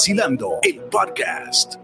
[0.00, 1.79] Vacilando, el podcast.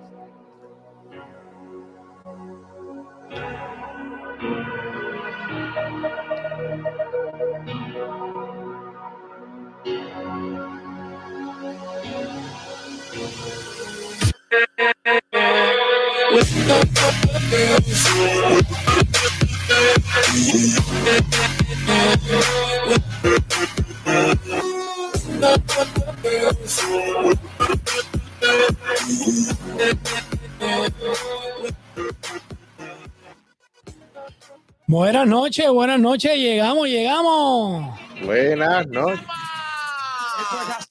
[35.57, 37.99] Noches, buenas noches, llegamos, llegamos.
[38.23, 39.25] Buenas noches.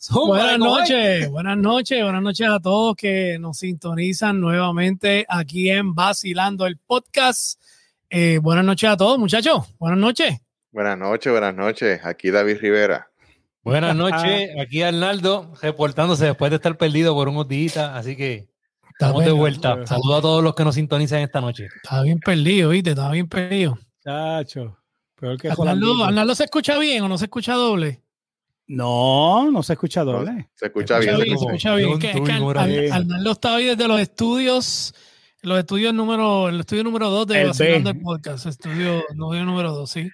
[0.10, 6.66] Buenas noches, buenas noches, buenas noches a todos que nos sintonizan nuevamente aquí en Vacilando
[6.66, 7.62] el Podcast.
[8.10, 9.72] Eh, buenas noches a todos, muchachos.
[9.78, 10.40] Buenas noches.
[10.72, 12.04] Buenas noches, buenas noches.
[12.04, 13.08] Aquí David Rivera.
[13.62, 18.48] Buenas noches, aquí Arnaldo, reportándose después de estar perdido por unos días, así que
[18.94, 19.86] estamos de vuelta.
[19.86, 21.68] Saludos a todos los que nos sintonizan esta noche.
[21.84, 22.92] Estaba bien perdido, ¿viste?
[22.92, 23.78] Estaba bien perdido.
[24.06, 24.78] Chacho,
[25.16, 28.04] peor que Arnaldo, Arnaldo, se escucha bien o no se escucha doble?
[28.68, 30.32] No, no se escucha doble.
[30.32, 31.18] No, se escucha bien.
[31.18, 31.94] Se escucha bien.
[31.94, 34.94] Es que, es que Arnaldo, está hoy desde los estudios,
[35.42, 39.90] los estudios número, el estudio número 2 de Vacilando el Podcast, estudio, estudio número 2,
[39.90, 40.10] sí.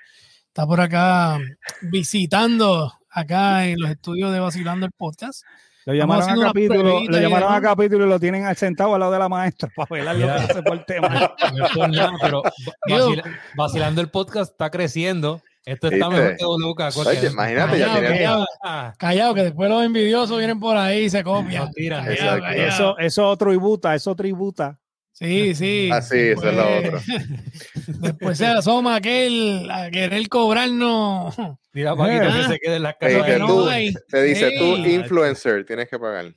[0.48, 1.38] Está por acá
[1.82, 5.44] visitando acá en los estudios de Vacilando el Podcast.
[5.86, 9.12] Lo llamaron a capítulo, lo y llamaron a capítulo y lo tienen sentado al lado
[9.14, 11.08] de la maestra para velar lo que hace por el tema.
[11.56, 12.52] No es por nada, pero va-
[12.88, 13.24] vacila-
[13.56, 15.42] vacilando el podcast está creciendo.
[15.66, 16.24] Esto está ¿Viste?
[16.24, 16.98] mejor que WK.
[17.08, 18.94] Oye, imagínate, ya Callado, callado.
[18.98, 21.72] Callado, que después los envidiosos vienen por ahí y se copian.
[21.72, 22.42] Callado, Exacto.
[22.44, 22.68] callado.
[22.68, 24.78] Eso, eso tributa, eso tributa.
[25.22, 25.90] Sí, sí.
[25.94, 27.00] Ah, sí, eso es lo otro.
[28.02, 31.36] Después se asoma aquel a querer cobrarnos.
[31.74, 32.34] Mira, Paquito, Eh.
[32.42, 33.26] que se quede en las casas.
[33.26, 33.70] dice no tú,
[34.10, 36.34] te dice tú, influencer, tienes que pagar.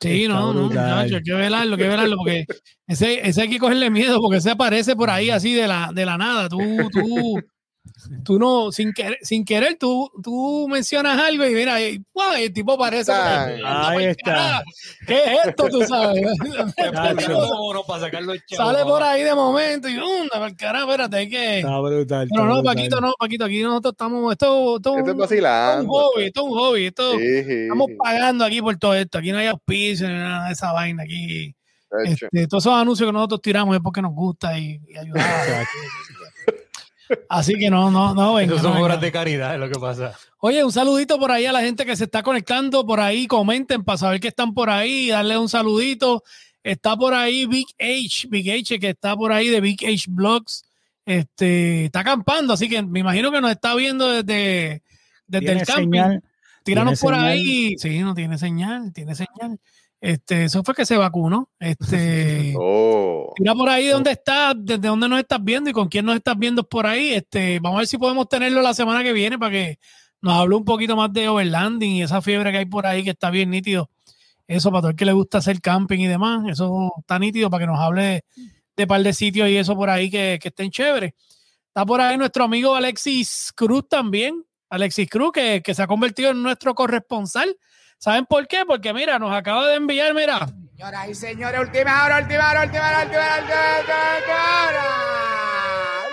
[0.00, 2.44] Sí, Está no, no, muchacho, hay que velarlo, hay que velarlo, porque
[2.88, 6.04] ese, ese hay que cogerle miedo, porque ese aparece por ahí así de la, de
[6.04, 6.48] la nada.
[6.48, 6.58] Tú,
[6.92, 7.40] tú,
[8.24, 12.02] tú no, sin querer, sin querer tú, tú mencionas algo y mira, y,
[12.38, 13.12] el tipo aparece.
[13.12, 14.04] por ahí.
[14.06, 14.24] Está.
[14.32, 14.62] carajo,
[15.06, 16.22] ¿Qué es esto, tú sabes?
[18.56, 20.90] Sale por ahí de momento y ¡unda, pa'l carajo!
[20.90, 21.58] Espérate, hay que.
[21.58, 22.28] Está brutal.
[22.30, 22.74] Pero no, brutal.
[22.74, 26.24] Paquito, no, Paquito, aquí nosotros estamos, esto, esto, Esto es un- esto es un hobby,
[26.24, 27.96] esto es un hobby, esto, Sí, sí, estamos sí.
[27.96, 31.54] pagando aquí por todo esto, aquí no hay auspicio ni nada de esa vaina aquí.
[32.04, 35.24] Este, todos esos anuncios que nosotros tiramos es porque nos gusta y, y ayudar.
[37.28, 38.84] Así que no, no, no, venga, Esas no son venga.
[38.84, 40.16] obras de caridad, es lo que pasa.
[40.38, 43.84] Oye, un saludito por ahí a la gente que se está conectando por ahí, comenten
[43.84, 46.22] para saber que están por ahí, darle un saludito.
[46.62, 50.64] Está por ahí Big H, Big H que está por ahí de Big H Blogs.
[51.06, 54.82] Este, está acampando, así que me imagino que nos está viendo desde,
[55.26, 55.84] desde el camping.
[55.90, 56.22] señal.
[56.62, 57.28] Tíranos por señal.
[57.30, 57.76] ahí.
[57.78, 59.58] Sí, no tiene señal, tiene señal.
[60.04, 61.48] Este, eso fue que se vacunó.
[61.58, 66.04] Este, Oh, Mira por ahí dónde estás, desde dónde nos estás viendo y con quién
[66.04, 67.14] nos estás viendo por ahí.
[67.14, 69.78] Este, vamos a ver si podemos tenerlo la semana que viene para que
[70.20, 73.10] nos hable un poquito más de overlanding y esa fiebre que hay por ahí que
[73.10, 73.88] está bien nítido.
[74.46, 77.62] Eso para todo el que le gusta hacer camping y demás, eso está nítido para
[77.62, 78.24] que nos hable
[78.76, 81.14] de, par de sitios y eso por ahí que, que estén chéveres.
[81.68, 84.44] Está por ahí nuestro amigo Alexis Cruz también.
[84.68, 87.56] Alexis Cruz, que, que se ha convertido en nuestro corresponsal.
[88.04, 88.66] ¿Saben por qué?
[88.66, 90.46] Porque mira, nos acaba de enviar, mira,
[90.76, 94.84] Señoras y señores, última hora, última hora, última hora, última hora, última hora,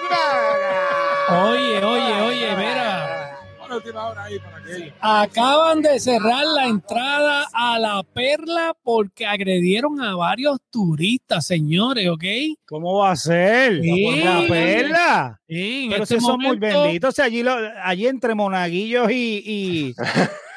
[0.02, 1.50] última hora.
[1.50, 3.38] Oye, oye, oye, mira.
[3.66, 9.26] Una última hora ahí para que Acaban de cerrar la entrada a la perla porque
[9.26, 12.24] agredieron a varios turistas, señores, ¿ok?
[12.66, 13.82] ¿Cómo va a ser?
[13.82, 14.04] Sí.
[14.06, 15.42] Por la perla.
[15.46, 17.16] Sí, en Pero este si son muy benditos.
[17.16, 19.44] si allí, lo- allí entre monaguillos y.
[19.46, 19.96] y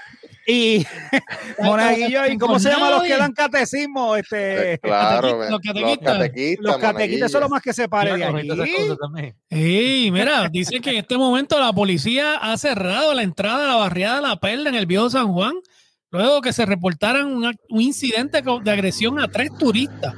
[0.47, 0.85] y
[1.59, 6.31] monaguillos y cómo se llaman los que dan catecismo este eh, claro, los catequistas.
[6.59, 9.35] los catequistas son los más que se paren de.
[9.51, 13.77] Sí, mira, dice que en este momento la policía ha cerrado la entrada a la
[13.77, 15.55] barriada de La Perla en el viejo San Juan,
[16.11, 20.15] luego que se reportaran un, incidente de agresión a tres turistas.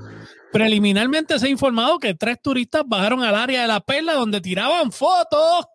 [0.53, 4.91] Preliminarmente se ha informado que tres turistas bajaron al área de La Perla donde tiraban
[4.91, 5.67] fotos.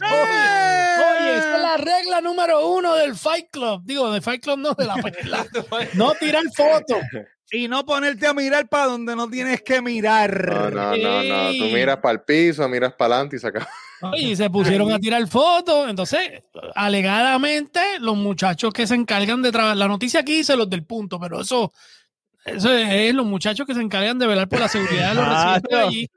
[0.00, 0.77] Oye,
[1.38, 3.82] esa es la regla número uno del Fight Club.
[3.84, 5.46] Digo, del Fight Club no, de La Perla.
[5.94, 6.98] No tirar fotos.
[7.50, 11.52] y no ponerte a mirar para donde no tienes que mirar No, no, no, no.
[11.52, 13.66] Tú miras para el piso, miras para adelante y sacas.
[14.16, 15.88] Y se pusieron a tirar fotos.
[15.88, 16.42] Entonces,
[16.74, 21.18] alegadamente, los muchachos que se encargan de trabajar, la noticia aquí dice los del punto,
[21.18, 21.72] pero eso,
[22.56, 25.78] eso es los muchachos que se encargan de velar por la seguridad de los residentes
[25.78, 26.10] allí.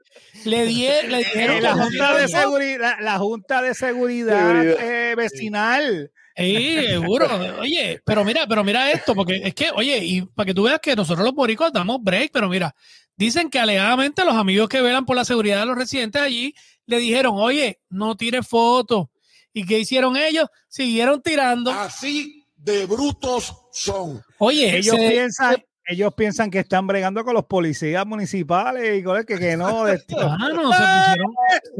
[0.44, 4.38] Le, die- le dijeron Eh, que la junta de seguridad la, la junta de seguridad
[4.52, 4.76] Seguridad.
[5.10, 7.28] eh, vecinal Sí, seguro.
[7.60, 10.80] Oye, pero mira, pero mira esto, porque es que, oye, y para que tú veas
[10.80, 12.74] que nosotros los boricos damos break, pero mira,
[13.16, 16.54] dicen que alegadamente los amigos que velan por la seguridad de los residentes allí
[16.86, 19.08] le dijeron, oye, no tires fotos.
[19.52, 20.46] ¿Y qué hicieron ellos?
[20.68, 21.70] Siguieron tirando.
[21.70, 24.22] Así de brutos son.
[24.38, 25.56] Oye, Ellos se- piensan,
[25.86, 29.84] ellos piensan que están bregando con los policías municipales y con el que, que no.
[29.84, 31.32] de se pusieron,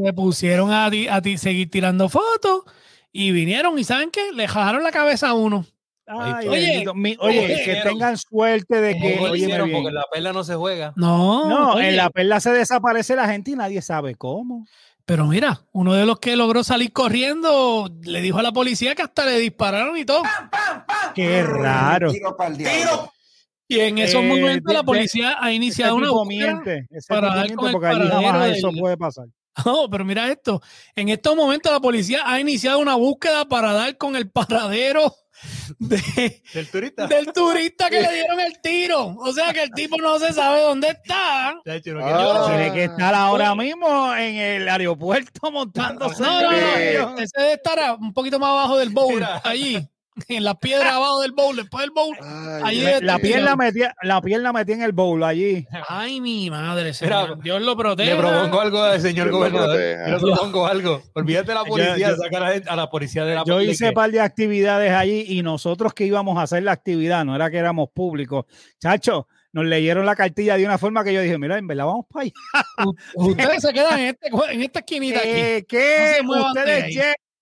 [0.05, 2.63] se pusieron a, ti- a ti- seguir tirando fotos
[3.11, 4.31] y vinieron y ¿saben qué?
[4.33, 5.65] Le jajaron la cabeza a uno.
[6.05, 6.85] Ay, Oye.
[6.95, 9.19] Mi- oye, oye, que tengan suerte de que.
[9.31, 9.71] Bien.
[9.71, 10.91] Porque la perla no se juega.
[10.97, 14.67] No, No, oye, en la perla se desaparece la gente y nadie sabe cómo.
[15.05, 19.01] pero mira, uno de los que logró salir corriendo le dijo a la policía que
[19.01, 20.23] hasta le dispararon y todo.
[21.15, 22.11] Qué raro.
[22.11, 23.12] Tiro para el diablo.
[23.75, 26.61] Y en esos Eh, momentos de- la de- policía ha Ese iniciado una búsqueda.
[27.07, 29.25] para dar con el allí paradero jamás del- eso puede pasar.
[29.65, 30.61] No, pero mira esto.
[30.95, 35.13] En estos momentos la policía ha iniciado una búsqueda para dar con el paradero
[35.79, 37.05] de, Del turista.
[37.05, 39.15] del turista que le dieron el tiro.
[39.19, 41.49] O sea que el tipo no se sabe dónde está.
[41.49, 41.61] Ah.
[41.63, 46.23] Tiene que estar ahora mismo en el aeropuerto montándose.
[46.23, 47.17] No, no, no.
[47.19, 49.41] Ese debe estar un poquito más abajo del bowl, Mira.
[49.43, 49.87] allí,
[50.27, 52.15] en las piedras abajo del bowl, después del bowl.
[52.21, 55.65] Ay, Allí La pierna metía, la pierna metía en el bowl allí.
[55.87, 57.41] Ay, mi madre, Mira, señor.
[57.41, 58.13] Dios lo protege.
[58.13, 59.79] Le propongo algo al señor Dios gobernador.
[59.79, 61.01] Yo le propongo algo.
[61.13, 63.61] Olvídate de la Yo- policía, yo- saca a la, a la policía de la Yo
[63.61, 67.35] hice un par de actividades allí y nosotros que íbamos a hacer la actividad, no
[67.35, 68.45] era que éramos públicos.
[68.79, 72.05] Chacho, nos leyeron la cartilla de una forma que yo dije, mira, en verdad vamos
[72.09, 72.33] para allá.
[73.15, 75.29] Ustedes se quedan en, este, en esta esquinita aquí.
[75.29, 76.17] Eh, ¿Qué?
[76.23, 76.95] No ustedes.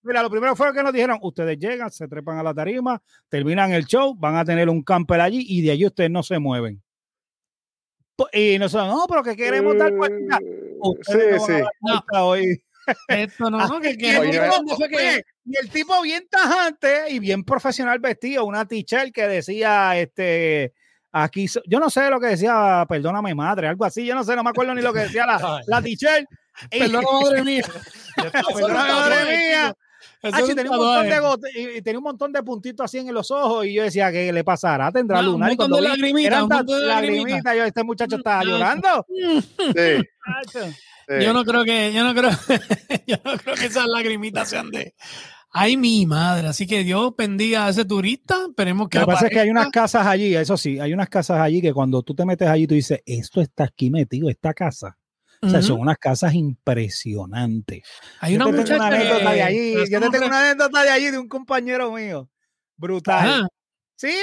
[0.03, 3.71] Mira, lo primero fue que nos dijeron, ustedes llegan, se trepan a la tarima, terminan
[3.71, 6.81] el show, van a tener un camper allí y de allí ustedes no se mueven.
[8.33, 10.37] Y nosotros, no, pero que queremos dar cuenta.
[10.79, 11.61] Ustedes Sí, no van a sí.
[11.63, 12.63] dar cuenta hoy.
[13.07, 15.69] Esto no, no, que, Y que el, Oye, tipo, ¿dónde fue que- oye, y el
[15.69, 20.73] tipo bien tajante y bien profesional vestido, una t-shirt que decía, este,
[21.11, 24.35] aquí, so- yo no sé lo que decía, perdóname madre, algo así, yo no sé,
[24.35, 26.25] no me acuerdo ni lo que decía la, la t-shirt.
[26.71, 27.63] Y- Perdón, madre mía.
[28.15, 29.75] Perdóname, madre mía.
[30.23, 32.99] Ah, un tenía, un montón de gote- y, y tenía un montón de puntitos así
[32.99, 34.91] en los ojos y yo decía, ¿qué le pasará?
[34.91, 35.49] ¿Tendrá Ah, un lunar?
[35.51, 37.25] Y montón cuando de lagrimitas, eran un tan- montón de lagrimitas.
[37.25, 39.05] lagrimitas, yo, este muchacho estaba Ah, llorando.
[39.09, 40.03] Sí.
[41.21, 42.29] Yo no creo que, yo no creo,
[43.07, 44.93] yo no creo que esas lagrimitas sean de.
[45.53, 46.47] Ay, mi madre.
[46.47, 48.37] Así que Dios bendiga a ese turista.
[48.47, 51.09] Esperemos que Lo que pasa es que hay unas casas allí, eso sí, hay unas
[51.09, 54.53] casas allí que cuando tú te metes allí, tú dices, esto está aquí metido, esta
[54.53, 54.97] casa.
[55.43, 57.83] O sea, son unas casas impresionantes.
[58.19, 60.39] Hay yo una te tengo una muchacha anécdota que- de allí, yo te tengo una
[60.49, 62.29] anécdota de allí de un compañero mío.
[62.77, 63.19] Brutal.
[63.29, 63.47] Ajá.
[63.95, 64.13] Sí,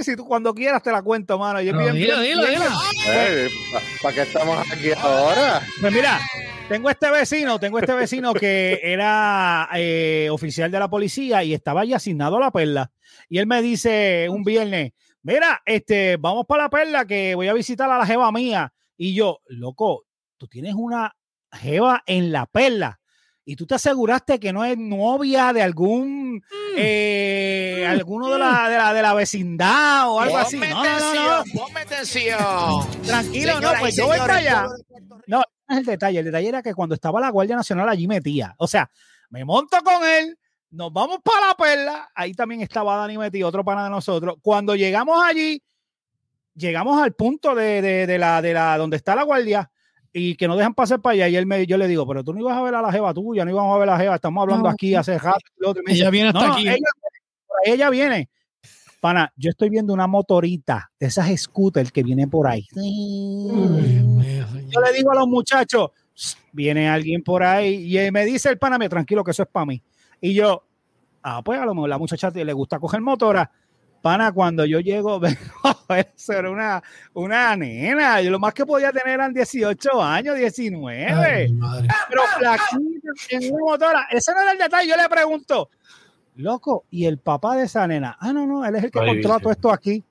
[0.00, 1.58] si tú cuando quieras te la cuento, mano.
[1.60, 3.50] Bien- dilo, bien- dilo, bien- dilo.
[4.02, 5.62] ¿Para qué estamos aquí ahora?
[5.80, 6.18] Pues mira,
[6.68, 11.82] tengo este vecino, tengo este vecino que era eh, oficial de la policía y estaba
[11.82, 12.90] allí asignado a la perla.
[13.28, 17.54] Y él me dice un viernes, mira, este, vamos para la perla que voy a
[17.54, 18.72] visitar a la jeva mía.
[18.96, 20.06] Y yo, loco,
[20.38, 21.14] tú tienes una
[21.52, 22.98] jeva en la perla.
[23.44, 26.42] Y tú te aseguraste que no es novia de algún
[26.76, 30.58] eh, alguno de la, de la de la vecindad o algo así.
[30.58, 31.32] No, no, no, no.
[31.32, 33.02] atención, ponme atención.
[33.04, 34.66] Tranquilo, no, pues yo voy para allá.
[35.26, 36.18] No, no es el detalle.
[36.18, 38.54] El detalle era que cuando estaba la Guardia Nacional allí metía.
[38.58, 38.90] O sea,
[39.30, 40.38] me monto con él,
[40.70, 42.10] nos vamos para la perla.
[42.14, 44.36] Ahí también estaba Dani metido, otro pana de nosotros.
[44.42, 45.62] Cuando llegamos allí,
[46.54, 49.70] llegamos al punto de, de- de la, de la donde está la guardia
[50.12, 51.28] y que no dejan pasar para allá.
[51.28, 53.12] Y él me, yo le digo, pero tú no ibas a ver a la jeva
[53.14, 54.70] tuya, no íbamos a ver a la jeva, estamos hablando No.
[54.70, 55.38] aquí hace rato.
[55.64, 55.82] otro.
[55.86, 56.66] Dice, Ella viene hasta no, aquí.
[57.64, 58.28] ella, viene.
[59.00, 62.66] Pana, yo estoy viendo una motorita de esas scooter que viene por ahí.
[62.74, 65.90] Yo le digo a los muchachos,
[66.52, 69.66] viene alguien por ahí y me dice el pana, "Mira, tranquilo que eso es para
[69.66, 69.80] mí.
[70.20, 70.64] Y yo,
[71.22, 73.48] ah, pues a lo mejor la muchacha le gusta coger motora.
[74.00, 75.20] Pana, cuando yo llego,
[76.16, 76.82] eso era una,
[77.14, 78.20] una nena.
[78.20, 81.06] Yo lo más que podía tener eran 18 años, 19.
[81.06, 81.88] Ay, madre.
[82.08, 84.08] pero flaquita en una motora.
[84.10, 84.88] Ese no era el detalle.
[84.88, 85.70] Yo le pregunto,
[86.36, 88.16] loco, ¿y el papá de esa nena?
[88.20, 90.04] Ah, no, no, él es el que Ay, controla todo esto aquí.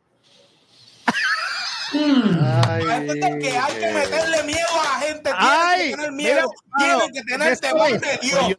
[1.93, 3.07] Ay, Hay
[3.39, 5.29] que hay que meterle miedo a la gente.
[5.33, 6.51] Ay, Tienen que tener miedo.
[6.77, 8.57] Tienen que tener temor de Dios.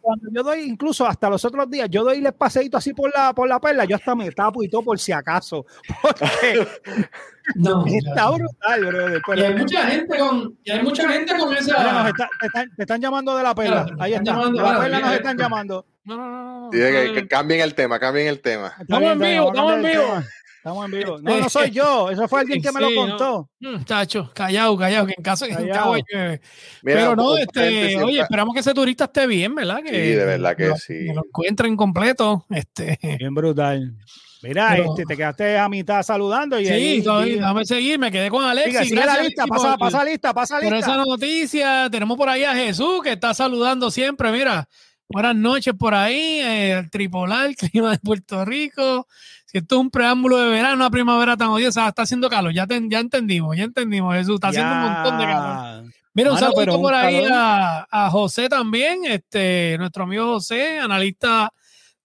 [0.00, 3.32] Cuando yo doy, incluso hasta los otros días, yo doy el paseíto así por la,
[3.32, 5.66] por la perla, yo hasta me tapo y todo por si acaso.
[6.02, 6.66] Porque
[7.56, 9.22] No, está brutal, brother.
[9.26, 12.08] Pero- y hay mucha gente con, y hay mucha gente con Mira, nos esa.
[12.08, 13.86] está- te, están, te están llamando de la perla.
[13.98, 14.24] Ahí está.
[14.32, 15.86] llamando, De la perla nos están llamando.
[16.04, 16.70] No, no, no, no.
[16.72, 17.14] Sí, que- no.
[17.14, 18.72] que cambien el tema, cambien el tema.
[18.80, 20.22] Estamos en vivo, estamos en vivo.
[20.62, 21.18] Estamos en vivo.
[21.22, 22.10] No, no soy yo.
[22.10, 23.00] Eso fue alguien que me lo Sí, no.
[23.08, 23.50] contó.
[23.60, 25.46] Mm, Chacho, callado, callado, que en caso.
[25.72, 26.40] Cabo llueve.
[26.82, 29.78] Mira, Pero no, este, oye, está- esperamos que ese turista esté bien, ¿verdad?
[29.82, 31.06] Que, Sí, de verdad que sí.
[31.06, 32.44] Que lo encuentren completo.
[32.50, 33.96] Este, Bien brutal.
[34.42, 37.00] Mira, Pero- este, te quedaste a mitad saludando y sí, ahí.
[37.36, 38.72] déjame seguir, me quedé con Alexis.
[38.74, 40.96] siga, sigue la lista, pasa, por- pasa lista, pasa por esa lista.
[40.96, 41.88] noticia.
[41.90, 44.30] Tenemos por ahí a Jesús que está saludando siempre.
[44.32, 44.66] Mira,
[45.08, 49.06] buenas noches por ahí, eh, el tripolar, el clima de Puerto Rico.
[49.50, 52.52] Si esto es un preámbulo de verano, una primavera tan odiosa, está haciendo calor.
[52.52, 54.34] Ya, ten- ya entendimos, ya entendimos, Jesús.
[54.36, 55.84] Está haciendo un montón de calor.
[56.14, 56.38] Mira, un
[56.76, 61.52] un por ahí a, a José también, este, nuestro amigo José, analista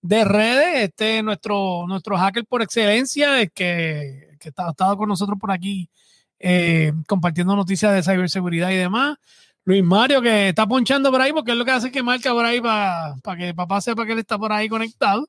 [0.02, 5.10] de redes, este, nuestro, nuestro hacker por excelencia, el que, que está, ha estado con
[5.10, 5.90] nosotros por aquí
[6.40, 9.18] eh, compartiendo noticias de ciberseguridad y demás.
[9.64, 12.46] Luis Mario, que está ponchando por ahí, porque es lo que hace que marca por
[12.46, 15.28] ahí para que papá sepa que él está por ahí conectado.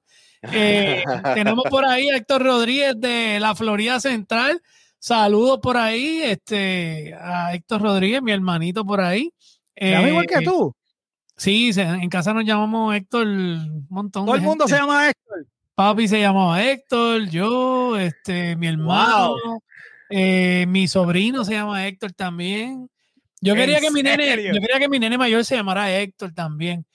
[0.52, 4.60] Eh, tenemos por ahí a Héctor Rodríguez de la Florida Central.
[4.98, 9.32] Saludos por ahí, este, a Héctor Rodríguez, mi hermanito por ahí.
[9.76, 10.74] ¿Se llama igual Eh, que tú?
[11.36, 15.46] Sí, en casa nos llamamos Héctor un montón Todo de el mundo se llama Héctor.
[15.74, 19.34] Papi se llamaba Héctor, yo, este, mi hermano,
[20.08, 22.88] eh, mi sobrino se llama Héctor también.
[23.42, 26.32] Yo ¿En quería que mi nene, yo quería que mi nene mayor se llamara Héctor
[26.32, 26.86] también,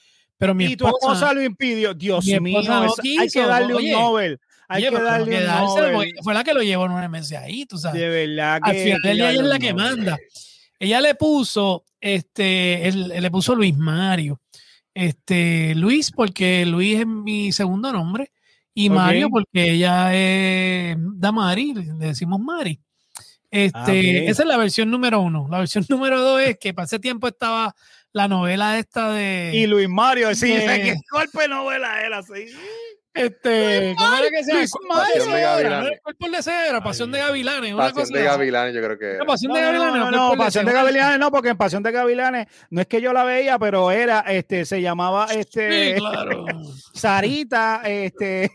[0.42, 1.94] pero mi y tu esposa, lo impidió.
[1.94, 4.40] Dios mi mío, no eso- hay que darle Oye, un Nobel.
[4.68, 6.14] Hay oye, que darle un dárselo, Nobel.
[6.24, 8.02] fue la que lo llevó nueve meses ahí, tú sabes.
[8.02, 8.84] De verdad Al que.
[8.84, 9.98] final del día ella es la que Nobel.
[9.98, 10.18] manda.
[10.80, 14.42] Ella le puso, este, él, él le puso Luis Mario.
[14.94, 18.32] Este, Luis, porque Luis es mi segundo nombre,
[18.74, 18.96] y Ok.
[18.96, 22.80] Mario, porque ella es Damari, le decimos Mari.
[23.50, 24.30] Este, Ah, ok.
[24.30, 25.48] esa es la versión número uno.
[25.52, 27.76] La versión número dos es que para ese tiempo estaba
[28.14, 29.52] la novela esta de.
[29.54, 32.46] Y Luis Mario, sí, de- ¿qué golpe novela era así?
[33.14, 35.82] este, ¿cómo era que se llama?
[35.82, 37.74] ¿no el Cuerpo de Cebra, Pasión de Gavilanes.
[37.74, 38.24] una Pasión cosa de.
[38.24, 39.12] Gavilanes, yo creo que.
[39.16, 40.00] Era Pasión No, de no, Gavilanes.
[40.00, 40.72] no, no, de Pasión de.
[40.72, 44.22] Gavilanes no, porque en Pasión de Gavilanes no es que yo la veía, pero era,
[44.22, 46.46] este, se llamaba, este, Sí, claro.
[46.94, 48.50] Sarita, este,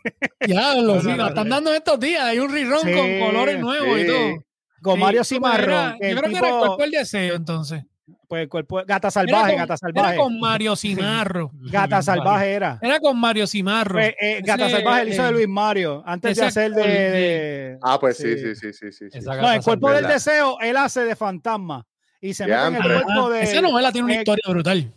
[0.47, 1.55] Ya, lo, No, sí, no, la no, están no.
[1.57, 2.25] dando estos días.
[2.25, 4.07] Hay un rirón Sí, con colores nuevos y sí.
[4.07, 4.45] todo.
[4.83, 5.93] con Sí, Mario Cimarrón.
[6.01, 7.83] Yo creo que era el cuerpo del deseo, entonces.
[8.29, 10.15] Pues, el cuerpo, gata salvaje, era con, gata salvaje.
[10.15, 11.51] Era con Mario Cimarro.
[11.71, 12.79] Gata salvaje era.
[12.83, 13.95] Era con Mario Cimarro.
[13.95, 17.79] Pues, eh, Gata Ese, salvaje el hizo de Luis Mario, antes de hacer de, de-
[17.83, 18.55] Ah, pues sí, Sí.
[18.55, 21.87] sí, sí, sí, No, el cuerpo del deseo, él hace de fantasma.
[22.21, 23.43] Y se mete en el cuerpo de.
[23.43, 24.93] Esa novela tiene una eh, historia brutal.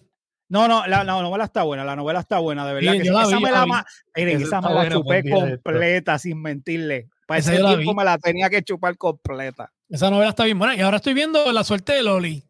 [0.47, 2.93] No, no, la, la novela está buena, la novela está buena, de verdad.
[2.93, 3.07] Que sí.
[3.09, 5.35] esa vi, me la, ma- miren, Esa me la chupé esto.
[5.39, 7.07] completa, sin mentirle.
[7.27, 7.97] Para Esa ese yo la tiempo vi.
[7.97, 9.71] me la tenía que chupar completa.
[9.89, 10.75] Esa novela está bien buena.
[10.75, 12.43] Y ahora estoy viendo La suerte de Loli.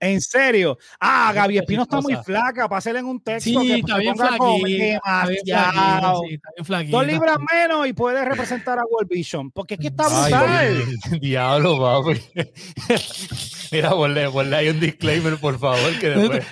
[0.00, 0.76] En serio.
[1.00, 2.68] Ah, Gaby Espino está muy flaca.
[2.68, 4.44] Pásale en un texto Sí, que está bien flaquita.
[4.44, 6.14] Está bien flaquita.
[6.28, 6.96] sí, está bien flaquita.
[6.98, 9.50] Dos libras menos y puede representar a World Vision.
[9.50, 11.20] Porque es que está Ay, brutal.
[11.20, 12.20] diablo, papi.
[13.72, 16.46] Mira, ponle, ponle ahí un disclaimer, por favor, que después.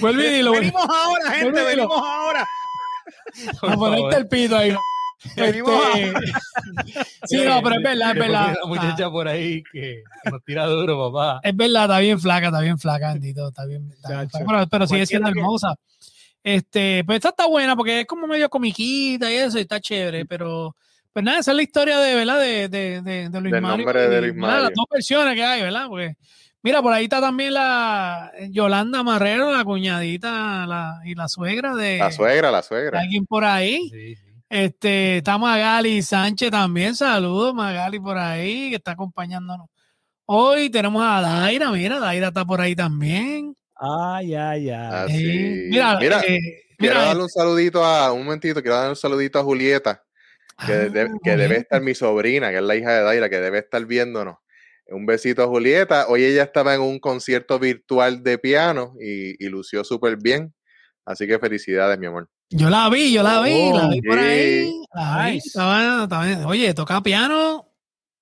[0.00, 0.52] Vuelve y dilo.
[0.52, 2.48] venimos ahora, gente, venimos ahora.
[3.62, 4.74] A ponerte el pito ahí.
[5.36, 6.32] Venimos Este,
[7.24, 8.56] sí, no, pero es verdad, es verdad.
[8.66, 11.40] muchacha por ahí que, que nos tira duro, papá.
[11.42, 13.90] Es verdad, está bien flaca, está bien flaca, Andito, está bien.
[13.92, 15.74] está bien flaca, pero, pero sigue siendo hermosa.
[16.44, 20.26] Este, pues esta está buena porque es como medio comiquita y eso, y está chévere,
[20.26, 20.74] pero
[21.12, 22.40] pues nada, esa es la historia de, ¿verdad?
[22.40, 23.84] De, de, de, de Luis Del Mario.
[23.84, 24.62] nombre de Luis nada, Mario.
[24.64, 25.86] Las dos versiones que hay, ¿verdad?
[25.86, 26.16] Porque,
[26.62, 31.98] mira, por ahí está también la Yolanda Marrero, la cuñadita la, y la suegra de,
[31.98, 32.98] La suegra, la suegra.
[33.00, 33.88] alguien por ahí.
[33.90, 34.31] Sí, sí.
[34.52, 36.94] Este, está Magali Sánchez también.
[36.94, 39.66] Saludos, Magali por ahí, que está acompañándonos.
[40.26, 43.56] Hoy tenemos a Daira, mira, Daira está por ahí también.
[43.74, 44.90] Ay, ay, ay.
[44.92, 45.66] Ah, Eh, sí.
[45.70, 46.38] mira, Mira, eh,
[46.76, 50.02] Quiero mira, darle un saludito a, un momentito, quiero darle un saludito a Julieta,
[50.66, 53.40] que, ah, de- que debe estar mi sobrina, que es la hija de Daira, que
[53.40, 54.36] debe estar viéndonos.
[54.88, 56.08] Un besito a Julieta.
[56.08, 60.52] Hoy ella estaba en un concierto virtual de piano y, y lució súper bien.
[61.06, 62.28] Así que felicidades, mi amor.
[62.52, 64.82] Yo la vi, yo la vi, la vi por ahí.
[64.94, 65.48] la vi, Nice.
[65.48, 67.68] estaba- estaba- oye, toca piano.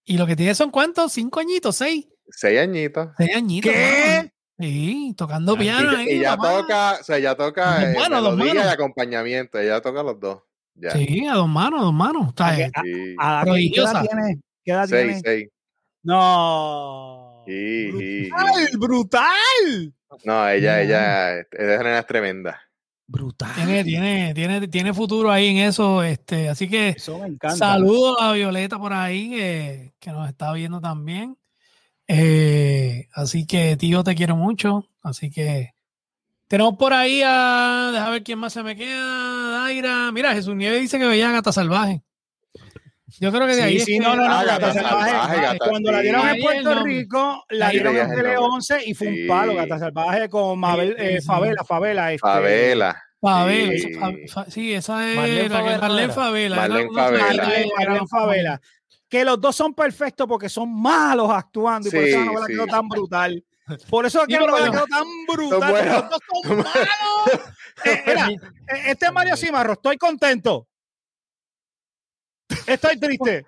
[0.05, 1.13] Y lo que tiene son cuántos?
[1.13, 1.77] ¿Cinco añitos?
[1.77, 2.09] ¿Seis?
[2.31, 3.09] Seis añitos.
[3.17, 3.73] Seis añitos.
[3.73, 4.33] ¿Qué?
[4.59, 5.93] Sí, tocando piano.
[5.93, 6.59] Y, ahí, y ya papá.
[6.61, 9.59] toca, o sea, ya toca Dos eh, manos, melodía y acompañamiento.
[9.59, 10.43] Ella toca los dos.
[10.75, 10.91] Ya.
[10.93, 12.33] Sí, a dos manos, a dos manos.
[12.39, 14.41] A- a ¿Qué edad tiene?
[14.65, 15.21] ¿Qué edad Seis, tiene?
[15.25, 15.49] seis.
[16.03, 17.43] No.
[17.47, 18.31] Sí, sí, sí.
[18.31, 19.95] Brutal, brutal.
[20.25, 20.81] No, ella, No.
[20.83, 22.61] ella, esa nena es tremenda.
[23.11, 23.53] Brutal.
[23.57, 26.05] tiene, tiene, tiene, tiene futuro ahí en eso.
[26.05, 27.57] Este, así que Eso me encanta.
[27.57, 31.37] Saludos a Violeta por ahí, que, que nos está viendo también.
[32.07, 34.87] Eh, así que, tío, te quiero mucho.
[35.03, 35.75] Así que
[36.47, 37.91] tenemos por ahí a.
[37.93, 39.63] Deja ver quién más se me queda.
[39.63, 40.13] Daira.
[40.13, 42.03] Mira, Jesús Nieves dice que veía a Gata Salvaje.
[43.21, 43.79] Yo creo que de ahí.
[43.81, 46.83] Sí, no, no, no, Ah, Cuando la dieron en Puerto.
[46.83, 48.37] Rico, la dieron en el Tele nombre.
[48.39, 51.21] 11 y fue un palo, Gata Salvaje con Mabel, eh.
[51.21, 52.13] Favela, Favela.
[52.13, 53.03] Este, Favela.
[53.21, 53.87] Favela, Sí.
[53.91, 54.13] esa- fa-
[54.45, 55.51] fa- sí, esa es Marlene
[56.11, 58.07] Favela, Marlene.
[58.09, 58.61] Favela.
[59.09, 62.53] Que los dos son perfectos porque son malos actuando y por eso la novela sí.
[62.55, 63.45] quedó tan brutal.
[63.91, 64.87] Por eso es que Sí, la pero novela bueno.
[64.87, 65.87] quedó tan brutal.
[65.87, 66.71] Los dos son malos.
[67.83, 68.37] Eh, mira, eh,
[68.89, 69.73] este es Mario Cimarro.
[69.73, 70.67] Estoy contento.
[72.67, 73.47] Estoy triste.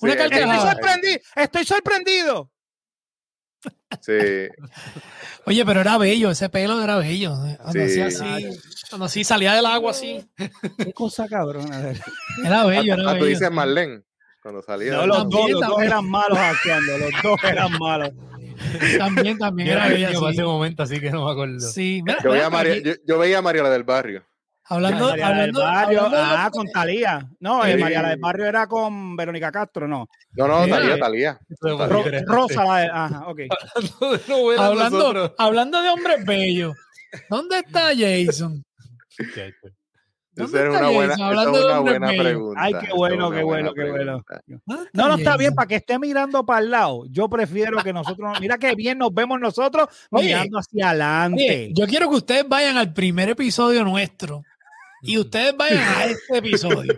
[0.00, 0.54] Una Sí, carcajada.
[0.54, 1.20] Estoy sorprendido.
[1.36, 2.50] Estoy sorprendido.
[4.00, 4.12] Sí.
[5.46, 7.34] Oye, pero era bello, ese pelo era bello.
[7.60, 8.00] Cuando Sí.
[8.00, 8.58] hacía así,
[8.90, 10.24] cuando así salía del agua así.
[10.78, 11.92] Qué cosa cabrona.
[12.44, 13.26] Era bello, era Ah, tú bello.
[13.26, 14.02] dices Marlene.
[14.42, 14.92] Cuando salía.
[14.92, 16.98] No, los También, dos, los dos eran malos actuando.
[16.98, 18.10] Los dos eran malos.
[18.98, 21.60] También, también Yo era niño para ese momento, así que no me acuerdo.
[21.60, 24.24] Sí, mira, yo, veía mira, a María- yo, yo veía a Mariola del Barrio.
[24.64, 25.98] Hablando, María del hablando, Barrio.
[26.02, 27.28] hablando de Ah, los- con Talía.
[27.40, 27.76] No, eh.
[27.76, 30.08] María del Barrio era con Verónica Castro, no.
[30.32, 31.38] No, no, Talía, Talía.
[31.60, 32.86] Ro- Rosa, la de.
[32.92, 33.40] Ajá, ok.
[34.58, 36.74] hablando, hablando de hombres bellos,
[37.28, 38.64] ¿dónde está Jason?
[40.34, 42.60] Esa ¿Dónde era está una buena, Hablando es de una buena pregunta.
[42.62, 44.22] Ay, qué bueno, qué bueno, qué bueno.
[44.24, 44.40] pregunta.
[44.64, 45.38] ¿Dónde No, no está Jason?
[45.38, 47.04] bien, para que esté mirando para el lado.
[47.10, 48.40] Yo prefiero que nosotros.
[48.40, 51.44] Mira qué bien nos vemos nosotros Oye, mirando hacia adelante.
[51.44, 54.42] Oye, yo quiero que ustedes vayan al primer episodio nuestro
[55.02, 56.94] y ustedes vayan a este episodio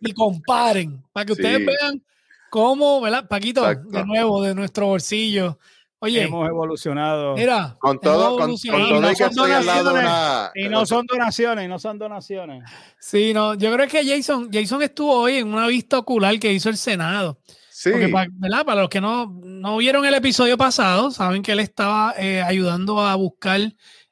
[0.00, 1.64] y comparen para que ustedes Sí.
[1.66, 2.02] vean
[2.50, 3.26] cómo, ¿verdad?
[3.28, 3.88] Paquito, Exacto.
[3.98, 5.58] de nuevo, de nuestro bolsillo.
[6.02, 7.34] Oye, Hemos evolucionado.
[7.34, 10.50] mira, Con todo, con, todo no y que son estoy al lado de donaciones, una.
[10.54, 12.64] Y no son donaciones, y no son donaciones.
[12.98, 16.70] Sí, no, yo creo que Jason, Jason estuvo hoy en una vista ocular que hizo
[16.70, 17.38] el Senado.
[17.70, 18.64] Sí, Porque ¿verdad?
[18.64, 23.00] para los que no, no vieron el episodio pasado, saben que él estaba eh, ayudando
[23.00, 23.60] a buscar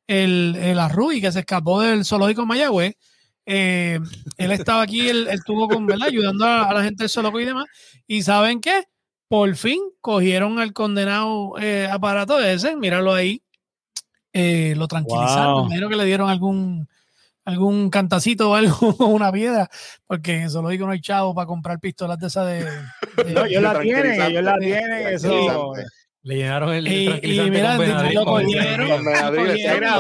[0.07, 2.97] el, el arruy que se escapó del zoológico Mayagüez.
[3.51, 3.99] Eh,
[4.37, 6.09] él estaba aquí, él, él estuvo con, ¿verdad?
[6.09, 7.65] ayudando a, a la gente del zoológico y demás.
[8.07, 8.85] Y ¿saben qué?
[9.27, 13.43] Por fin cogieron al condenado eh, aparato ese, míralo ahí.
[14.35, 15.61] Eh, lo tranquilizaron, Wow.
[15.63, 16.87] me imagino que le dieron algún
[17.47, 19.71] algún cantacito o algo, una piedra,
[20.07, 22.65] porque en el zoológico no hay chavo para comprar pistolas de esas de,
[23.25, 25.07] de- No, ellos la tienen, ellos la tienen.
[25.15, 25.73] Eso.
[26.25, 28.89] Le llenaron el Y- y mira, lo Benadryl, cogieron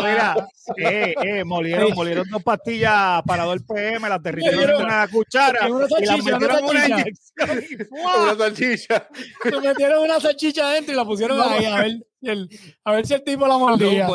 [0.04, 5.08] Mira, eh, eh, molieron, molieron dos pastillas para dos PM, las derritieron Molieron- en una
[5.08, 7.00] cuchara una y las salchicha, una metieron en una salchicha.
[7.00, 8.22] inyección y ¡fua!
[8.24, 9.08] Una salchicha.
[9.44, 12.48] Le metieron una salchicha adentro y la pusieron ahí a ver, si el,
[12.84, 14.08] a ver si el tipo la mordía.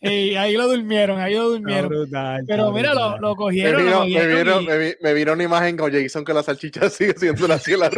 [0.00, 1.88] Y ahí lo durmieron, ahí lo durmieron.
[1.90, 3.20] brutal, está Pero mira, lo, brutal.
[3.20, 3.84] lo Me cogieron.
[3.86, 6.32] lo vino, me, cogieron vino, y- me, vi- me vino una imagen con Jason que
[6.34, 7.90] la salchicha sigue siendo la ciela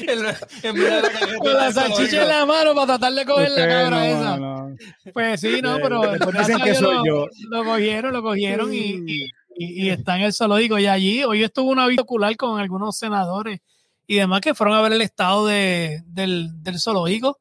[0.00, 3.12] En la- en vez de la cajeta con la salchicha en la mano para tratar
[3.12, 4.36] de coger la cabra no, esa.
[4.38, 4.76] no.
[5.12, 6.00] Pues sí, no, pero
[6.38, 7.26] dicen que Dios soy lo, yo.
[7.50, 9.24] lo cogieron, lo cogieron y, y,
[9.56, 10.78] y- y está en el zoológico.
[10.78, 13.60] Y allí, hoy estuvo una vista ocular con algunos senadores
[14.06, 17.38] y demás que fueron a ver el estado de, del, del zoológico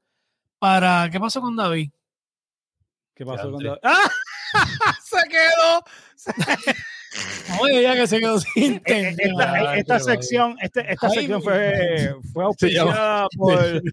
[0.59, 1.09] para...
[1.11, 1.89] ¿Qué pasó con David?
[3.15, 3.81] ¿Qué pasó con Diantre.
[3.83, 4.09] ¡Ah!
[5.03, 5.83] Se quedó.
[7.59, 9.43] Oye, ya que se quedó sin Eh, tema.
[9.43, 13.83] Esta, Ay, esta qué sección, este- esta Ay, sección fue, fue auspiciada por.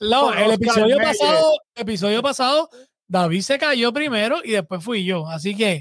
[0.00, 1.02] No, por el episodio Meyer.
[1.18, 2.68] pasado, episodio pasado,
[3.08, 5.26] David se cayó primero y después fui yo.
[5.28, 5.80] Así que,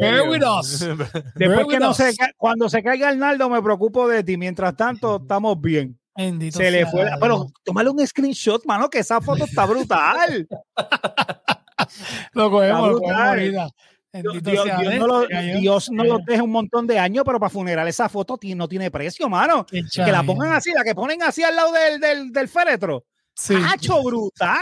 [0.00, 0.78] bear with us.
[0.88, 1.96] Después Bear que with no us.
[1.96, 4.36] se cuando se caiga Arnaldo, me preocupo de ti.
[4.36, 5.98] Mientras tanto, estamos bien.
[6.16, 7.04] Bendito Se le fue.
[7.04, 7.18] la-.
[7.18, 10.46] Pero tómale un screenshot, mano, que esa foto está brutal.
[12.34, 13.16] Lo cogemos, lo brutal.
[13.16, 13.68] cogemos ahorita.
[14.12, 14.66] Dios,
[14.98, 15.58] no lo, se cayó.
[15.58, 16.24] Dios no Se lo cayó.
[16.26, 19.64] deje un montón de años, pero para funeral esa foto no tiene precio, mano.
[19.66, 23.04] Qué Que la pongan así, la que ponen así al lado del, del, del féretro.
[23.32, 23.54] Sí.
[23.56, 24.60] ¡Hacho, brutal!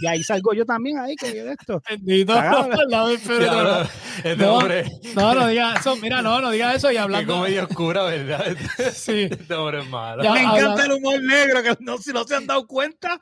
[0.00, 1.80] Y ahí salgo yo también ahí con esto.
[1.88, 2.32] Bendito.
[2.34, 2.72] Cagado.
[2.80, 3.54] al lado del féretro.
[3.54, 3.88] Diablo,
[4.24, 4.54] Este No.
[4.56, 5.94] hombre, No, no diga eso.
[5.96, 6.90] Mira, no, no diga eso.
[6.90, 7.34] Y qué hablando.
[7.34, 8.44] comedia oscura, ¿verdad?
[8.94, 9.28] Sí.
[9.30, 10.24] Este hombre es malo.
[10.24, 13.20] Ya, Me encanta el humor negro, que no, si no se han dado cuenta,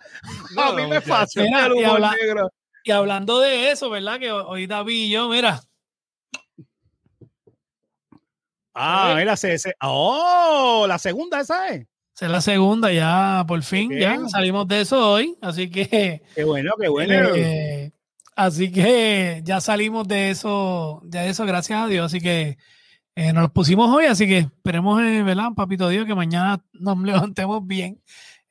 [0.55, 2.51] No, a mí me fascina Mira, el y humor habla- negro.
[2.85, 4.19] Y hablando de eso, ¿verdad?
[4.21, 5.61] Que hoy David y yo, mira,
[8.75, 10.85] Ah, mira, se, se- ¡Oh!
[10.89, 11.87] La segunda esa es.
[12.15, 15.37] esa es la segunda, ya por fin, ya salimos de eso hoy.
[15.41, 16.23] Así que.
[16.35, 17.15] Qué bueno, qué bueno.
[17.37, 17.93] Eh,
[18.35, 22.07] así que ya salimos de eso, de eso, gracias a Dios.
[22.07, 22.59] Así que
[23.15, 26.99] eh, nos los pusimos hoy, así que esperemos, eh, ¿verdad, papito Dios, que mañana nos
[27.33, 28.03] levantemos bien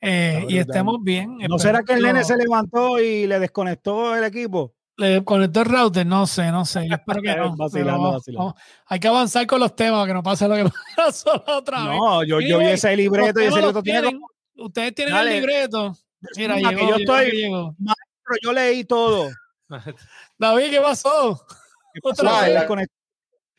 [0.04, 1.38] eh, y estemos bien.
[1.48, 4.74] ¿No será que el nene se levantó y le desconectó el equipo?
[4.96, 6.06] le conectó el router?
[6.06, 6.86] No sé, no sé.
[6.88, 7.56] Yo espero que no.
[7.56, 8.54] Vacilando, vacilando.
[8.86, 10.64] hay que avanzar con los temas, que no pase lo que
[10.96, 11.98] pasó la otra vez.
[11.98, 14.20] No, yo, yo vi ese libreto y ese libreto tiene tienen.
[14.20, 15.30] como- Ustedes tienen Dale.
[15.34, 15.96] el libreto.
[16.36, 17.74] Mira, Mira, que llegó, yo llegó, estoy- llegó.
[17.78, 19.30] Pero yo leí todo.
[20.38, 21.44] David, ¿qué pasó?
[21.92, 22.22] ¿Qué pasó?
[22.22, 22.54] Otra vez.
[22.54, 22.94] Desconectó.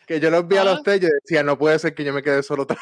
[0.07, 2.23] Que yo los vi a los tres y decía, no puede ser que yo me
[2.23, 2.63] quede solo.
[2.63, 2.77] otra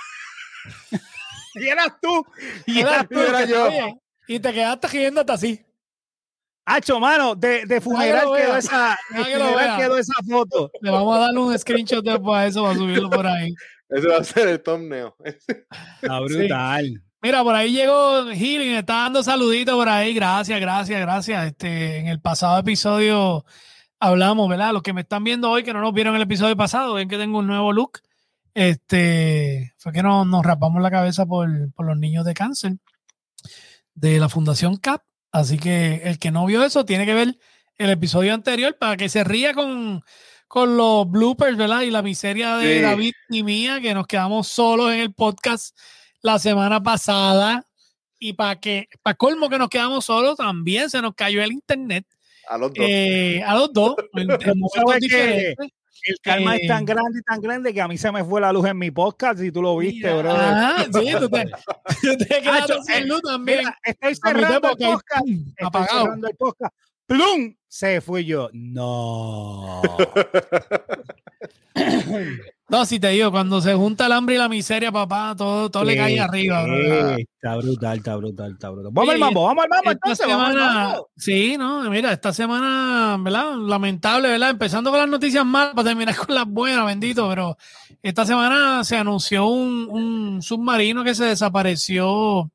[1.62, 2.26] Y eras tú.
[2.66, 3.68] Y Era eras tú, era yo.
[3.68, 3.96] oye,
[4.28, 5.66] y te quedaste riéndote así.
[6.66, 10.72] Hacho, mano, de, de funeral lo quedó esa, que quedó esa foto.
[10.82, 13.54] Le vamos a darle un screenshot después a eso para subirlo por ahí.
[13.89, 15.12] Ese va a ser el thumbnail.
[15.24, 17.04] Está brutal.
[17.22, 20.16] Mira, por ahí llegó Healing, está dando saluditos por ahí.
[20.16, 21.46] Gracias, gracias, gracias.
[21.46, 23.46] Este, en el pasado episodio
[24.00, 24.74] hablamos, ¿verdad?
[24.74, 27.18] Los que me están viendo hoy que no nos vieron el episodio pasado, ven que
[27.18, 28.00] tengo un nuevo look.
[28.54, 32.74] Este, fue que nos, nos rapamos la cabeza por, por los niños de cáncer
[33.96, 35.02] de la Fundación CAP.
[35.32, 37.38] Así que el que no vio eso tiene que ver
[37.78, 40.02] el episodio anterior para que se ría con,
[40.48, 41.82] con los bloopers, ¿verdad?
[41.82, 42.82] Y la miseria de Sí.
[42.84, 45.76] David y mía, que nos quedamos solos en el podcast
[46.22, 47.66] la semana pasada.
[48.20, 52.06] Y para que, para colmo que nos quedamos solos, también se nos cayó el internet
[52.48, 52.86] A los dos.
[52.88, 55.56] eh, a los dos en, en momentos ¿Sabes qué?
[56.04, 58.42] El karma Eh, es tan grande y tan grande que a mí se me fue
[58.42, 60.34] la luz en mi podcast y tú lo viste, bro.
[60.34, 60.89] Ah, sí,
[61.20, 61.46] tú te,
[62.02, 63.60] tú te Hacho, sin eh, luz también.
[63.60, 65.28] Mira, estoy cerrando el podcast.
[65.28, 66.02] Estoy apagado.
[66.04, 66.76] cerrando el podcast.
[67.06, 67.56] ¡Plum!
[67.68, 68.50] Se fui yo.
[68.54, 69.82] No.
[72.69, 75.84] No, si te digo, cuando se junta el hambre y la miseria, papá, todo, todo
[75.84, 76.65] le cae arriba.
[77.17, 78.91] Está brutal, está brutal, está brutal.
[78.93, 80.28] Vamos al mambo, vamos al mambo Esta entonces.
[80.28, 81.10] Vamos al semana, mambo.
[81.17, 83.56] sí, no, mira, esta semana, ¿verdad?
[83.58, 84.52] Lamentable, ¿verdad?
[84.52, 87.58] Empezando con las noticias malas para terminar con las buenas, bendito, pero
[88.02, 92.49] esta semana se anunció un, un submarino que se desapareció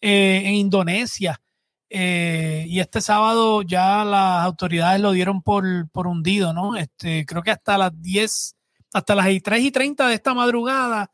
[0.00, 1.40] eh, en Indonesia.
[1.88, 6.74] Eh, y este sábado ya las autoridades lo dieron por, por hundido, ¿no?
[6.76, 8.56] Este, creo que hasta las 10,
[8.92, 11.10] hasta las 3 y 30 de esta madrugada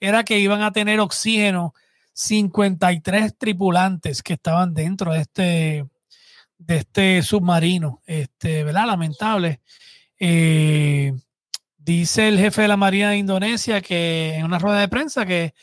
[0.00, 1.74] era que iban a tener oxígeno
[2.14, 5.86] 53 tripulantes que estaban dentro de este,
[6.58, 8.86] de este submarino, este, ¿verdad?
[8.86, 9.60] Lamentable.
[10.18, 11.12] Eh,
[11.78, 15.54] dice el jefe de la Marina de Indonesia que en una rueda de prensa que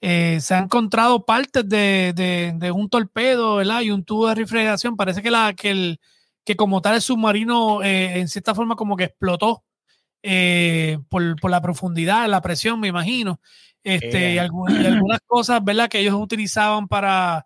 [0.00, 3.80] eh, se han encontrado partes de, de- un torpedo, ¿verdad?
[3.80, 4.96] Y un tubo de refrigeración.
[4.96, 6.00] Parece que, la, que, el,
[6.44, 9.64] que como tal el submarino eh, en cierta forma como que explotó
[10.26, 13.40] eh, por, por la profundidad, la presión, me imagino.
[13.82, 14.34] Este, y, Eh.
[14.34, 15.90] y algunas cosas, ¿verdad?
[15.90, 17.44] Que ellos utilizaban para,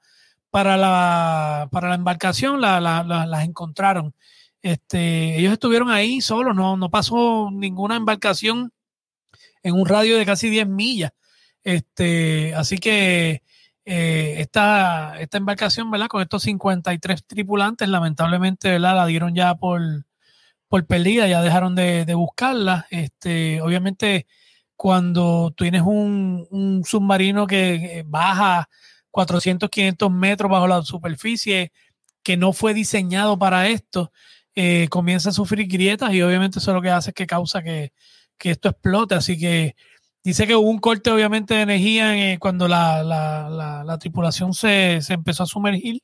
[0.51, 4.15] para, la, para la embarcación, la- la- la- las encontraron.
[4.63, 8.73] Este, ellos estuvieron ahí solos, no, no pasó ninguna embarcación
[9.65, 11.11] en un radio de casi 10 millas.
[11.65, 13.43] Este, así que
[13.85, 16.07] eh, esta, esta embarcación, ¿verdad?
[16.09, 18.95] Con estos 53 tripulantes, lamentablemente, ¿verdad?
[18.97, 19.81] La dieron ya por,
[20.69, 22.87] por perdida, ya dejaron de, de buscarla.
[22.91, 24.27] Este, obviamente,
[24.77, 28.69] cuando tú tienes un, un submarino que baja
[29.11, 31.73] 400, 500 metros bajo la superficie,
[32.23, 34.13] que no fue diseñado para esto,
[34.55, 37.93] eh, comienza a sufrir grietas y obviamente eso lo que hace es que causa que,
[38.39, 39.15] que esto explote.
[39.15, 39.75] Así que
[40.25, 43.99] dice que hubo un corte obviamente de energía en, eh, cuando la, la- la- la
[43.99, 46.03] tripulación se, se empezó a sumergir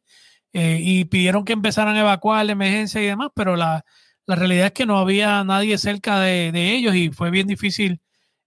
[0.53, 3.85] eh, y pidieron que empezaran a evacuar la emergencia y demás, pero la,
[4.27, 8.01] la realidad es que no había nadie cerca de, de ellos y fue bien difícil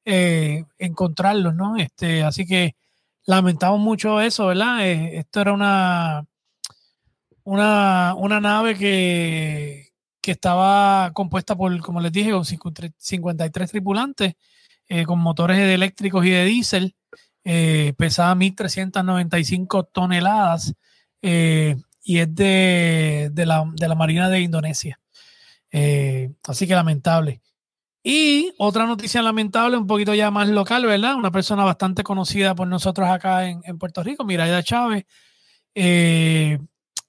[0.09, 1.75] eh, encontrarlos, ¿no?
[1.75, 2.77] Este, así que
[3.25, 4.87] lamentamos mucho eso, ¿verdad?
[4.87, 6.25] Eh, esto era una,
[7.43, 9.89] una, una nave que,
[10.21, 14.35] que estaba compuesta por, como les dije, con 53 53 tripulantes,
[14.87, 16.95] eh, con motores eléctricos y de diésel,
[17.97, 20.73] pesaba 1.395 toneladas
[21.21, 24.99] y es de, de la, de la Marina de Indonesia.
[25.71, 27.41] Eh, así que lamentable.
[28.03, 31.15] Y otra noticia lamentable, un poquito ya más local, ¿verdad?
[31.15, 35.05] Una persona bastante conocida por nosotros acá en, en Puerto Rico, Miraida Chávez,
[35.75, 36.57] eh,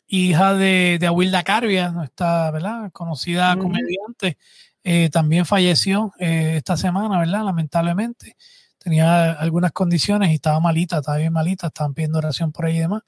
[0.09, 2.91] hija de, de Awilda Carvia, nuestra, ¿verdad?
[2.93, 3.65] Conocida Ujú.
[3.65, 4.39] comediante,
[4.83, 7.45] eh, también falleció eh, esta semana, ¿verdad?
[7.45, 8.37] Lamentablemente.
[8.79, 12.81] Tenía algunas condiciones y estaba malita, estaba bien malita, estaban pidiendo oración por ahí y
[12.81, 13.03] demás.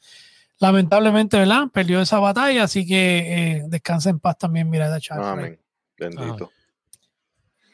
[0.60, 1.68] Lamentablemente, ¿verdad?
[1.72, 5.00] Perdió esa batalla, así que eh, descansa en paz también por ahí.
[5.10, 5.60] Amén.
[5.96, 6.50] Bendito.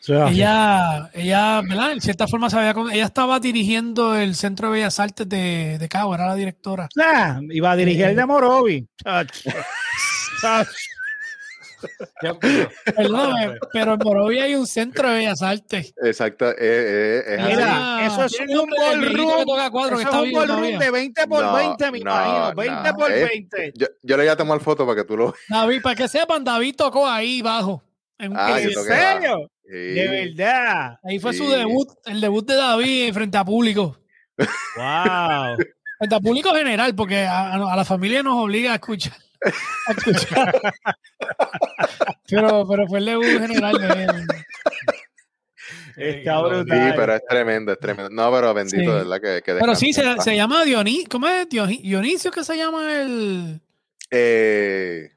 [0.08, 1.92] Ella, ella, ¿verdad?
[1.92, 5.88] En cierta forma sabía con, ella estaba dirigiendo el Centro de Bellas Artes de, de
[5.88, 6.88] Cabo, era la directora.
[6.96, 8.86] Ah, iba a dirigir el de Morovi.
[9.02, 9.50] Chacho.
[10.40, 10.70] Chacho.
[11.75, 11.75] Ya empezó.
[12.96, 15.94] Perdóname, pero en Morovia hay un Centro de Bellas Artes.
[16.02, 16.50] Exacto.
[16.50, 17.48] eh, eh, es así.
[17.56, 19.44] Mira, Ah, eso es un que ballroom.
[19.46, 20.78] toca cuatro, que Eso está es un ballroom todavía.
[20.78, 22.54] de 20 por No, 20, me no, imagino.
[22.54, 23.24] 20 no, por eh.
[23.24, 23.72] 20.
[23.76, 25.36] Yo, yo le voy a tomar foto para que tú lo veas.
[25.48, 27.82] David, para que sepan, David tocó ahí bajo.
[28.18, 29.50] En un Ah, ¿En serio?
[29.64, 29.70] Sí.
[29.72, 30.98] De verdad.
[31.04, 31.50] ahí fue su sí.
[31.50, 33.98] debut, el debut de David frente a público.
[34.38, 35.56] Wow.
[35.98, 39.14] Frente a público general, porque a, a la familia nos obliga a escuchar.
[39.86, 40.60] A escuchar.
[42.28, 44.10] pero, pero fue el debut general de él.
[45.96, 46.92] Está Sí, brutal.
[46.94, 48.10] pero es tremendo, es tremendo.
[48.10, 48.86] No, pero bendito, Sí.
[48.86, 51.08] verdad que, que Pero sí, se, llama Dionisio.
[51.10, 53.60] ¿Cómo es Dioni- Dionisio que se llama el.
[54.10, 55.10] Eh,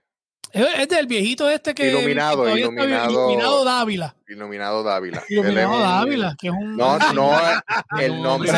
[0.52, 1.90] Es es del viejito este que.
[1.92, 3.12] Iluminado, iluminado.
[3.12, 4.16] Iluminado Dávila.
[4.28, 5.18] Iluminado Dávila.
[5.20, 6.76] Es Iluminado un- Dávila, que es un.
[6.78, 7.32] No, no,
[8.02, 8.52] el No, nombre,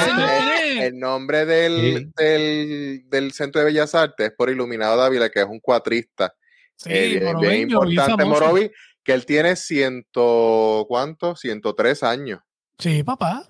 [0.87, 2.11] el, nombre del, Sí.
[2.23, 6.33] del, del Centro de Bellas Artes es por Iluminado Dávila, que es un cuatrista
[6.75, 8.25] Sí, eh, bien- importante.
[8.25, 8.71] Morovi,
[9.03, 11.35] que él tiene ciento, ¿cuánto?
[11.35, 12.39] 103 años.
[12.79, 13.43] Sí, papá.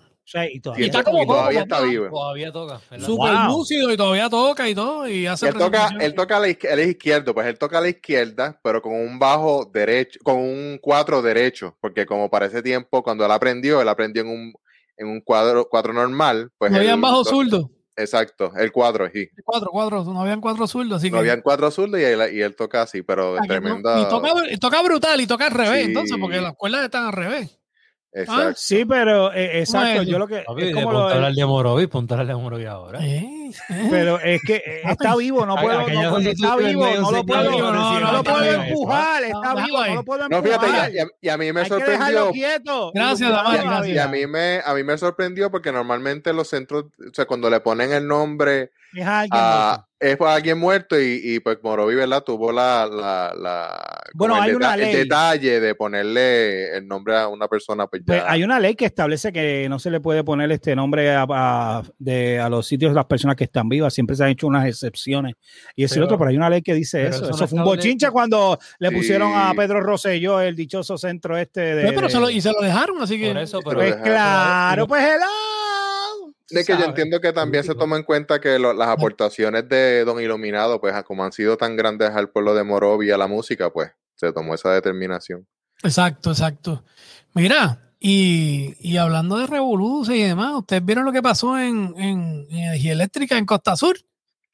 [0.52, 1.88] Y todavía Y, está como y todavía bobo, está papá.
[1.88, 2.10] vivo.
[2.10, 2.80] Todavía toca.
[3.00, 3.48] Súper Wow.
[3.58, 5.08] lúcido y todavía toca y todo.
[5.08, 7.82] Y hace Él toca, él toca a la él es izquierdo, pues él toca a
[7.82, 12.62] la izquierda, pero con un bajo derecho, con un cuatro derecho, porque como para ese
[12.62, 14.54] tiempo, cuando él aprendió, él aprendió en un,
[14.98, 17.70] en un cuadro, cuatro normal, pues no habían bajo zurdo.
[17.98, 19.28] Exacto, el cuadro, sí.
[19.44, 20.04] Cuatro, cuatro.
[20.06, 20.98] No habían cuatro zurdos.
[21.00, 21.20] Así No que.
[21.20, 24.00] habían cuatro zurdos y él, y él toca así, pero no- tremenda.
[24.02, 25.88] y toca, y toca brutal y toca al revés, Sí.
[25.88, 27.60] entonces, porque las cuerdas están al revés.
[28.13, 28.54] Exacto.
[28.58, 31.88] Sí, pero eh, exacto, yo lo que Papi, es de como lo hablar de Morovi,
[31.88, 33.00] ponte a hablar de Morovi ahora.
[33.06, 33.88] Eh, eh.
[33.89, 37.52] pero es que eh, está vivo, no puedo, no, está vivo, medio no lo puedo,
[37.52, 40.43] no, no, no, lo no, puedo no, empujar, no, está vivo, no lo puedo No,
[40.43, 40.93] fíjate, empujar.
[40.93, 42.32] y a, y a mí me Hay que dejarlo sorprendió.
[42.32, 42.91] quieto.
[42.93, 43.88] Gracias, gracias.
[43.88, 47.50] Y a mí me, a mí me sorprendió porque normalmente los centros, o sea, cuando
[47.50, 49.88] le ponen el nombre Es alguien a.
[50.02, 52.24] es para alguien muerto y, y pues Morovi, ¿verdad?
[52.24, 54.96] Tuvo la, la, la Bueno, hay una deta- el ley.
[55.04, 58.30] detalle de ponerle el nombre a una persona, pues Pues ya.
[58.32, 61.84] hay una ley que establece que no se le puede poner este nombre a, a-
[62.00, 63.94] de, a los sitios de las personas que están vivas.
[63.94, 65.36] Siempre se han hecho unas excepciones.
[65.76, 67.18] Y es Pero- cierto, pero hay una ley que dice eso.
[67.26, 68.96] eso Eso, no fue un bochinche cuando le Sí.
[68.96, 71.84] pusieron a Pedro Rosselló el dichoso centro este de.
[71.84, 73.28] Pero, pero se de- lo, y se lo dejaron, así que.
[73.28, 73.78] Por eso, pero.
[73.78, 75.61] pues deja- claro, pues hello.
[76.60, 76.90] Es que yo ¿sabes?
[76.90, 80.94] entiendo que también se toma en cuenta que lo- las aportaciones de Don Iluminado, pues
[81.04, 84.32] como han sido tan grandes al pueblo de Morovi y a la música, pues se
[84.34, 85.48] tomó esa determinación.
[85.84, 86.84] Exacto, exacto.
[87.34, 92.46] Mira, y, y hablando de revolución y demás, ¿ustedes vieron lo que pasó en, en,
[92.50, 93.98] en energía eléctrica en Costa Sur?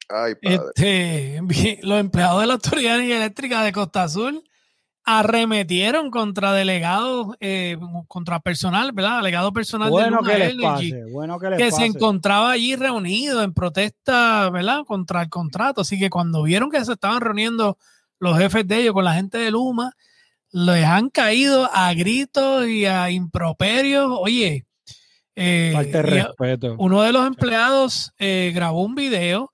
[0.08, 0.60] Ay, padre.
[0.74, 4.34] Este, los empleados de la Autoridad de Energía Eléctrica de Costa Sur
[5.10, 9.16] arremetieron contra delegados, eh, contra personal, ¿verdad?
[9.16, 11.76] Delegado personal de Luma que les Energy, pase, bueno que les que pase.
[11.76, 14.84] se encontraba allí reunido en protesta, ¿verdad?
[14.86, 15.80] Contra el contrato.
[15.80, 17.78] Así que cuando vieron que se estaban reuniendo
[18.18, 19.94] los jefes de ellos con la gente de Luma,
[20.50, 24.10] les han caído a gritos y a improperios.
[24.10, 24.66] Oye,
[25.36, 26.76] eh, Falta respeto.
[26.78, 29.52] uno de los empleados eh, grabó un video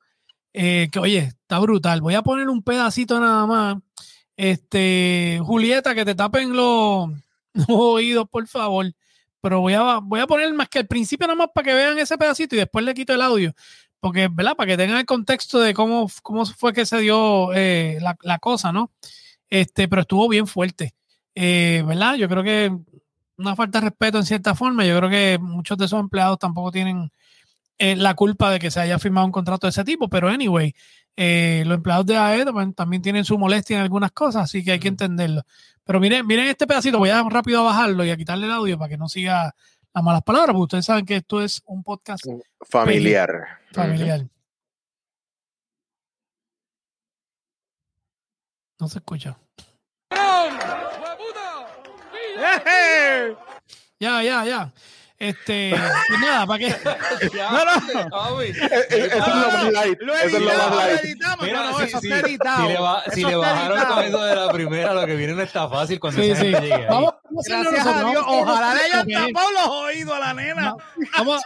[0.53, 2.01] eh, que, oye, está brutal.
[2.01, 3.77] Voy a poner un pedacito nada más.
[4.37, 7.11] Este, Julieta, que te tapen los,
[7.69, 8.93] oídos, por favor.
[9.41, 11.99] Pero voy a, voy a poner más que al principio nada más para que vean
[11.99, 13.55] ese pedacito y después le quito el audio.
[14.01, 14.57] Porque, ¿verdad?
[14.57, 18.39] Para que tengan el contexto de cómo, cómo fue que se dio eh, la, la
[18.39, 18.91] cosa, ¿no?
[19.51, 20.95] Este, pero estuvo bien fuerte.
[21.35, 22.15] Eh, ¿Verdad?
[22.17, 22.77] Yo creo que
[23.37, 24.85] una falta de respeto en cierta forma.
[24.85, 27.11] Yo creo que muchos de esos empleados tampoco tienen
[27.79, 30.75] eh, la culpa de que se haya firmado un contrato de ese tipo, pero anyway,
[31.17, 34.79] eh, los empleados de AED también tienen su molestia en algunas cosas, así que hay
[34.81, 35.43] que entenderlo.
[35.85, 38.79] Pero miren, miren este pedacito, voy a rápido a bajarlo y a quitarle el audio
[38.79, 39.55] para que no siga
[39.93, 42.25] las malas palabras, porque ustedes saben que esto es un podcast
[42.61, 43.61] Familiar.
[43.73, 44.27] familiar.
[48.81, 49.39] No se escucha.
[54.01, 54.73] Ya, ya, ya.
[55.25, 55.75] Este,
[56.09, 56.77] pues nada, ¿para qué?
[57.35, 58.41] No, no.
[58.43, 59.99] Eso es lo más light.
[60.03, 61.57] Eso es lo más editamos, lo light.
[61.57, 62.63] Mira, no, eso está editado.
[62.67, 65.67] si le, si le bajaron con eso de la primera, lo que viene no está
[65.69, 66.87] fácil cuando Sí, llegue.
[66.91, 68.25] Vamos, vamos a hacerlo Gracias a Dios.
[68.27, 70.77] Ojalá le hayan tapado los oídos a la nena.
[71.17, 71.43] Vamos,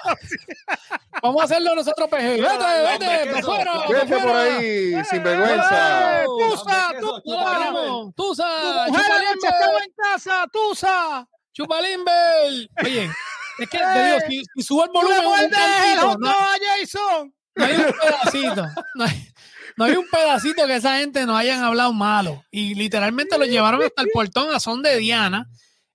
[1.22, 2.40] vamos a hacerlo nosotros, peje.
[2.40, 6.22] Vete, vete, para afuera, Vete por ahí, sin vergüenza.
[6.22, 8.12] ¡Eh, Tusa, Tusa.
[8.16, 11.28] Tusa, Tu mujer en casa, Tusa.
[11.52, 12.68] Chupalimber.
[12.84, 13.10] Oye,
[13.58, 16.34] es que te digo, si, si subo el volumen un el no,
[16.80, 17.34] Jason.
[17.56, 18.68] no hay un pedacito.
[18.94, 19.28] No hay,
[19.76, 22.44] no hay un pedacito que esa gente no hayan hablado malo.
[22.50, 25.48] Y literalmente lo llevaron hasta el portón a son de Diana.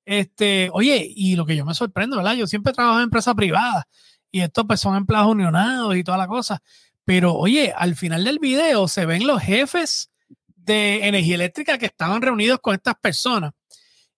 [0.06, 2.34] Este, oye, y lo que yo me sorprendo, ¿verdad?
[2.34, 3.88] Yo siempre trabajo en empresa privada
[4.32, 6.62] y estos pues son empleados unionados y toda la cosa.
[7.06, 10.12] Pero oye, al final del video se ven los jefes
[10.56, 13.54] de energía eléctrica que estaban reunidos con estas personas.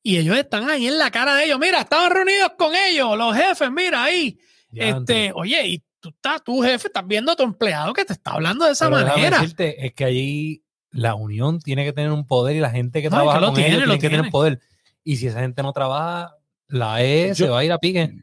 [0.07, 1.57] Y ellos están ahí en la cara de ellos.
[1.57, 4.37] Mira, estaban reunidos con ellos, los jefes, mira ahí.
[4.71, 8.33] Este, oye, y tú estás, tu jefe, estás viendo a tu empleado que te está
[8.33, 9.39] hablando de esa Pero manera.
[9.39, 13.09] decirte, es que allí la unión tiene que tener un poder y la gente que
[13.09, 14.59] No, es trabaja que lo con tiene, ellos lo tiene que tener poder.
[15.03, 16.35] Y si esa gente no trabaja,
[16.67, 18.13] la E se va a ir a pique.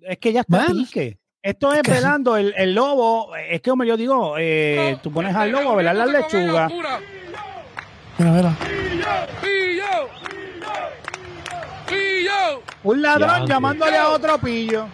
[0.00, 1.20] Es que ya está pique.
[1.40, 3.36] Esto es velando el, el lobo.
[3.36, 6.72] Es que, como yo digo, eh, tú pones al lobo a velar las lechugas.
[8.18, 8.56] Mira, mira.
[12.22, 12.62] Pillo.
[12.84, 14.86] Un ladrón llamándole a otro pillo.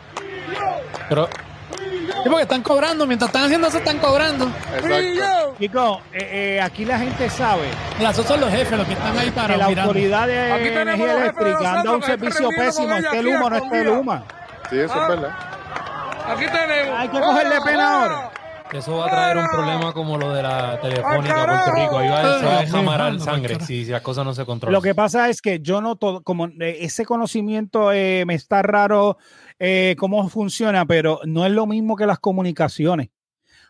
[1.08, 1.28] Pero
[1.68, 4.50] Sí, porque están cobrando, mientras están haciendo eso, están cobrando.
[4.74, 5.54] Exacto.
[5.60, 9.16] Chicos, eh, eh, aquí la gente sabe Mira, esos son los jefes los que están
[9.18, 9.90] ahí que para la mirando.
[9.90, 12.66] autoridad de Aquí tenemos energía los jefes de eléctrica anda un nosotros que servicio están
[12.66, 12.86] pésimo.
[12.88, 13.96] prendiendo Esté con ella Luma o no aquí a esté escondidas.
[13.98, 14.22] Luma.
[14.70, 15.30] Sí, eso es verdad.
[16.28, 16.98] Aquí tenemos.
[17.00, 18.30] Hay que cogerle pena ahora.
[18.76, 21.98] Eso va a traer un problema como lo de la telefónica ¡Al de Puerto Rico.
[21.98, 24.74] Ahí va, va a mío, sangre si, si las cosas no se controlan.
[24.74, 28.62] Lo que pasa es que yo no todo, como eh, ese conocimiento eh, me está
[28.62, 29.16] raro
[29.59, 33.09] eh, cómo funciona, pero no es lo mismo que las comunicaciones.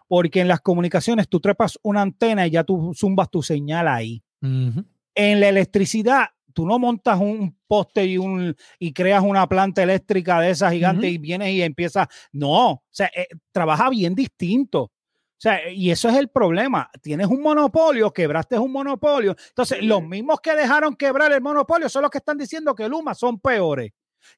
[0.09, 4.23] Porque en las comunicaciones tú trepas una antena y ya tú zumbas tu señal ahí.
[4.41, 10.41] En la electricidad, tú no montas un poste y, un, y creas una planta eléctrica
[10.41, 11.15] de esas gigantes Ujú.
[11.15, 12.09] y vienes y empiezas.
[12.33, 14.83] No, o sea, eh, trabaja bien distinto.
[14.83, 14.93] O
[15.37, 16.91] sea, y eso es el problema.
[17.01, 19.37] Tienes un monopolio, quebraste un monopolio.
[19.51, 23.15] Entonces, los mismos que dejaron quebrar el monopolio son los que están diciendo que Luma
[23.15, 23.93] son peores.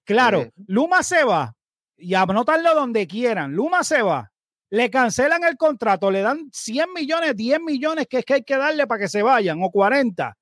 [0.05, 0.47] Claro.
[0.67, 1.57] Luma se va
[1.97, 3.55] y anotarlo donde quieran.
[3.55, 4.31] Luma se va.
[4.69, 8.59] Le cancelan el contrato, le dan 100 millones, 10 millones que es que hay que
[8.59, 10.37] darle para que se vayan, o 40.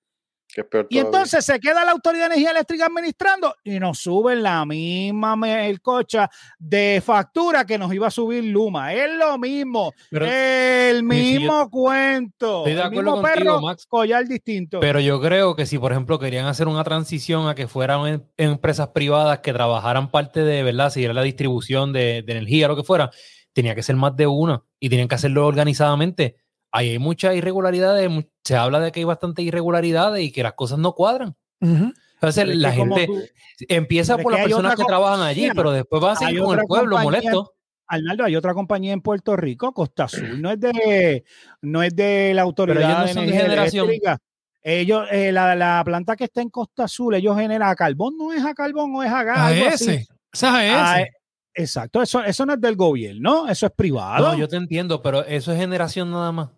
[0.52, 3.98] Que es peor Y entonces se queda la Autoridad de Energía Eléctrica administrando y nos
[3.98, 8.94] suben la misma melcocha de factura que nos iba a subir Luma.
[8.94, 12.58] Es lo mismo, Pero- el si mismo cuento.
[12.66, 13.86] Estoy de el acuerdo mismo contigo, perro, Max.
[13.86, 14.80] collar distinto.
[14.80, 18.22] Pero yo creo que si, por ejemplo, querían hacer una transición a que fueran em-
[18.38, 20.90] empresas privadas que trabajaran parte de, ¿verdad?
[20.90, 23.10] Si era la distribución de, de energía, lo que fuera,
[23.52, 26.36] tenía que ser más de una y tenían que hacerlo organizadamente.
[26.70, 28.10] Ahí hay muchas irregularidades,
[28.44, 31.34] se habla de que hay bastantes irregularidades y que las cosas no cuadran.
[31.60, 31.92] Ujú.
[32.14, 33.20] Entonces Pero es la gente tú-
[33.68, 36.96] empieza por las personas que trabajan allí, pero después va a seguir con el pueblo
[36.96, 37.52] compañía molesto.
[37.86, 41.24] Arnaldo, hay otra compañía en Puerto Rico, Costa Azul, no es de,
[41.62, 43.86] no es de la autoridad ellos no de son de energía generación.
[43.86, 44.18] eléctrica.
[44.62, 48.32] Ellos, eh, la, la planta que está en Costa Azul, ellos generan a carbón, no
[48.32, 49.38] es a carbón o es a gas.
[49.38, 49.66] A ese.
[49.68, 50.06] así.
[50.32, 51.02] Esa es Ah, ese.
[51.08, 51.12] eh,
[51.54, 54.32] exacto, eso, eso no es del gobierno, eso es privado.
[54.32, 56.50] No, yo te entiendo, pero eso es generación nada más.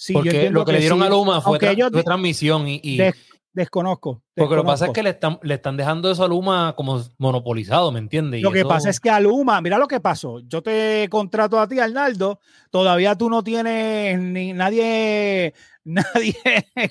[0.00, 2.98] Sí, Porque lo que, le dieron sí, a Luma fue, tra- fue transmisión y, y-
[2.98, 3.16] des-
[3.52, 4.22] desconozco.
[4.36, 7.02] porque lo que pasa es que le están, le están dejando eso a Luma como
[7.18, 8.40] monopolizado, ¿me entiendes?
[8.42, 10.38] Lo que eso- pasa es que a Luma, mira lo que pasó.
[10.46, 12.38] Yo te contrato a ti, Arnaldo.
[12.70, 15.52] Todavía tú no tienes ni nadie,
[15.84, 16.36] nadie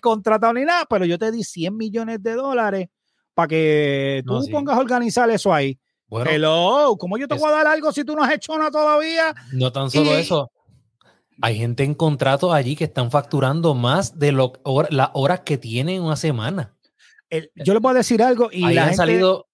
[0.02, 2.90] contratado ni nada, pero yo te di 100 millones de dólares
[3.34, 4.52] para que tú No, sí.
[4.52, 5.80] pongas a organizar eso ahí.
[6.08, 8.58] bueno, Hello, ¿cómo yo te es- voy a dar algo si tú no has hecho
[8.58, 9.34] nada todavía?
[9.54, 10.52] no tan solo y- eso.
[11.42, 14.54] Hay gente en contratos allí que están facturando más de lo,
[14.90, 16.76] las horas que tienen una semana.
[17.30, 19.48] El- yo voy a decir algo y Ahí la han gente, salido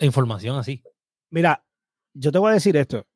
[0.00, 0.82] información así.
[1.30, 1.64] mira,
[2.14, 3.06] yo te voy a decir esto.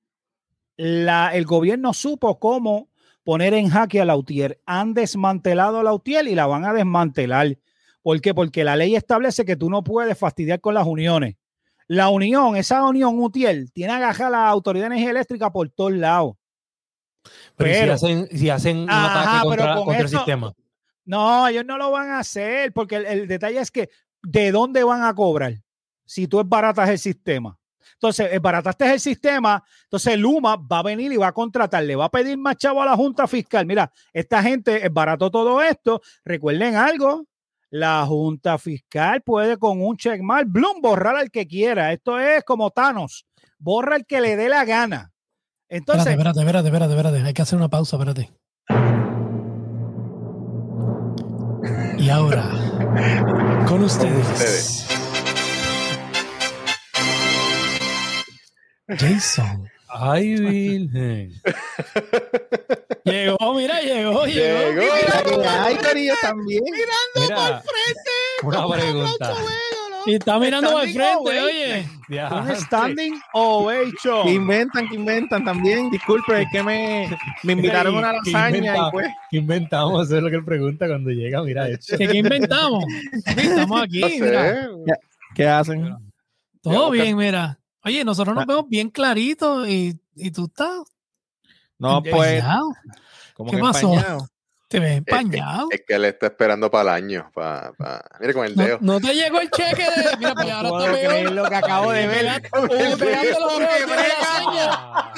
[0.77, 2.89] La, el gobierno supo cómo
[3.25, 4.61] poner en jaque a Lautier.
[4.67, 7.59] Han desmantelado a Lautier y la van a desmantelar.
[8.03, 8.33] ¿Por qué?
[8.35, 11.37] Porque la ley establece que tú no puedes fastidiar con las uniones.
[11.87, 15.93] La unión, esa unión UTIEL, tiene agarrar a la Autoridad de Energía Eléctrica por todos
[15.93, 16.37] lados.
[17.57, 20.53] Pero, ¿y Pero- si hacen, si hacen un ataque contra, con contra el sistema.
[21.05, 23.91] No, ellos no lo van a hacer, porque el, el detalle es que
[24.23, 25.55] ¿de dónde van a cobrar?
[26.05, 27.57] Si tú esbaratas el sistema.
[27.95, 32.07] Entonces, esbarataste el sistema, entonces Luma va a venir y va a contratar, le va
[32.07, 33.67] a pedir más chavo a la Junta Fiscal.
[33.67, 36.01] Mira, esta gente esbarató todo esto.
[36.25, 37.27] Recuerden algo,
[37.69, 41.93] la Junta Fiscal puede con un checkmark, Bloom, borrar al que quiera.
[41.93, 43.27] Esto es como Thanos,
[43.59, 45.13] borra al que le dé la gana.
[45.73, 47.29] Entonces, Espérate, espérate, espérate, espérate, espérate.
[47.29, 48.29] Hay que hacer una pausa, espérate.
[51.97, 52.51] Y ahora,
[53.69, 54.85] con ustedes.
[58.89, 59.71] Jason.
[59.89, 61.33] Ay, Virgen.
[63.05, 64.83] Llegó, mira, llegó, llegó.
[64.83, 65.43] Llegó.
[65.49, 66.63] Ay, Corillo, también.
[66.65, 67.63] Mira,
[68.43, 69.37] una pregunta.
[70.07, 71.89] Y está mirando al frente, oye.
[72.31, 74.25] un standing ovation.
[74.25, 75.91] Que inventan, que inventan también.
[75.91, 79.09] Disculpe, es que me, me invitaron a una ¿Qué lasaña y pues.
[79.31, 80.07] ¿Qué inventamos?
[80.07, 81.43] Eso es lo que él pregunta cuando llega.
[81.43, 81.97] Mira esto.
[81.97, 82.85] ¿Qué, qué inventamos?
[83.25, 84.21] Estamos aquí, No sé.
[84.21, 84.69] mira.
[85.35, 85.97] ¿Qué hacen?
[86.63, 87.59] Todo bien, mira.
[87.85, 90.83] Oye, nosotros nos vemos bien claritos y, y tú estás
[91.79, 92.43] No, pues,
[93.37, 93.95] ¿qué que pasó?
[93.95, 94.27] empañado.
[94.71, 95.67] Te ves Es que, empañado.
[95.73, 97.31] es que él está esperando para el año.
[97.35, 98.79] Para, para- Mire con el dedo.
[98.81, 100.17] no te llegó el cheque de.
[100.19, 101.33] Mira, pues ahora puedo está peor.
[101.33, 102.25] lo que acabo de ver.
[102.25, 102.41] Le
[102.97, 105.13] pegaste los dedos llenos de lasaña.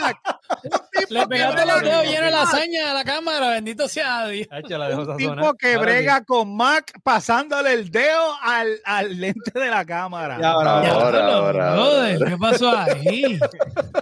[1.10, 3.50] Le pegaste los dedos llenos de lasaña a la cámara.
[3.50, 4.46] Bendito sea Dios.
[4.50, 10.38] Un tipo que brega con Mac pasándole el dedo al, al lente de la cámara.
[10.40, 12.26] Y ahora, Ya, Ahora, ahora, ahora.
[12.26, 13.38] ¿Qué pasó ahí?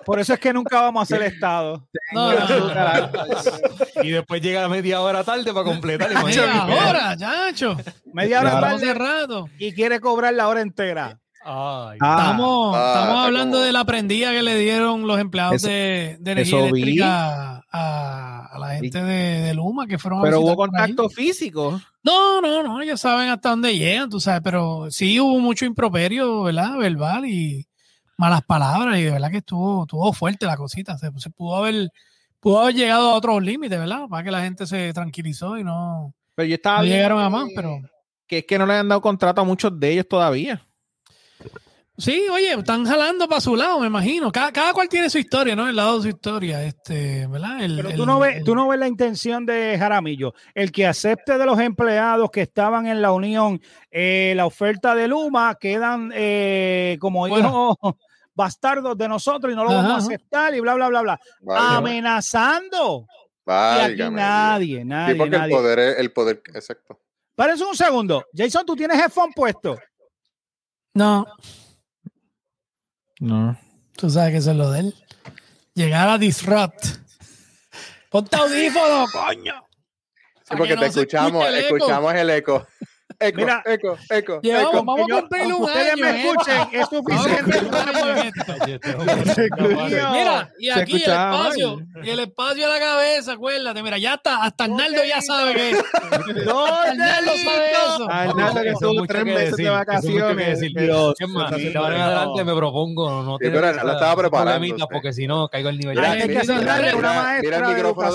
[0.04, 1.88] Por eso es que nunca vamos a hacer estado.
[2.12, 3.10] No, no, no.
[4.02, 6.10] Y después llega media hora tarde para completar.
[6.24, 7.76] Media hora, chacho.
[8.12, 9.48] Media hora tarde hace rato.
[9.58, 11.18] y quiere cobrar la hora entera.
[11.42, 15.54] Ay, Ah, Estamos, Ah, estamos hablando como- de la prendida que le dieron los empleados
[15.56, 20.22] Eso- de, de energía eléctrica a, a la gente de, de Luma que fueron a
[20.22, 21.80] Pero hubo contacto físico.
[22.02, 26.42] No, no, no, ellos saben hasta dónde llegan, tú sabes, pero sí hubo mucho improperio,
[26.42, 26.76] ¿verdad?
[26.76, 27.66] Verbal y
[28.18, 30.98] malas palabras y de verdad que estuvo, estuvo fuerte la cosita.
[30.98, 31.88] Se, se pudo haber
[32.40, 34.08] pudo haber llegado a otros límites, ¿verdad?
[34.08, 37.30] Para que la gente se tranquilizó y no, Pero yo estaba no llegaron a que-
[37.30, 37.78] más, pero
[38.26, 40.66] Que es que no le han dado contrato a muchos de ellos todavía.
[41.98, 44.32] sí, oye, están jalando para su lado, me imagino.
[44.32, 45.68] Cada, cada cual tiene su historia, ¿no?
[45.68, 47.62] El lado de su historia, este, ¿verdad?
[47.62, 50.32] El- Pero el- tú no, ves, el- tú no ves la intención de Jaramillo.
[50.54, 53.60] El que acepte de los empleados que estaban en la unión
[53.90, 57.76] eh, la oferta de Luma quedan eh, como Bueno.
[57.80, 57.94] hijos
[58.40, 61.20] bastardos de nosotros y no lo Ajá, vamos a aceptar y bla, bla, bla, bla.
[61.40, 63.06] Válgame, Amenazando.
[63.06, 64.12] Y aquí válgame Dios.
[64.12, 65.54] nadie, Sí, nadie, porque el nadie.
[65.56, 67.00] poder es el poder, exacto.
[67.30, 68.24] Espérense un segundo.
[68.34, 69.78] Jason, ¿tú tienes headphone puesto?
[70.94, 71.26] No,
[73.20, 73.58] No.
[73.96, 74.94] tú sabes que eso es lo de él.
[75.74, 76.84] Llegar a Disrupt.
[78.10, 79.54] Ponte audífono, coño.
[80.42, 82.66] Sí, porque que te escuchamos, el escuchamos el eco.
[83.18, 83.62] Eco, Mira.
[83.66, 84.84] eco, eco, Llevamos- eco.
[84.84, 86.20] vamos a Yo- cumplirle aunque un ustedes año, me ¿eh?
[86.30, 87.60] escuchen, es a suficiente.
[87.60, 88.32] cumplir.
[90.12, 91.86] Mira, y aquí el espacio, mal.
[92.06, 95.70] y el espacio a la cabeza, acuérdate, mira, ya está, hasta Arnaldo ya sabe que
[96.50, 98.10] Arnaldo sabe eso.
[98.10, 100.60] Arnaldo que estuvo tres meses de vacaciones.
[100.60, 105.12] Dios Es más, de ahora adelante me propongo no tener pero esa- estaba problemitas, porque
[105.12, 106.70] si no caigo al nivel Mira, el micrófono de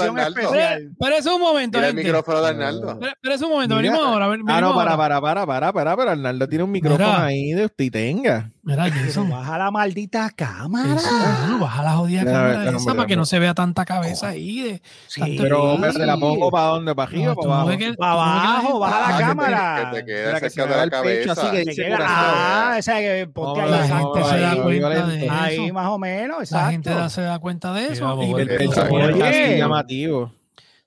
[0.10, 0.56] Arnaldo.
[1.00, 2.92] Pero es un momento, Mira el micrófono de Arnaldo.
[2.92, 4.26] Espera, espera un momento, venimos ahora.
[4.48, 7.26] Ah, no, para, para, para, para, para, pero Arnaldo tiene un micrófono Mira.
[7.26, 8.50] ahí de usted y tenga.
[8.64, 9.30] Mira, Jason.
[9.30, 10.96] Baja la maldita cámara.
[10.96, 14.30] Eso, baja la jodida Mira, cámara mira, esa para que no se vea tanta cabeza
[14.30, 14.62] ahí.
[14.62, 15.88] De, Sí, tanto Pero espacio.
[15.90, 17.70] espérate, la pongo para dónde, para arriba No, para abajo.
[17.70, 19.90] que- Para que la abajo, gente- baja la que te- cámara.
[19.92, 20.14] Que te que
[20.50, 21.02] se cerca me de la el pecho
[21.36, 21.42] cabeza.
[21.42, 22.18] así que Te dice queda- corazón.
[22.18, 25.74] ah, esa que ponte ahí, La ver, gente se da ver, cuenta de ahí eso.
[25.74, 26.72] más o menos, La exacto.
[26.72, 28.14] gente da- se da cuenta de eso.
[28.16, 29.58] Oye.
[29.58, 30.32] llamativo.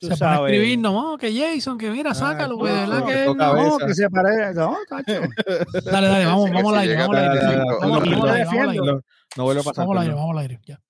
[0.00, 0.52] Tú sabes.
[0.52, 3.78] escribir, no, que Jason, que mira, sácalo, Ah, pues, de verdad no, que no.
[3.78, 4.54] que se parece.
[4.54, 5.12] No, tacho.
[5.90, 7.56] Dale, dale, vamos, vamos al aire, vamos al aire.
[7.80, 8.80] Vamos, No, al aire,
[9.36, 9.84] vuelvo a pasar.
[9.84, 10.60] Vamos al aire, vamos al aire.
[10.66, 10.80] Ya.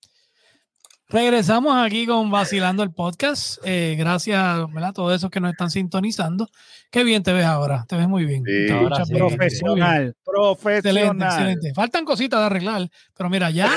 [1.11, 3.57] Regresamos aquí con Vacilando el Podcast.
[3.63, 4.89] Eh, gracias ¿verdad?
[4.89, 6.47] a todos esos que nos están sintonizando.
[6.91, 7.83] Qué bien te ves ahora.
[7.87, 8.43] Te ves muy bien.
[8.45, 8.71] Sí.
[8.71, 9.15] Ahora sí.
[9.15, 10.15] Profesional.
[10.23, 10.77] Profesional.
[10.77, 11.73] Excelente, excelente.
[11.73, 12.87] Faltan cositas de arreglar,
[13.17, 13.71] pero mira, ya.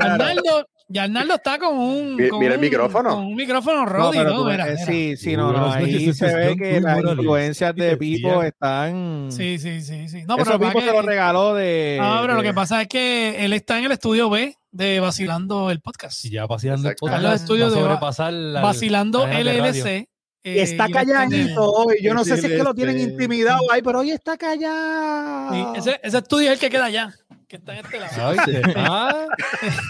[0.00, 3.10] Arnaldo, ya Arnaldo está con un, Mi- con mira el un- micrófono.
[3.14, 4.44] Con un micrófono No, pero ¿no?
[4.44, 4.76] Mira, mira.
[4.84, 9.28] sí, sí, no, no, ahí se ve que las influencias de Pipo están...
[9.30, 10.24] Sí, sí, sí, sí.
[10.26, 11.98] No, pero lo Pipo se lo regaló de...
[12.00, 15.70] No, pero lo que pasa es que él está en el estudio B de Vacilando
[15.70, 16.24] el Podcast.
[16.24, 19.40] Y ya vacilando el podcast, Los estudios va de- sobrepasar la- Vacilando la.
[19.40, 20.08] LLC.
[20.46, 21.96] Eh, está calladito hoy.
[22.02, 25.54] Yo no sé si es que lo tienen Este- intimidado ahí, pero hoy está callado.
[25.74, 27.14] Sí, ese, ese estudio es el que queda allá,
[27.54, 28.28] que está en este lado.
[28.30, 28.62] Ay.
[28.76, 29.26] Ah,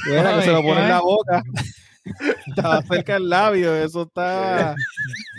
[0.07, 1.43] Mira, que se lo pone en la boca.
[2.47, 4.75] Estaba cerca del labio, eso está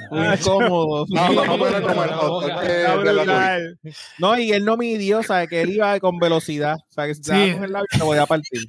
[0.09, 1.05] muy incómodo.
[1.09, 3.79] No, Sí, más o menos como el brutal.
[4.17, 6.75] No, y él no midió, o sea, que él iba con velocidad.
[6.89, 7.49] O sea, que si se Sí.
[7.61, 8.61] el labio, se podía partir.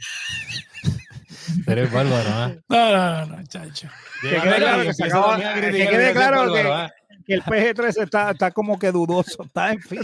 [1.66, 2.52] eres bárbaro, ¿ah?
[2.68, 3.88] No, no, no, no, chacho.
[4.20, 6.88] Que quede claro que quede claro que-
[7.26, 9.42] Que el PG-13 está, está como que dudoso.
[9.42, 10.00] Está en fin.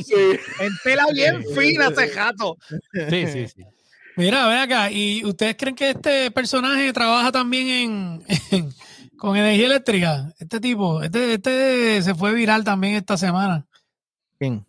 [0.61, 2.57] En tela bien fina ese jato.
[3.09, 3.62] Sí, sí, sí.
[4.16, 8.73] Mira, ve acá, ¿y ustedes creen que este personaje trabaja también en, en-
[9.16, 10.33] con energía eléctrica?
[10.39, 13.64] Este tipo, este, este se fue viral también esta semana.
[14.39, 14.66] ¿Quién?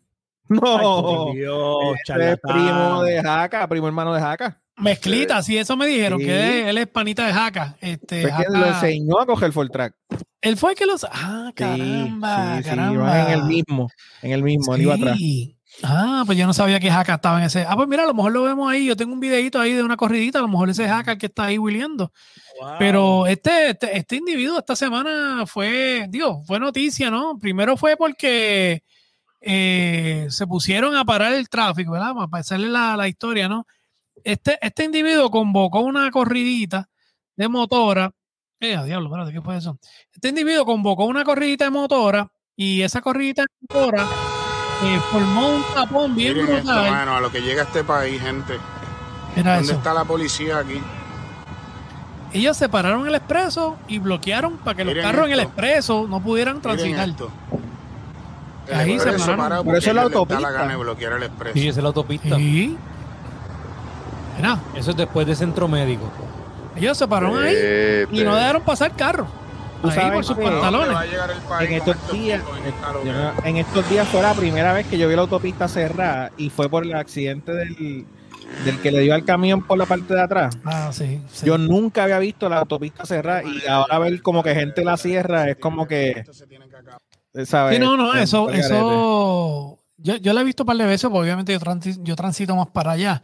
[0.47, 4.61] No, Dios, este es primo de Jaca, primo hermano de Jaca.
[4.77, 6.25] Mezclita, sí, eso me dijeron, Sí.
[6.25, 7.77] que él, es panita de Jaca.
[7.79, 9.93] Este, Fue lo enseñó a coger full track.
[10.41, 11.05] Él fue el que los...
[11.11, 13.21] Ah, Sí, caramba, sí, sí, caramba.
[13.21, 13.89] en el mismo,
[14.21, 15.17] en el mismo, él iba atrás.
[15.81, 17.65] Ah, pues yo no sabía que Jaca estaba en ese.
[17.67, 18.85] Ah, pues mira, a lo mejor lo vemos ahí.
[18.85, 20.37] Yo tengo un videito ahí de una corridita.
[20.37, 22.11] A lo mejor ese Jaca el que está ahí wheeleando.
[22.77, 27.39] Pero este, este, este individuo esta semana fue, digo, fue noticia, ¿no?
[27.39, 28.83] Primero fue porque
[29.41, 32.13] eh, se pusieron a parar el tráfico, ¿verdad?
[32.29, 33.65] Para hacerle la, la historia, ¿no?
[34.23, 36.89] Este, este individuo convocó una corridita
[37.35, 38.11] de motora.
[38.59, 39.77] Eh, a diablo, espérate, ¿qué fue eso?
[40.13, 44.03] Este individuo convocó una corridita de motora y esa corridita de motora
[44.83, 46.91] eh, formó un tapón bien Miren esto, brutal.
[46.91, 48.57] mano, a lo que llega este país, gente.
[49.35, 49.77] Mira ¿Dónde eso.
[49.79, 50.79] está la policía aquí?
[52.31, 55.49] Ellos separaron el expreso y bloquearon para que los carros en el esto.
[55.51, 57.09] expreso no pudieran transitar.
[57.09, 57.29] esto.
[58.67, 59.65] El Ahí se pararon.
[59.65, 60.39] Pero eso es la a autopista.
[60.41, 61.53] la gana de bloquear el expreso.
[61.53, 62.35] Sí, es la autopista.
[62.37, 62.77] Sí.
[64.37, 66.09] Mira, Eso es después de centro médico.
[66.75, 69.27] ellos se pararon ahí Este, y no dejaron pasar carro.
[69.81, 71.11] Tú Ahí sabes por sus que- ¿A dónde va a pantalones.
[71.11, 72.41] llegar el país En estos estos días,
[73.43, 76.69] en estos días fue la primera vez que yo vi la autopista cerrada y fue
[76.69, 78.05] por el accidente del,
[78.65, 80.57] del que le dio al camión por la parte de atrás.
[80.63, 81.19] Ah, sí.
[81.31, 81.45] sí.
[81.45, 85.49] Yo nunca había visto la autopista cerrada y ahora ver como que gente la cierra
[85.49, 86.23] es como que,
[87.45, 87.75] ¿sabes?
[87.77, 89.79] Sí, no, no, Es eso, eso.
[89.97, 92.55] Yo, yo lo he visto un par de veces, porque obviamente yo, transi- yo transito
[92.55, 93.21] más para allá.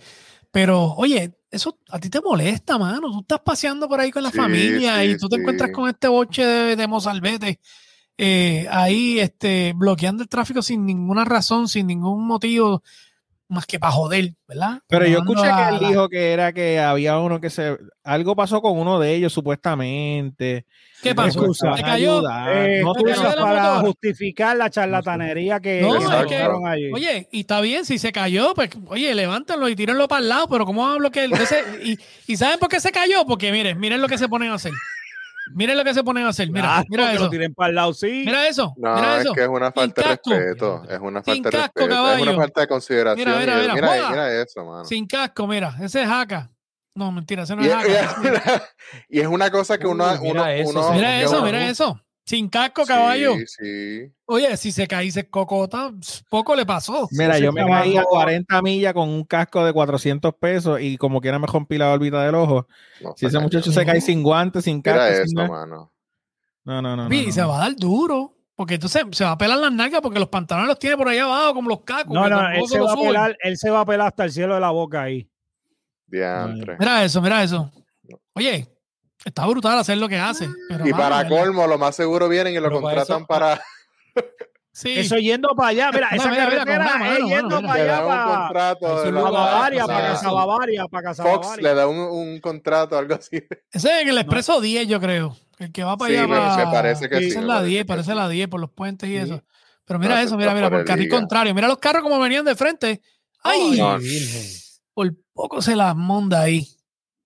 [0.51, 3.11] Pero, oye, eso a ti te molesta, mano.
[3.11, 5.41] Tú estás paseando por ahí con la Sí, familia sí, y tú te sí.
[5.41, 7.59] encuentras con este boche de, de mozalbete
[8.17, 12.83] eh, ahí este, bloqueando el tráfico sin ninguna razón, sin ningún motivo,
[13.49, 14.79] más que para joder, ¿verdad?
[14.87, 17.77] Pero yo escuché la- que él la- dijo que era que había uno que se.
[18.03, 20.65] Algo pasó con uno de ellos, supuestamente.
[21.01, 21.53] ¿Qué pasó?
[21.53, 22.19] ¿Se cayó?
[22.49, 26.91] Eh, No de la para justificar la charlatanería que, No, que es que- allí.
[26.93, 30.47] Oye, y está bien, si se cayó, pues, oye, levántenlo y tírenlo para el lado,
[30.47, 31.25] pero ¿cómo a bloquear?
[31.25, 31.97] Entonces, y,
[32.27, 33.25] ¿Y saben por qué se cayó?
[33.25, 34.73] Porque miren, miren lo que se ponen a hacer.
[35.53, 36.49] Miren lo que se ponen a hacer.
[36.49, 37.29] Mira, Claro, mira que lo eso.
[37.29, 38.23] tiren para el lado, sí.
[38.25, 38.73] Mira eso.
[38.77, 39.33] No, mira es eso.
[39.33, 40.29] que es una falta de casco.
[40.31, 40.83] respeto.
[40.89, 42.11] Es una Sin falta de casco, respeto.
[42.13, 43.27] Es una falta de consideración.
[43.29, 43.73] Mira, mira, mira.
[43.93, 44.85] mira, mira eso, mano.
[44.85, 45.75] Sin casco, mira.
[45.81, 46.49] Ese es jaca.
[46.95, 48.63] No, mentira, ese no Y, es es- jaca.
[49.09, 52.01] y es una cosa que uno, Uy, mira uno, eso, uno- eso, mira eso.
[52.29, 53.33] Sin casco, caballo.
[53.37, 54.13] Sí, sí.
[54.25, 55.91] Oye, si se cae y se cocota,
[56.29, 57.07] poco le pasó.
[57.09, 61.21] Mira, yo me caí a 40 millas con un casco de 400 pesos y como
[61.21, 62.67] quiera me rompí la órbita del ojo.
[63.01, 65.91] No, Si ese muchacho se cae sin guantes, sin casco, Mira sin mano.
[66.65, 67.11] No, no, no.
[67.11, 67.31] Y no.
[67.31, 68.35] se va a dar duro.
[68.53, 71.17] Porque entonces se va a pelar las nalgas porque los pantalones los tiene por ahí
[71.17, 72.13] abajo, como los cacos.
[72.13, 74.31] No, no, él se, lo va a pelar, él se va a pelar hasta el
[74.31, 75.27] cielo de la boca ahí.
[76.05, 76.77] Diantre.
[76.77, 77.71] Mira eso, mira eso.
[78.33, 78.67] Oye,
[79.25, 80.47] está brutal hacer lo que hace.
[80.69, 83.61] Pero, Y para colmo, lo más seguro vienen y lo Pero para contratan eso- para.
[84.71, 84.93] Sí.
[84.97, 87.83] Eso yendo para allá, mira, Mira, esa mira, mira, carretera es mano, yendo mano, para
[87.83, 89.03] allá, para, contrato.
[89.03, 91.69] De la- para Bavaria, o sea, para Casa Bavaria, para Casa Fox Bavaria.
[91.69, 93.43] le da un, un contrato, algo así.
[93.71, 95.35] Ese es el expreso 10, yo creo.
[95.57, 96.27] El que va para Sí, allá.
[96.29, 96.55] para...
[96.65, 98.59] me parece que sí, Esa es me la parece 10, que parece la 10 por
[98.61, 99.17] los puentes y Sí.
[99.17, 99.43] eso.
[99.83, 101.53] Pero mira No, eso, mira, mira, por el carril contrario.
[101.53, 103.01] Mira los carros como venían de frente.
[103.43, 103.77] ¡Ay!
[103.77, 103.97] No.
[104.93, 106.65] Por poco se las monda ahí.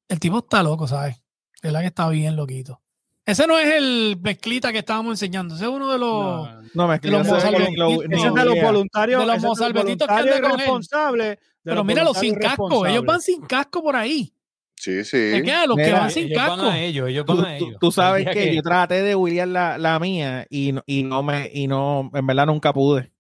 [0.08, 1.18] El tipo está loco, ¿sabes?
[1.64, 2.80] De verdad que está bien loquito.
[3.26, 5.56] Ese no es el mezclita que estábamos enseñando.
[5.56, 6.50] Ese es uno de los.
[6.76, 7.58] No, me de los ese lo-
[8.02, 11.40] Ese es no, de los voluntarios, De los mozalbetitos que voluntarios andan con él.
[11.64, 12.86] Pero los míralo sin casco.
[12.86, 14.34] Ellos van sin casco por ahí.
[14.76, 15.18] Sí, sí.
[15.18, 15.56] ¿De qué?
[15.66, 16.58] Los que Mira, van sin ellos casco.
[16.58, 17.70] van a ellos, ellos Tú, a ellos.
[17.80, 21.50] tú sabes que, yo traté de huilear la, la mía y, no- y no me,
[21.54, 23.14] y no, en verdad nunca pude.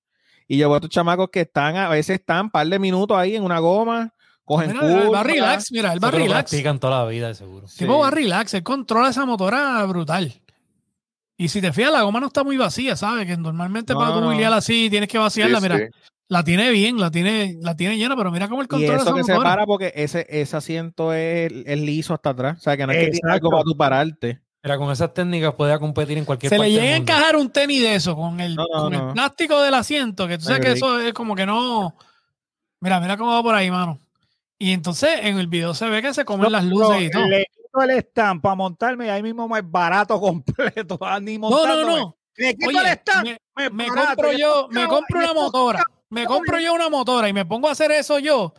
[0.49, 3.15] Y yo veo a estos chamacos que están, a veces están un par de minutos
[3.17, 4.13] ahí en una goma,
[4.45, 6.31] cogen Mira, él va relax, mira, él va relax.
[6.31, 7.65] practican toda la vida, de seguro.
[7.67, 10.33] El tipo va relax, él controla esa motora brutal.
[11.37, 13.25] Y si te fijas, la goma no está muy vacía, ¿sabes?
[13.25, 14.53] Que normalmente No, para tú no.
[14.53, 15.77] así tienes que vaciarla, Sí, mira.
[15.77, 15.83] sí.
[16.29, 19.13] La tiene bien, la tiene, la tiene llena, pero mira cómo él Y controla eso
[19.13, 22.57] que se para porque ese, ese asiento es, es liso hasta atrás.
[22.59, 24.39] O sea, que no es que tiene algo para tú pararte.
[24.63, 27.49] Mira, con esas técnicas puede competir en cualquier Se le parte llega a encajar un
[27.49, 29.13] tenis de eso con el, No, no, con el no.
[29.13, 31.95] plástico del asiento, que tú sabes que eso es como que no.
[32.79, 33.99] Mira, mira cómo va por ahí, mano.
[34.59, 37.27] Y entonces en el video se ve que se comen las luces y todo.
[37.27, 40.99] Le quito el stand para montarme y ahí mismo me barato completo.
[41.21, 42.17] Ni No, no, no.
[42.35, 43.25] Le quito Oye, el stand.
[43.25, 47.29] me, me, me barato, compro yo, me compro una motora, me compro yo una motora
[47.29, 48.53] y me pongo a hacer eso yo.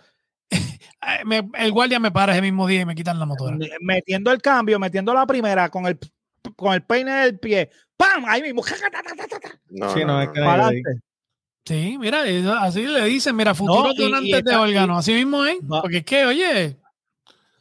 [1.25, 3.57] me- el guardia me para ese mismo día y me quitan la motora.
[3.81, 5.99] metiendo el cambio, metiendo la primera con el
[6.57, 8.25] con el peine del pie, ¡pam!
[8.27, 8.63] Ahí mismo,
[9.71, 10.23] No, Sí, no, no, no.
[10.23, 11.01] es que-.
[11.67, 15.15] Sí, mira, eso- así le dicen, mira, futuros No, y- y donantes de órganos, así
[15.15, 15.57] mismo es.
[15.61, 16.77] Va- Porque es que, oye,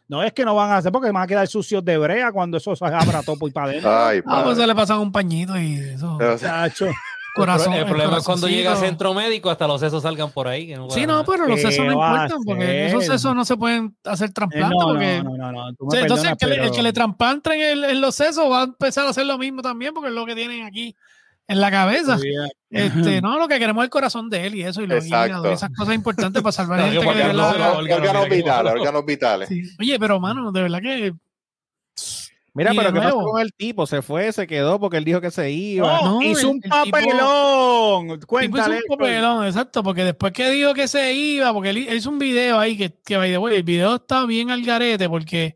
[0.10, 2.58] No es que no van a hacer porque van a quedar sucios de brea cuando
[2.58, 3.90] eso se abra todo y para adentro.
[4.06, 6.18] Ay, ah, pues se le pasan un pañito y eso.
[6.20, 6.88] Pero, Chacho.
[7.34, 10.68] corazón, el problema es cuando llega a centro médico, hasta los sesos salgan por ahí.
[10.68, 13.56] que no Sí, no, pero los ¿Qué sesos no importan porque esos sesos no se
[13.58, 16.72] pueden hacer Eh, trasplantes no, porque no, no, no, no, entonces el que, le, el
[16.72, 19.94] que le trasplanten el- en los sesos va a empezar a hacer lo mismo también
[19.96, 20.96] porque es lo que tienen aquí
[21.48, 22.18] en la cabeza.
[22.70, 25.46] Este, no, lo que queremos es el corazón de él y eso, y los hígados,
[25.46, 29.06] y esas cosas importantes para salvar No, gente que no, no, órganos órganos, vitales, órganos
[29.06, 29.50] vitales.
[29.50, 29.62] Sí.
[29.80, 31.14] Oye, pero mano, de verdad que.
[32.56, 33.88] Mira, pero ¿qué pasó con el tipo?
[33.88, 36.02] Se fue, se quedó porque él dijo que se iba.
[36.02, 38.08] No, No, hizo el- un el tipo- papelón.
[38.08, 38.76] tipo hizo Cuéntale.
[38.88, 42.60] un papelón, exacto, porque después que dijo que se iba, porque él, hizo un video
[42.60, 45.56] ahí que, que by the way, el video está bien al garete porque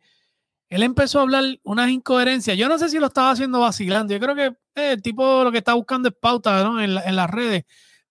[0.70, 2.58] él empezó a hablar unas incoherencias.
[2.58, 4.14] Yo no sé si lo estaba haciendo vacilando.
[4.14, 4.46] Yo creo que
[4.76, 6.82] eh, el tipo lo que está buscando es pauta ¿no?
[6.82, 7.64] en, la- en las redes.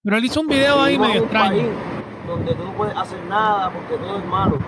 [0.02, 1.50] Pero él hizo un video ahí medio extraño.
[1.50, 1.68] país
[2.26, 4.58] donde tú no puedes hacer nada porque todo es malo.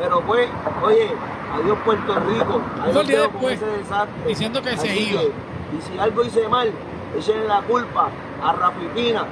[0.00, 0.48] Pero pues,
[0.82, 1.10] oye,
[1.54, 2.62] adiós Puerto Rico.
[2.92, 4.22] Los día después, ese desastre.
[4.28, 5.20] diciendo que se iba.
[5.20, 6.70] que, y si algo hice mal,
[7.18, 8.10] échenle la culpa
[8.42, 9.24] a Rafi Pina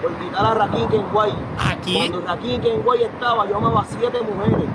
[0.00, 1.32] por quitar a Raquín Kenway.
[1.58, 2.10] ¿A quién?
[2.12, 4.68] Cuando Raquín Kenway estaba, yo amaba a siete mujeres.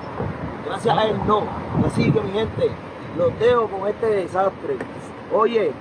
[0.68, 1.44] Gracias a él no.
[1.86, 2.70] Así que mi gente,
[3.18, 4.78] los dejo con este desastre.
[5.34, 5.72] Oye,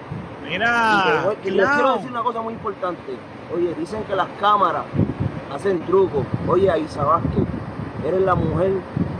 [0.47, 3.17] y, Mira, y les quiero decir una cosa muy importante.
[3.55, 4.85] Oye, dicen que las cámaras
[5.53, 6.25] hacen trucos.
[6.49, 7.45] Oye, Aisa Vázquez,
[8.07, 8.73] eres la mujer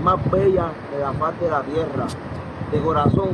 [0.03, 2.07] más bella de la faz de la tierra.
[2.73, 3.31] De corazón,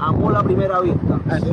[0.00, 1.20] amor a primera vista.
[1.24, 1.52] Dice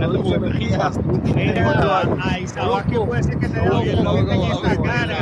[2.48, 5.16] ¿sabes qué puede ser que te dé un golpe en esta cara?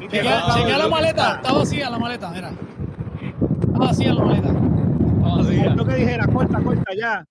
[0.00, 2.50] Y te Chequea, va a chequea la maleta, está vacía la maleta, mira.
[3.74, 4.48] Está vacía la maleta.
[4.48, 5.64] Está vacía.
[5.64, 7.26] Es lo que dijera, corta, corta ya.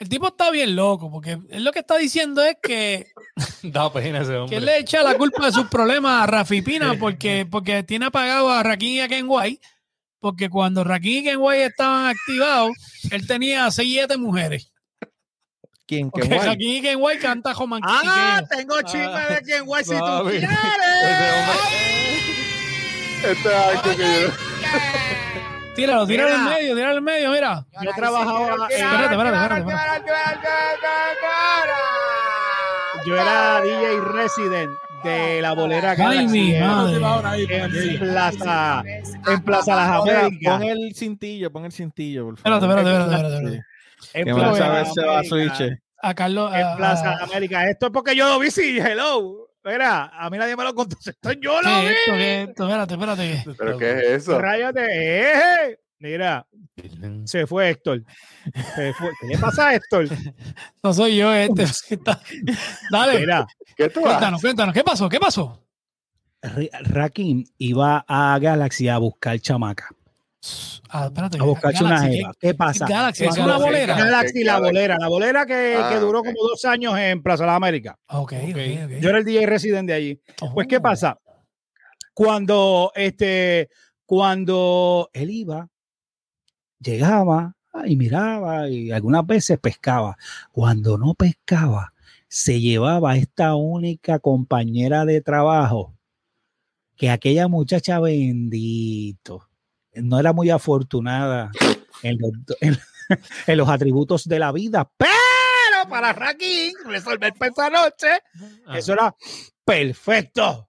[0.00, 3.06] El tipo está bien loco, porque él lo que está diciendo es que,
[3.62, 6.94] Da pena ese que él le echa la culpa de sus problemas a Rafi Pina
[6.98, 9.60] porque, porque tiene apagado a Rakim y a Ken White,
[10.18, 12.72] porque cuando Rakim y Ken White estaban activados,
[13.12, 14.72] él tenía seis siete mujeres.
[15.86, 16.10] ¿Quién?
[16.10, 16.48] ¿Qué Porque guay?
[16.48, 20.50] Rakim y Ken White canta Joman Ah, tengo chisme de quien guay si tú quieres.
[23.22, 24.30] Este es algo que yo.
[25.74, 27.64] Tíralo, tíralo en medio, tíralo en medio, mira.
[27.82, 29.72] Yo trabajaba, Espérate, espérate, espérate,
[33.06, 34.70] yo era DJ resident
[35.04, 36.96] de la bolera Ay, Galaxy mi en- madre.
[37.48, 38.82] en Plaza,
[39.26, 40.58] en Plaza Las Américas.
[40.58, 42.78] pon el cintillo, pon el cintillo, por Espérate, favor.
[42.78, 44.20] espérate, espérate, espérate, espérate.
[44.30, 45.56] En Plaza a ver Las se va a Américas.
[45.58, 45.78] switch.
[46.02, 46.52] A Carlos.
[46.54, 47.68] En a- Plaza a- América.
[47.70, 49.48] Esto es porque yo lo vi, sí, hello.
[49.64, 50.96] Mira, a mí nadie me lo contó.
[51.04, 51.86] Esto yo ¿Qué lo vi.
[51.86, 52.12] esto?
[52.12, 52.64] ¿Qué es esto?
[52.64, 53.44] Espérate, espérate.
[53.58, 54.38] ¿Pero qué es eso?
[54.40, 54.86] Ráyate.
[55.70, 55.78] eh.
[55.98, 56.46] Mira,
[57.26, 58.02] se fue Héctor.
[58.74, 59.10] Se fue.
[59.20, 60.06] ¿Qué le pasa a Héctor?
[60.82, 61.64] No soy yo este.
[62.90, 63.46] Dale, Mira,
[63.76, 64.74] ¿Qué cuéntanos, cuéntanos.
[64.74, 65.08] ¿Qué pasó?
[65.10, 65.62] ¿Qué pasó?
[66.42, 69.88] Ra- Rakim iba a Galaxy a buscar chamaca.
[70.88, 71.38] Ah, espérate.
[71.38, 72.32] A buscarse una jeva.
[72.40, 72.86] ¿Qué pasa?
[72.86, 73.96] Galaxy, es una bolera.
[73.96, 74.96] Galaxy, la bolera.
[74.98, 77.96] La bolera que, Ah, que duró como dos años en Plaza de las Américas.
[78.08, 78.90] Ok, ok, ok.
[79.00, 80.20] Yo era el DJ resident de allí.
[80.54, 80.82] Pues, ¿qué Oh.
[80.82, 81.18] pasa?
[82.14, 83.68] Cuando, este,
[84.06, 85.68] cuando él iba,
[86.80, 90.16] llegaba ah, y miraba y algunas veces pescaba.
[90.50, 91.92] Cuando no pescaba,
[92.28, 95.94] se llevaba a esta única compañera de trabajo
[96.96, 99.48] que aquella muchacha bendito
[99.94, 101.50] no era muy afortunada
[102.02, 102.30] en los,
[102.60, 102.78] en-
[103.46, 105.10] en los atributos de la vida, pero
[105.88, 108.08] para Rakim resolver esa noche
[108.74, 109.14] eso era
[109.64, 110.68] perfecto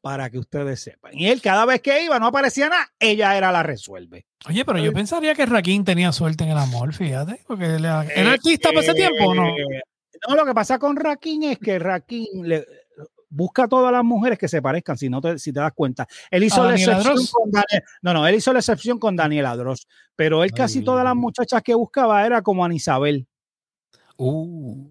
[0.00, 1.12] para que ustedes sepan.
[1.14, 4.26] Y él cada vez que iba no aparecía nada, ella era la resuelve.
[4.48, 7.40] Oye, pero yo pensaría que Rakim tenía suerte en el amor, fíjate.
[7.46, 9.48] Porque era Eh, ¿era artista para ese tiempo no?
[9.48, 9.82] Eh,
[10.28, 12.64] No, lo que pasa con Rakim es que Rakim le
[13.30, 16.06] busca a todas las mujeres que se parezcan, si no te, si te das cuenta.
[16.30, 17.30] Él hizo ¿A la Daniela excepción Dross?
[17.32, 20.84] con Daniel, no, no, él hizo la excepción con Daniela Dross, pero él casi Ay.
[20.84, 23.26] todas las muchachas que buscaba era como Anisabel.
[24.16, 24.90] Uh,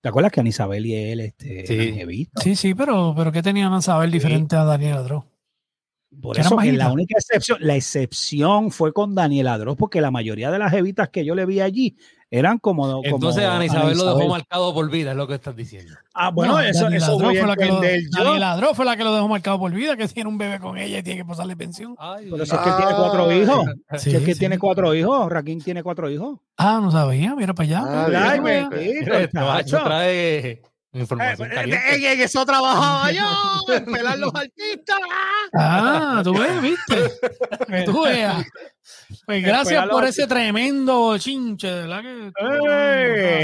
[0.00, 2.28] ¿Te acuerdas que Anisabel y él este, Sí.
[2.42, 5.26] Sí, sí, pero, pero ¿qué tenían a saber diferente a Daniel Adro?
[6.20, 10.50] Por eso que la única excepción, la excepción fue con Daniela Dross, porque la mayoría
[10.50, 11.96] de las jevitas que yo le vi allí
[12.38, 12.82] eran como.
[12.84, 15.94] como entonces Ana Isabel lo dejó marcado por vida, es lo que estás diciendo.
[16.14, 18.02] Ah, bueno, No, eso, eso voy a fue la que lo, entender
[18.60, 18.74] yo.
[18.74, 21.02] Fue la que lo dejó marcado por vida, que tiene un bebé con ella y
[21.02, 21.94] tiene que pasarle pensión.
[21.98, 23.34] Ay, Por eso es que tiene cuatro Ah.
[23.34, 23.64] hijos.
[23.98, 24.38] Sí, Si es que sí.
[24.40, 26.38] tiene cuatro hijos, Raquín tiene cuatro hijos.
[26.56, 27.82] Ah, no sabía, mira para allá.
[27.86, 28.40] Ah, mira Ay,
[29.32, 30.58] para allá.
[30.94, 31.94] Información Eh, eh, caliente.
[31.94, 33.22] En en eso trabajaba yo,
[33.74, 34.98] en pelar los artistas.
[35.52, 37.10] Ah, tú ves, viste.
[37.68, 38.44] Que tú veas.
[39.26, 42.32] Pues gracias por ese tremendo chinche, de verdad que.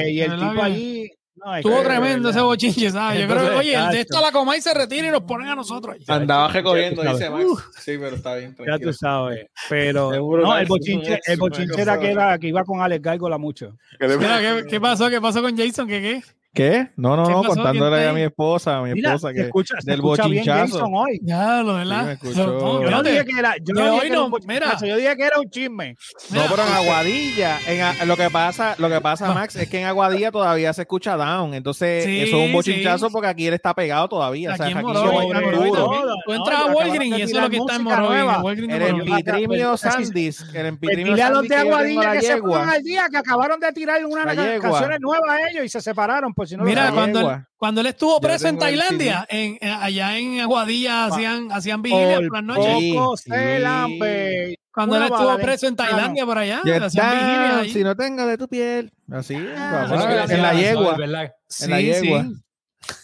[0.06, 1.10] Ey, y el verdad tipo allí.
[1.36, 3.20] no, es Estuvo tremendo ese bochinche, ¿sabes?
[3.20, 5.48] Yo creo que, oye, el de esta la coma y se retira y nos ponen
[5.48, 5.94] a nosotros.
[5.94, 6.04] allí.
[6.08, 7.30] Andaba recogiendo, dice.
[7.30, 7.44] Max.
[7.78, 8.54] Sí, pero está bien.
[8.66, 9.46] Ya tú sabes.
[9.68, 13.38] Pero Seguro no, el bochinche, el bochinche era que, era que iba con Alex Gárgola
[13.38, 13.76] mucho.
[13.98, 15.08] ¿Qué te- Mira, ¿qué, qué pasó?
[15.08, 15.86] ¿Qué pasó con Jason?
[15.88, 16.22] ¿Qué qué?
[16.52, 16.90] ¿Qué?
[16.96, 17.54] No, no, ¿Qué no, pasó?
[17.54, 20.84] contándole ¿Quién a mi esposa, a mi Mira, esposa se que escucha, se del bochinchazo.
[20.84, 21.20] Hoy.
[21.22, 24.30] Ya, lo de Sí, Yo no dije que era, yo no dije que era un
[24.32, 24.86] bochinchazo, mira.
[24.88, 25.94] yo dije que era un chisme.
[26.32, 29.86] No, pero en Aguadilla, en lo que pasa, lo que pasa, Max, es que en
[29.86, 31.54] Aguadilla todavía se escucha down.
[31.54, 33.12] Entonces, Sí, eso es un bochinchazo sí.
[33.12, 34.52] porque aquí él está pegado todavía.
[34.52, 35.90] o sea, Aquí en Morovis, Morovis, duro.
[36.26, 38.58] Tú entras y a Walgreens y eso es lo que está en Morovis.
[38.70, 43.06] el empitrimio Sandys, el empitrimio dile a los de Aguadilla que se pongan al día,
[43.08, 44.70] que acabaron de tirar una La yegua.
[44.70, 47.80] canciones nuevas a ellos y se separaron, pues si no lo Mira, cuando él, cuando
[47.82, 52.36] él estuvo preso en Tailandia, en, en- allá en Aguadilla hacían, hacían vigilias Por por
[52.36, 52.78] las noches.
[53.24, 54.56] Sí.
[54.72, 55.76] Cuando él estuvo preso en.
[55.76, 58.90] Tailandia por allá, hacían vigilias si no tengo de tu piel.
[59.12, 59.86] Así, Ah,
[60.26, 60.96] sí, en la yegua.
[60.96, 61.30] ¿verdad?
[61.60, 62.22] en la yegua.
[62.22, 62.34] sí.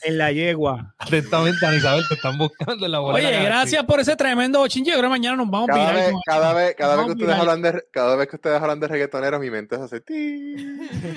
[0.03, 0.95] En la yegua.
[0.99, 3.01] Atentamente, Ana Isabel, te están buscando en la.
[3.03, 4.91] Oye, gracias por ese tremendo bochinche.
[4.91, 7.35] Yo creo que mañana nos vamos a Cada vez, cada vez, cada vez que ustedes
[7.39, 10.57] hablan de, cada vez que ustedes hablan de reggaetoneros, mi mente se hace ti.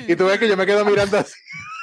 [0.07, 1.33] Y tú ves que yo me quedo mirando así.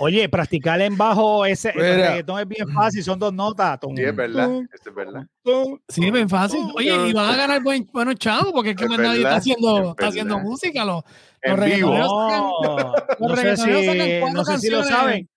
[0.00, 3.78] Oye, practicar en bajo ese el reggaetón es bien fácil, son dos notas.
[3.78, 4.46] Tum, Sí, es verdad.
[4.46, 5.26] tum, Eso es verdad.
[5.44, 5.78] tum.
[5.88, 6.60] Sí, bien fácil.
[6.74, 9.36] Oye, y van a ganar buen, buenos chavos porque es que Es más nadie está
[9.36, 10.84] haciendo, es está haciendo música.
[10.84, 11.02] Los,
[11.42, 15.28] los reggaetoneros No, sacan- no sé si, cuatro no sé si lo saben.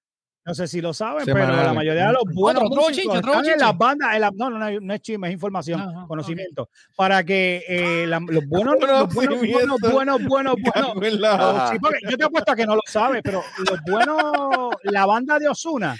[0.45, 3.31] No sé si lo saben, pero la mayoría de los buenos Otro, otro músicos otro
[3.33, 4.13] están en las bandas.
[4.15, 6.69] en la- no, no, no, no es chisme, es información, Ajá, conocimiento.
[6.97, 10.57] Para que eh, la- los buenos, los buenos, buenos, buenos, buenos,
[10.95, 11.71] buenos, la- Ajá.
[11.71, 15.39] Sí, porque yo te apuesto a que no lo sabes, pero los buenos, la banda
[15.39, 15.95] de Osuna,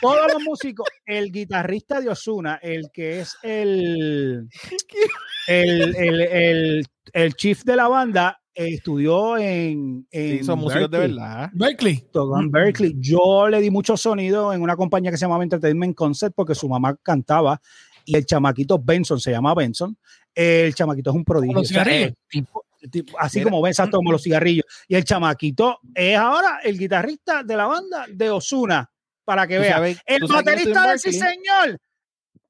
[0.00, 4.48] todos los músicos, el guitarrista de Osuna, el que es el,
[5.46, 10.90] el, el, el, el chief de la banda, eh, estudió en, en Sí, son músicos
[10.90, 11.18] de Berkeley.
[11.18, 11.50] verdad.
[11.52, 12.04] Berkeley.
[12.12, 12.94] Tocó en Berkeley.
[12.98, 16.68] Yo le di mucho sonido en una compañía que se llamaba Entertainment Concept porque su
[16.68, 17.60] mamá cantaba
[18.04, 19.96] y el chamaquito Benson se llama Benson.
[20.34, 21.54] El chamaquito es un prodigio.
[21.54, 22.14] Los O sea, cigarrillos.
[22.28, 23.50] tipo- tipo- así Mira.
[23.50, 24.64] como ven, exacto, como los cigarrillos.
[24.88, 28.88] Y el chamaquito es ahora el guitarrista de la banda de Osuna,
[29.24, 29.72] para que ¿Tú vea.
[29.76, 31.78] sabes- El baterista en de sí, señor.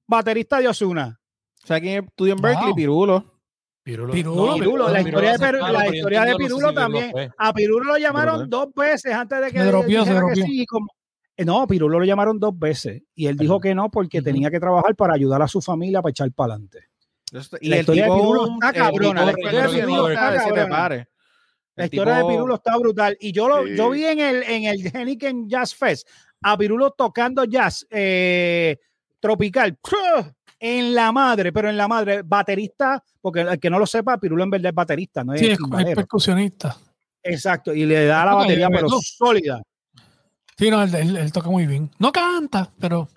[0.07, 1.19] Baterista de Osuna.
[1.65, 2.67] ¿Sabes quién estudió en Berkeley?
[2.69, 2.77] Wow.
[2.77, 3.36] Pirulo.
[3.87, 4.13] Pirulo.
[4.13, 7.11] Pirulo, Pirulo, la historia de, la historia no sé Pirulo si también.
[7.13, 7.31] fue.
[7.39, 10.45] A Pirulo lo llamaron dos veces antes de que Se dropió, se que dropió.
[10.45, 10.89] sí, como-
[11.39, 14.97] No, Pirulo lo llamaron dos veces y él dijo que no porque tenía que trabajar
[14.97, 16.81] para ayudar a su familia para echar para adelante.
[17.61, 20.09] Y La el historia de tipo Pirulo está el cabrona, la tipo historia de Pirulo
[20.09, 21.09] está cabrona.
[21.77, 23.17] La historia de Pirulo brutal.
[23.21, 23.77] Y yo lo Sí.
[23.77, 26.09] yo vi en el, en el Henneken Jazz Fest
[26.43, 28.79] a Pirulo tocando jazz eh,
[29.21, 29.79] tropical.
[30.59, 34.43] En la madre, pero en la madre, baterista, porque el que no lo sepa, Pirulo
[34.45, 35.59] en verdad es baterista, no es, Sí, es,
[35.95, 36.77] percusionista.
[37.23, 39.61] Exacto, y le da la batería, pero sólida.
[40.59, 41.91] Sí, no, él, él- él toca muy bien.
[41.99, 43.09] No canta, pero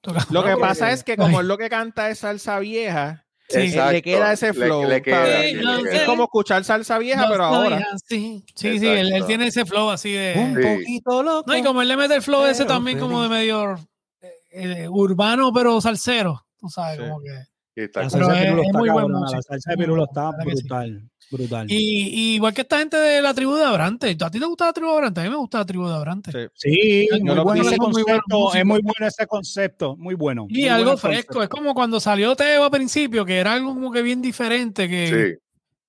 [0.00, 0.26] toca.
[0.30, 3.58] Lo que pasa es que como lo que canta es salsa vieja, Sí.
[3.60, 3.92] eh, Exacto.
[3.92, 4.84] le queda ese flow.
[4.86, 5.50] le queda, ¿sabes?
[5.50, 5.92] sí, le no queda.
[5.94, 7.86] es como escuchar salsa vieja, No pero ahora.
[8.06, 10.34] Sí, sí, él, tiene ese flow así de.
[10.36, 10.68] Un Sí.
[10.68, 11.44] poquito loco.
[11.50, 13.74] No, y como él le mete el flow ese Pero también como de medio
[14.20, 16.44] eh, eh, urbano, pero salsero.
[16.58, 17.02] Tú sabes, Sí.
[17.04, 17.30] como que.
[17.76, 18.88] Está La salsa de es- Pirulo es está muy.
[18.88, 20.50] La salsa de Pirulo bueno, sí.
[20.50, 21.66] brutal, brutal.
[21.70, 24.16] Y, y igual que esta gente de la tribu de Abrante.
[24.20, 25.20] ¿A ti te gusta la tribu de Abrante?
[25.20, 26.32] A mí me gusta la tribu de Abrante.
[26.32, 26.48] Sí.
[26.54, 30.46] Sí, Yo muy bueno ese Son muy concepto, es muy bueno ese concepto, muy bueno.
[30.48, 31.34] Y muy algo bueno fresco.
[31.34, 31.42] concepto.
[31.44, 35.06] Es como cuando salió Teo al principio, que era algo como que bien diferente, que,
[35.38, 35.42] Sí.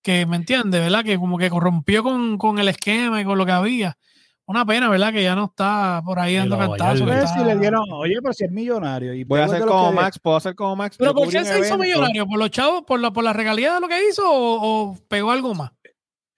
[0.03, 1.03] que me entiende, ¿verdad?
[1.03, 3.97] Que como que corrompió con, con el esquema y con lo que había.
[4.49, 5.13] Una pena, ¿verdad?
[5.13, 7.07] Que ya no está por ahí dando cantazos.
[7.37, 9.13] si le dieron, oye, pero si es millonario.
[9.13, 10.95] Y Voy a hacer como Max, puedo hacer como Max.
[10.97, 12.25] Pero ¿por qué se hizo millonario?
[12.25, 12.83] ¿Por los chavos?
[12.87, 14.23] ¿Por la, por la regalía de lo que hizo?
[14.25, 15.71] ¿O, o pegó algo más?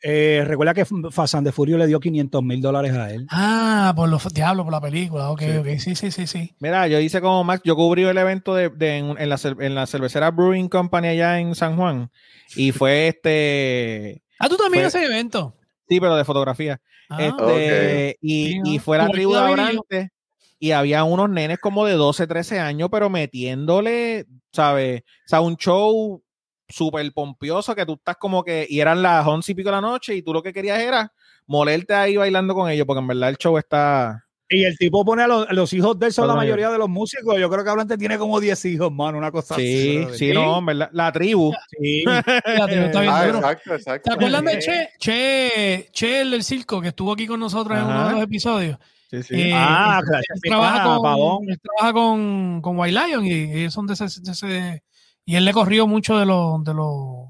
[0.04, 3.28] Eh, recuerda que Fasan de Furio le dio 500 mil dólares a él.
[3.30, 5.30] Ah, por los diablos, por la película.
[5.30, 5.58] Ok, Sí.
[5.58, 5.68] ok.
[5.80, 6.56] Sí, sí, sí, sí.
[6.60, 9.76] Mira, yo hice como Max, yo cubrí el evento de, de- en, en la, en
[9.76, 12.10] la cervecera Brewing Company allá en San Juan.
[12.56, 14.24] Y fue este.
[14.40, 15.56] Ah, tú también Fue- ese evento.
[15.92, 16.80] Sí, pero de fotografía.
[17.10, 19.62] Ah, Este, y, y fue la tribu de David y yo.
[19.64, 20.12] Abrante.
[20.58, 25.02] Y había unos nenes como de 12, 13 años, pero metiéndole, ¿sabes?
[25.02, 26.24] O sea, un show
[26.70, 28.66] súper pompioso que tú estás como que.
[28.70, 31.12] Y eran las once y pico de la noche y tú lo que querías era
[31.46, 34.26] molerte ahí bailando con ellos, porque en verdad el show está.
[34.52, 36.78] Y el tipo pone a los, a los hijos de él, son la mayoría de
[36.78, 37.40] los músicos.
[37.40, 40.18] Yo creo que Abrante tiene como 10 hijos, mano, una cosa Sí, así.
[40.18, 40.90] sí, no, en verdad.
[40.94, 41.54] La tribu.
[41.70, 42.04] Sí.
[42.06, 43.38] la tribu está bien Ah, duro.
[43.40, 44.10] exacto, exacto.
[44.10, 44.60] ¿Se acuerdan de Eh.
[44.60, 44.90] Che?
[45.00, 48.78] Che, Che, el del circo, que estuvo aquí con nosotros en uno de los episodios.
[49.10, 49.36] Sí, sí.
[49.42, 53.74] Eh, Ah, él claro, trabaja ah, con, él trabaja con, con White Lion y ellos
[53.74, 54.84] son de ese, de ese-
[55.26, 57.28] y él le corrió mucho de los de los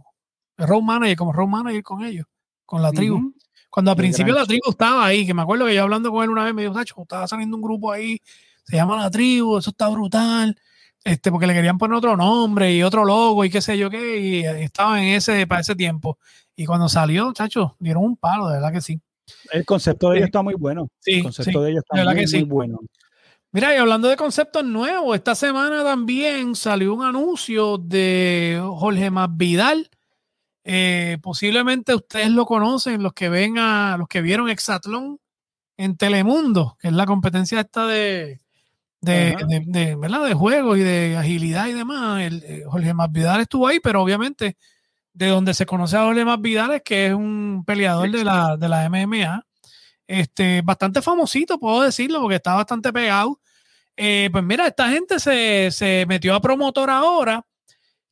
[0.57, 2.26] road manager, como road manager con ellos,
[2.65, 3.15] con la tribu.
[3.17, 3.34] Ujú.
[3.72, 6.30] Cuando al principio la tribu estaba ahí, que me acuerdo que yo hablando con él
[6.30, 8.22] una vez me dijo, Sacho, estaba saliendo un grupo ahí,
[8.65, 10.55] se llama la tribu, eso está brutal.
[11.03, 14.19] Este, porque le querían poner otro nombre y otro logo y qué sé yo qué,
[14.19, 16.19] y estaba en ese, para ese tiempo.
[16.55, 18.99] Y cuando salió, chacho, dieron un palo, de verdad que sí.
[19.51, 20.89] El concepto de ellos está muy bueno.
[20.99, 22.38] Sí, El concepto sí, de ellos de está verdad muy, que sí.
[22.39, 22.80] muy bueno.
[23.53, 29.89] Mira, y hablando de conceptos nuevos, esta semana también salió un anuncio de Jorge Masvidal.
[30.64, 35.20] Eh, posiblemente ustedes lo conocen, los que ven a los que vieron Exatlón
[35.78, 38.39] en Telemundo, que es la competencia esta de,
[39.01, 40.26] de, de- de, ¿verdad?
[40.26, 42.22] de juegos y de agilidad y demás.
[42.22, 44.57] El, eh, Jorge Masvidal estuvo ahí, pero obviamente
[45.14, 48.70] de donde se conoce a Jorge Masvidal es que es un peleador de la, de
[48.70, 49.45] la MMA.
[50.07, 53.39] Este, bastante famosito, puedo decirlo, porque está bastante pegado.
[53.97, 57.45] Eh, pues mira, esta gente se, se metió a promotor ahora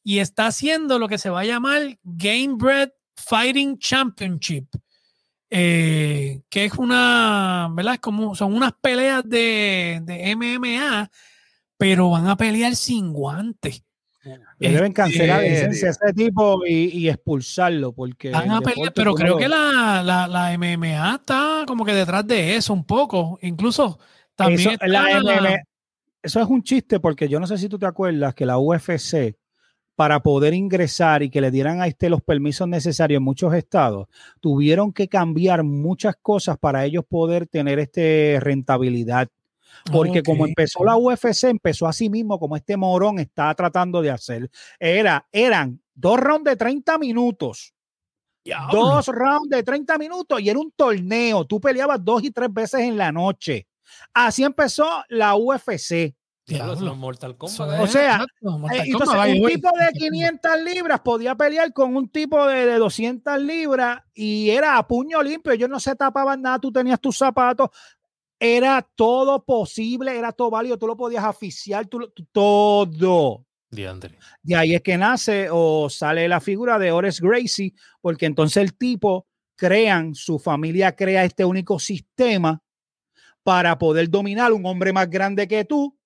[0.04, 4.68] y está haciendo lo que se va a llamar Game Bread Fighting Championship.
[5.50, 7.96] eh, que es una, ¿verdad?
[7.96, 11.10] Es como, son unas peleas de, de MMA,
[11.78, 13.84] pero van a pelear sin guantes.
[14.60, 18.94] Deben cancelar la Este, licencia a ese tipo y, y expulsarlo porque Van a pelear,
[18.94, 23.40] pero creo que la, la, la MMA está como que detrás de eso un poco.
[23.42, 23.98] Incluso
[24.36, 25.60] también eso, está- la
[26.22, 29.36] eso es un chiste porque yo no sé si tú te acuerdas que la UFC
[30.00, 34.08] para poder ingresar y que le dieran a este los permisos necesarios en muchos estados,
[34.40, 39.28] tuvieron que cambiar muchas cosas para ellos poder tener este rentabilidad.
[39.92, 44.50] Porque como empezó la UFC, empezó así mismo, como este morón está tratando de hacer.
[44.80, 47.74] Era, eran dos rounds de 30 minutos.
[48.72, 51.44] Dos rounds de 30 minutos y era un torneo.
[51.44, 53.68] Tú peleabas dos y tres veces en la noche.
[54.14, 56.16] Así empezó la UFC.
[56.50, 56.92] Diablo, eso Diablo.
[56.94, 57.80] es Mortal Kombat.
[57.80, 57.84] ¿eh?
[57.84, 62.10] O sea, Mortal Eh, entonces, Kombat, un tipo de 500 libras podía pelear con un
[62.10, 65.54] tipo de, de 200 libras y era a puño limpio.
[65.54, 67.70] Ellos no se tapaban nada, tú tenías tus zapatos.
[68.40, 73.46] Era todo posible, era todo válido, tú lo podías aficiar, tú, todo.
[74.42, 78.76] De ahí es que nace o sale la figura de Horace Gracie, porque entonces el
[78.76, 79.28] tipo
[79.58, 82.64] crean, su familia crea este único sistema
[83.44, 85.99] para poder dominar un hombre más grande que tú,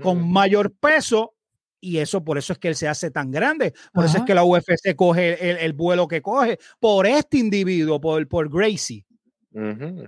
[0.00, 1.34] Con mayor peso,
[1.80, 3.74] y eso por eso es que él se hace tan grande.
[3.92, 8.00] Por eso es que la UFC coge el, el vuelo que coge por este individuo,
[8.00, 9.04] por, por Gracie.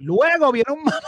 [0.01, 0.99] Luego viene un mamá,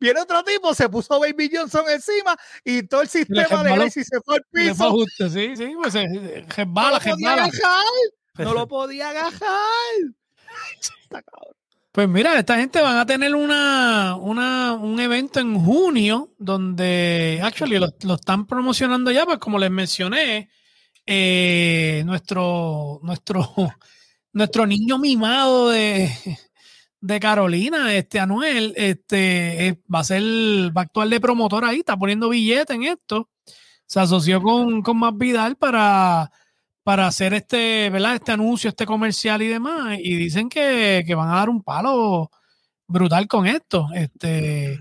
[0.00, 3.70] viene otro tipo, se puso Baby Johnson encima y todo el sistema de.
[3.76, 4.90] Gracie se fue al le fue piso.
[4.90, 7.84] justo, sí, sí, pues se- se- No resbala, lo podía agajar.
[8.38, 9.48] No lo podía agajar.
[11.02, 11.54] Está cabrón.
[11.98, 17.76] Pues mira, esta gente van a tener una, una, un evento en junio donde, actually,
[17.76, 20.48] lo, lo están promocionando ya, pues como les mencioné,
[21.04, 23.52] eh, nuestro, nuestro,
[24.32, 26.08] nuestro niño mimado de,
[27.00, 31.96] de Carolina, este Anuel, este, va a ser, va a actuar de promotor ahí, está
[31.96, 33.28] poniendo billete en esto.
[33.86, 36.30] Se asoció con, con Más Vidal para,
[36.88, 38.14] para hacer este, ¿verdad?
[38.14, 39.98] Este anuncio, este comercial y demás.
[40.02, 42.30] Y dicen que, que van a dar un palo
[42.86, 43.88] brutal con esto.
[43.92, 44.80] Este,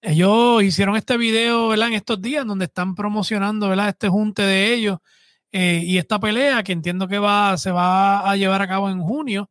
[0.00, 1.88] ellos hicieron este video, ¿verdad?
[1.88, 3.88] En estos días donde están promocionando, ¿verdad?
[3.88, 4.98] Este junte de ellos
[5.50, 9.02] eh, y esta pelea que entiendo que va, se va a llevar a cabo en
[9.02, 9.50] junio.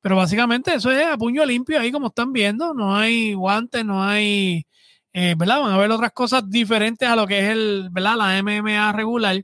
[0.00, 2.74] Pero básicamente eso es a puño limpio ahí como están viendo.
[2.74, 4.68] No hay guantes, no hay,
[5.12, 5.62] eh, ¿verdad?
[5.62, 8.14] Van a ver otras cosas diferentes a lo que es el, ¿verdad?
[8.18, 9.42] La MMA regular.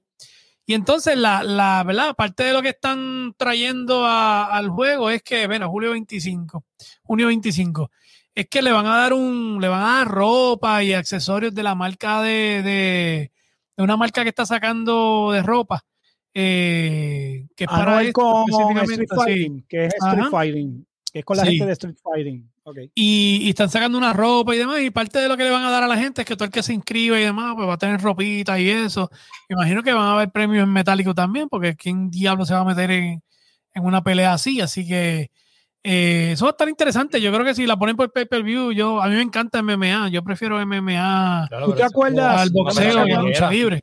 [0.67, 2.15] Y entonces la, la ¿verdad?
[2.17, 6.65] Parte de lo que están trayendo a- al juego es que, bueno, julio 25,
[7.05, 7.91] junio 25,
[8.35, 11.63] es que le van a dar un, le van a dar ropa y accesorios de
[11.63, 13.33] la marca de, de,
[13.77, 15.85] de una marca que está sacando de ropa.
[16.35, 19.17] eh, que es para Anuel esto con específicamente, Street sí.
[19.25, 20.31] Fighting, que es Street Ajá.
[20.31, 20.87] Fighting,
[21.17, 21.51] que es con la Sí.
[21.53, 22.51] gente de Street Fighting.
[22.95, 24.83] Y, y están sacando una ropa y demás.
[24.83, 26.45] Y parte de lo que le van a dar a la gente es que todo
[26.45, 29.09] el que se inscribe y demás, pues va a tener ropita y eso.
[29.49, 32.61] Me imagino que van a haber premios en metálico también, porque ¿quién diablo se va
[32.61, 33.23] a meter en,
[33.73, 34.61] en una pelea así?
[34.61, 35.31] Así que
[35.85, 37.19] eh, eso va a estar interesante.
[37.21, 40.11] Yo creo que si la ponen por pay-per-view, yo, a mí me encanta MMA.
[40.11, 42.41] Yo prefiero MMA Claro, ¿Tú te acuerdas?
[42.43, 43.81] al boxeo y a lucha libre.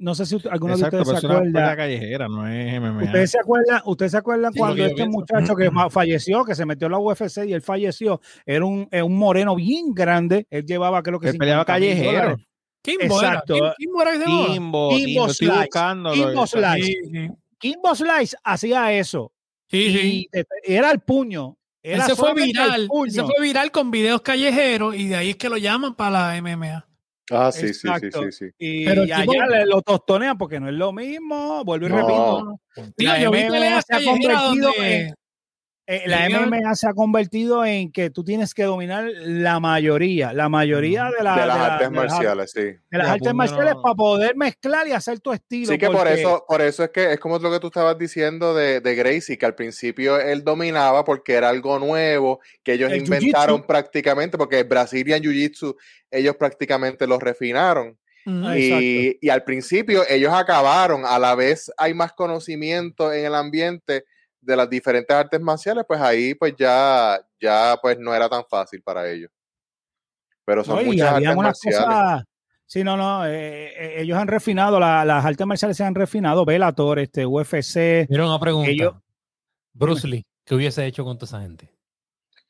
[0.00, 1.76] No sé si alguno Exacto, de ustedes es se acuerda.
[1.76, 3.02] callejera, no es MMA.
[3.04, 5.10] ¿Ustedes se acuerdan, ¿ustedes se acuerdan Sí, cuando este pienso.
[5.12, 8.88] muchacho que fa- falleció, que se metió en la UFC y él falleció, era un,
[8.90, 10.46] un moreno bien grande?
[10.50, 12.22] Él llevaba, creo que Él peleaba 50 mil callejero.
[12.22, 12.46] dólares.
[12.82, 13.04] Kimbo.
[13.04, 13.54] Exacto.
[13.54, 14.24] Kim- Kimbo era se.
[14.24, 15.68] Kimbo, Kimbo Kimbo, estoy Slice.
[16.14, 16.46] Kimbo.
[16.46, 16.82] Slice.
[16.82, 17.28] Sí, sí.
[17.58, 19.32] Kimbo Slice hacía eso.
[19.68, 20.28] Sí, sí.
[20.66, 21.58] Y era el puño.
[21.82, 23.10] Era se fue viral, él puño.
[23.12, 26.42] se fue viral con videos callejeros y de ahí es que lo llaman para la
[26.42, 26.86] MMA.
[27.30, 28.44] Ah, sí, sí, sí, sí, sí.
[28.58, 31.64] Y, Pero y allá le- lo tostonean porque no es lo mismo.
[31.64, 31.96] Vuelvo y No.
[31.96, 32.60] repito.
[32.96, 34.40] Digo, La yo vi se ha convertido
[34.72, 35.14] donde en-
[35.92, 36.28] Eh, la.
[36.28, 41.24] MMA se ha convertido en que tú tienes que dominar la mayoría, la mayoría de,
[41.24, 42.60] la- de las de la- artes de las- marciales, sí.
[42.60, 43.82] de las artes marciales no.
[43.82, 45.72] para poder mezclar y hacer tu estilo.
[45.72, 48.54] Sí que por eso, por eso es que es como lo que tú estabas diciendo
[48.54, 52.98] de, de Gracie, que al principio él dominaba porque era algo nuevo, que ellos El
[52.98, 55.74] inventaron prácticamente, porque Brazilian Jiu-Jitsu,
[56.10, 57.98] ellos prácticamente lo refinaron.
[58.26, 58.46] Ujú.
[58.46, 63.34] Ah, Y, y al principio ellos acabaron, a la vez hay más conocimiento en el
[63.34, 64.04] ambiente
[64.40, 68.82] de las diferentes artes marciales, pues ahí pues ya, ya pues no era tan fácil
[68.82, 69.30] para ellos.
[70.44, 72.24] Pero son No, muchas artes marciales.
[72.66, 73.26] Sí, no, no.
[73.26, 76.44] eh, ellos han refinado, la- las artes marciales se han refinado.
[76.44, 78.70] Bellator, este, UFC, Mira una pregunta.
[78.70, 78.94] Ellos-
[79.72, 81.72] Bruce Lee, ¿qué hubiese hecho con toda esa gente?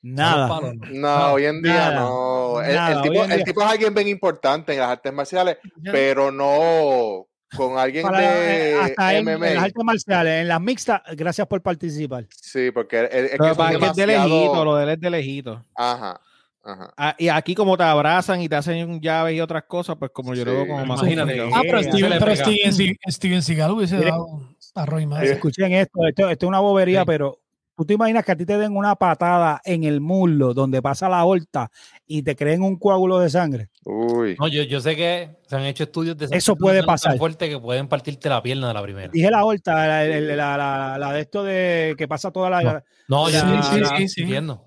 [0.02, 0.48] nada.
[0.60, 0.72] ¿no?
[0.92, 2.62] No, hoy en día nada, no.
[2.62, 5.58] El, tipo, hoy en el día- tipo es alguien bien importante en las artes marciales,
[5.92, 7.26] pero no
[7.56, 9.50] con alguien Para, eh, de hasta en, en MMA.
[9.54, 12.26] las artes marciales, en las mixtas, gracias por participar.
[12.30, 15.00] Sí, porque es, es que Lo es que es de lejito, lo de él es
[15.00, 15.64] de lejito.
[15.74, 16.20] Ajá,
[16.62, 16.94] ajá.
[16.96, 20.34] Ah, y aquí como te abrazan y te hacen llaves y otras cosas, pues como
[20.34, 21.40] yo lo veo Sí, como más imagínate.
[21.52, 22.36] Ah, pero Eh, Steven, pero.
[22.36, 24.26] Steven, Seagal- Steven Seagal hubiese dado
[24.74, 25.22] arroz y más.
[25.24, 27.06] Eh, Escuchen esto, esto, esto es una bobería, Sí.
[27.06, 27.40] pero
[27.76, 31.08] tú te imaginas que a ti te den una patada en el muslo donde pasa
[31.08, 31.70] la aorta
[32.12, 33.68] y te creen un coágulo de sangre.
[33.84, 34.36] Uy.
[34.40, 37.16] No, yo, yo sé que se han hecho estudios de Eso puede tan pasar.
[37.16, 39.10] fuerte que pueden partirte la pierna de la primera.
[39.12, 42.82] Dije la aorta, la, la- la- la- la de esto de que pasa toda la,
[43.08, 44.66] No, yo La- sí, sí, la- sí, sí, entiendo.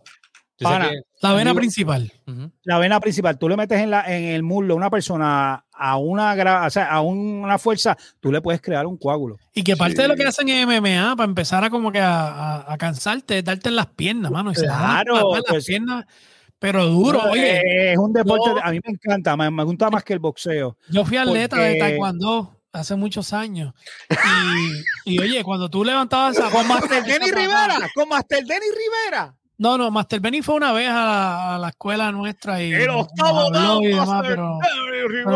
[0.57, 0.65] Que-
[1.21, 2.11] La vena Digo- principal.
[2.63, 3.37] La vena principal.
[3.37, 6.69] Tú le metes en, la, en el muslo a una persona a una, gra- o
[6.69, 9.37] sea, a una fuerza, tú le puedes crear un coágulo.
[9.53, 12.27] Y que parte de lo que hacen en MMA para empezar a como que a,
[12.27, 14.51] a- a cansarte es darte en las piernas, mano.
[14.51, 16.05] Y se dan Claro, las- las pues- piernas,
[16.64, 17.22] pero duro.
[17.26, 20.01] No, Oye, es un deporte, yo- de- a mí me encanta, me, me gusta más
[20.01, 20.78] que el boxeo.
[20.89, 23.74] yo fui atleta de taekwondo hace muchos años.
[25.05, 29.36] Y, y, oye, cuando tú levantabas esa Con Master Denny Rivera, con Master Denny Rivera.
[29.57, 32.89] No, no, Master Benny fue una vez a la, a la escuela nuestra y El
[32.91, 34.59] octavo habló down, y demás, Master pero,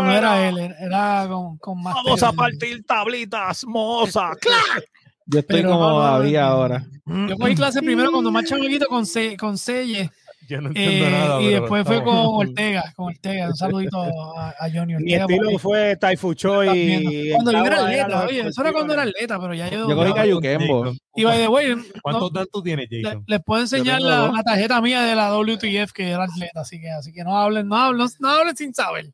[0.03, 4.31] no era él, era- con, con Master Vamos a partir tablitas, moza.
[4.41, 4.85] ¡Clac!
[5.25, 6.39] Yo estoy Pero como no, no, no.
[6.39, 6.85] ahora.
[7.05, 10.09] Yo cogí clase primero cuando más chamaquito con, Se- con Selle
[10.49, 11.41] Yo no entiendo eh, nada.
[11.41, 13.47] y pero después fue con Ortega, con Ortega.
[13.47, 15.25] Un saludito a, a Johnny Mi Ortega.
[15.25, 17.31] por estilo fue Taifu Choi.
[17.33, 19.89] Cuando yo era atleta, oye, eso era cuando era atleta, pero ya yo.
[19.89, 20.91] Yo cogí Cayuquembo.
[21.15, 23.23] Y by the way, ¿Cuántos no, tienes, le- Jason?
[23.27, 27.11] les puedo enseñar la, tarjeta mía de la WTF que era atleta, así que, así
[27.11, 29.11] que no hablen, no hablen, no hablen sin saber.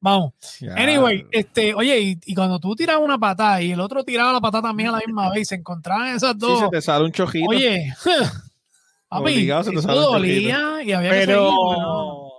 [0.00, 0.32] Vamos.
[0.76, 4.40] Anyway, este, oye, y, y cuando tú tirabas una patada y el otro tiraba la
[4.40, 6.60] patada también a la misma vez y se encontraban esas Sí, dos.
[6.60, 7.48] se te sale un chojito.
[7.48, 7.94] oye,
[9.18, 12.30] papi, Obligado se te eso sale un dolía y había que seguir, Pero bueno.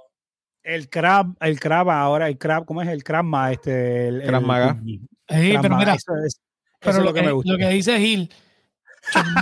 [0.63, 3.51] el crab, el crab ahora, el crab, ¿cómo es el crab ma?
[3.51, 4.77] Este, el, el- Krav Maga.
[4.83, 4.99] Sí,
[5.61, 6.39] pero mira, eso es- eso
[6.79, 7.51] pero es lo, que, me gusta.
[7.51, 8.29] lo que dice Gil,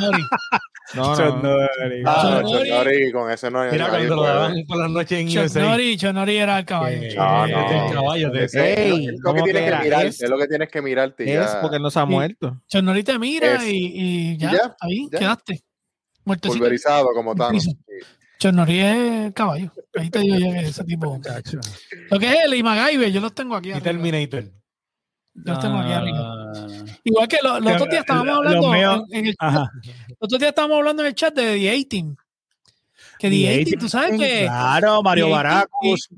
[0.02, 0.26] Norris,
[0.96, 1.16] No, no.
[1.16, 2.04] Chonori.
[2.06, 5.20] Ah, no, Chonori, con ese no hay Mira no cuando lo daban por las noches
[5.20, 7.00] en Chuck Norris era el caballo.
[7.00, 7.88] Que- No, que- no.
[7.88, 9.68] el caballo de Ese- Ey, es lo que ¿cómo tienes que
[10.24, 11.62] Es- lo que tienes que mirarte Es ya.
[11.62, 12.62] porque no se ha muerto.
[12.84, 13.72] Norris te mira y,
[14.34, 15.20] y ya, ya, ahí ya.
[15.20, 15.64] quedaste.
[16.26, 16.58] Muertecito.
[16.60, 17.68] Pulverizado como Thanos.
[18.84, 19.72] es el caballo.
[19.96, 21.20] Ahí te digo yo que ese tipo.
[22.10, 23.70] Lo que es él y MacGyver, yo los tengo aquí.
[23.70, 23.84] Y arriba.
[23.84, 24.44] Terminator.
[25.36, 26.20] Yo los tengo aquí arriba.
[26.20, 26.68] Ah,
[27.04, 29.72] Igual que lo- los otros días estábamos hablando en, en el Ajá.
[30.10, 32.16] Los otros días estábamos hablando en el chat de The 18.
[33.20, 36.10] Que The 18, tú sabes que Claro, Mario Baracus.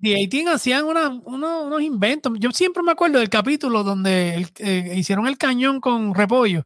[0.00, 2.32] The 18 hacían una- uno- unos inventos.
[2.38, 6.64] Yo siempre me acuerdo del capítulo donde el- eh, hicieron el cañón con repollo.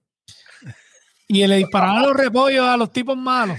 [1.33, 3.59] Y le disparaban los repollos a los tipos malos.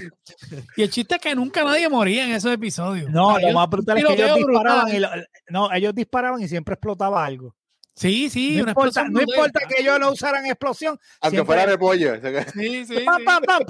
[0.76, 3.10] Y el chiste es que nunca nadie moría en esos episodios.
[3.10, 4.96] No, lo más brutal es que ellos disparaban brutal.
[4.96, 5.08] y lo-
[5.50, 7.54] no, ellos disparaban y siempre explotaba algo.
[7.96, 9.20] Sí, sí, no una importa, no
[9.68, 10.98] que ellos no usaran explosión.
[11.20, 12.14] Aunque siempre- fuera repollo.
[12.52, 13.62] Sí, sí, pam, pam, pam,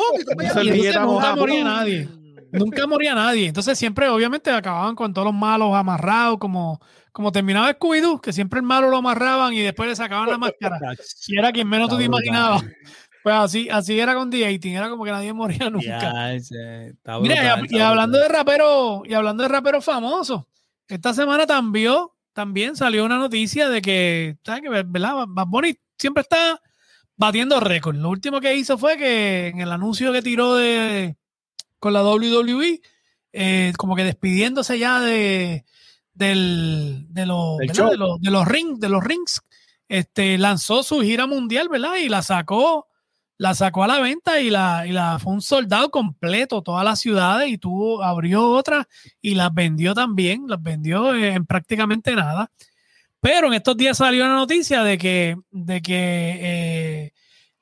[1.07, 2.09] nunca moría nadie.
[2.53, 3.49] Nunca moría nadie.
[3.49, 6.81] Entonces siempre, obviamente, acababan con todos los malos amarrados, como,
[7.13, 10.79] como terminaba Scooby-Doo, que siempre el malo lo amarraban y después le sacaban la máscara.
[11.27, 12.65] Y era quien menos tú te imaginabas.
[13.25, 16.31] Pues así, así era con The 18, era como que nadie moría nunca.
[17.22, 20.47] Mira, y, hablando de rapero, y hablando de rapero famoso,
[20.87, 21.95] esta semana también,
[22.35, 25.25] también salió una noticia de que, ¿sabes que verdad?
[25.27, 26.61] Bad Bunny siempre está
[27.16, 27.99] batiendo récords.
[27.99, 31.16] Lo último que hizo fue que en el anuncio que tiró de
[31.79, 32.83] con la WWE,
[33.33, 35.64] eh, como que despidiéndose ya de
[36.12, 39.41] del, de los de los de los rings, de los rings,
[39.89, 41.97] este lanzó su gira mundial, ¿verdad?
[41.97, 42.87] Y la sacó
[43.39, 47.01] la sacó a la venta y la, y la fue un soldado completo, todas las
[47.01, 48.87] ciudades, y tuvo, abrió otras
[49.20, 52.51] y las vendió también, las vendió eh, en prácticamente nada.
[53.20, 57.12] Pero en estos días salió una noticia de que, de que eh,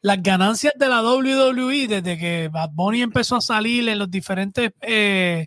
[0.01, 4.73] las ganancias de la WWE, desde que Bad Bunny empezó a salir en los diferentes
[4.83, 5.47] eh,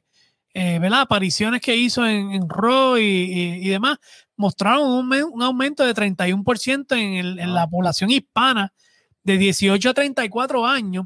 [0.53, 3.97] eh, apariciones que hizo en, en Raw y, y- y demás,
[4.38, 8.71] mostraron un, aumen- un aumento de 31% en, el- en la población hispana
[9.26, 11.05] de 18 a 34 años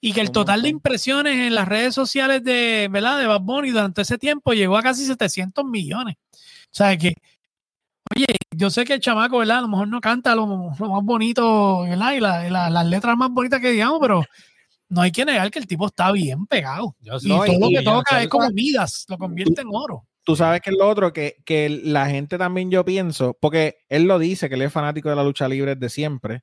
[0.00, 3.18] y que el total de impresiones en las redes sociales de, ¿verdad?
[3.18, 6.14] de Bad Bunny durante ese tiempo llegó a casi 700 millones.
[6.32, 7.14] O sea que,
[8.14, 9.58] oye, yo sé que el chamaco, ¿verdad?
[9.58, 12.12] A lo mejor no canta lo, lo más bonito, ¿verdad?
[12.12, 14.22] Y la- y la- las letras más bonitas que digamos, pero
[14.88, 16.94] no hay que negar que el tipo está bien pegado.
[17.00, 20.04] Yo Y No, todo lo que toca es como Midas, lo convierte en oro.
[20.22, 24.04] Tú sabes que es lo otro, que, que la gente también yo pienso, porque él
[24.04, 26.42] lo dice, que él es fanático de la lucha libre desde siempre.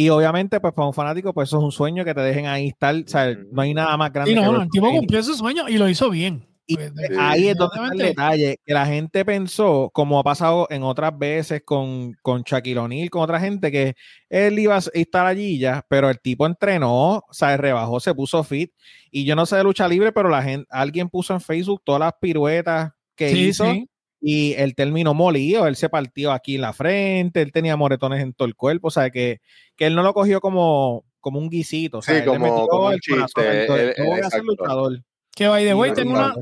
[0.00, 2.68] Y obviamente, pues para un fanático, pues eso es un sueño que te dejen ahí
[2.68, 2.94] estar.
[2.94, 5.22] O sea, no hay nada más grande Y no, que no, ver el tipo cumplió
[5.24, 6.46] su sueño y lo hizo bien.
[6.68, 7.14] Y Pues, Sí.
[7.18, 11.18] ahí es donde está el detalle, que la gente pensó, como ha pasado en otras
[11.18, 13.94] veces con, con Shaquille O'Neal, con otra gente, que
[14.28, 18.44] él iba a estar allí ya, pero el tipo entrenó, o sea, rebajó, se puso
[18.44, 18.70] fit,
[19.10, 21.98] y yo no sé de lucha libre, pero la gente, alguien puso en Facebook todas
[21.98, 23.88] las piruetas que Sí, hizo, sí.
[24.20, 28.32] Y él terminó molido, él se partió aquí en la frente, él tenía moretones en
[28.32, 29.40] todo el cuerpo, o sea, que,
[29.76, 31.98] que él no lo cogió como, como un guisito.
[31.98, 33.76] o Sí, sea, él le como- metió como un el corazón chiste, todo.
[33.78, 35.02] eh, voy a ser luchador.
[35.34, 36.34] Que by the way, tengo una,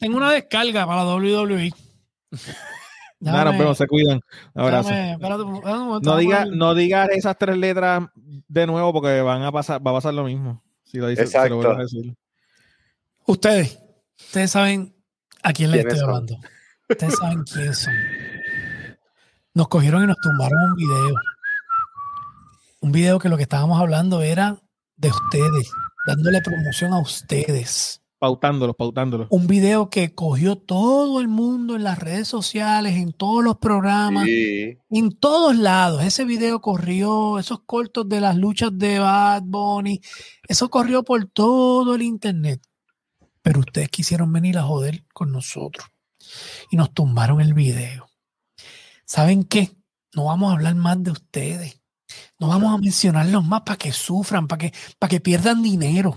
[0.00, 1.72] tengo, una descarga para la WWE.
[3.20, 4.20] Nada, nos vemos, se cuidan.
[4.54, 4.90] Un abrazo.
[4.90, 6.54] déjame- espérate, espérate un momento, No vamos diga, a ver.
[6.56, 10.24] no diga esas tres letras de nuevo porque van a pasar, va a pasar lo
[10.24, 10.62] mismo.
[10.84, 11.96] Si lo dice, se lo vuelvo a Exacto.
[11.98, 12.14] decir.
[13.26, 13.80] Ustedes,
[14.20, 14.94] ustedes saben
[15.42, 16.08] a quién les ¿Quiénes estoy son?
[16.10, 16.38] hablando.
[16.94, 17.94] Ustedes saben quiénes son.
[19.52, 21.14] Nos cogieron y nos tumbaron un video.
[22.82, 24.62] Un video que lo que estábamos hablando era
[24.96, 25.72] de ustedes,
[26.06, 28.00] dándole promoción a ustedes.
[28.20, 29.26] Pautándolos, pautándolos.
[29.30, 34.26] Un video que cogió todo el mundo en las redes sociales, en todos los programas,
[34.26, 34.78] Sí.
[34.88, 36.04] en todos lados.
[36.04, 40.00] Ese video corrió, esos cortos de las luchas de Bad Bunny,
[40.46, 42.62] eso corrió por todo el internet.
[43.42, 45.84] Pero ustedes quisieron venir a joder con nosotros
[46.70, 48.08] y nos tumbaron el video.
[49.04, 49.70] ¿Saben qué?
[50.14, 51.80] No vamos a hablar más de ustedes.
[52.38, 56.16] No vamos a mencionarlos más para que sufran, para que, para que pierdan dinero.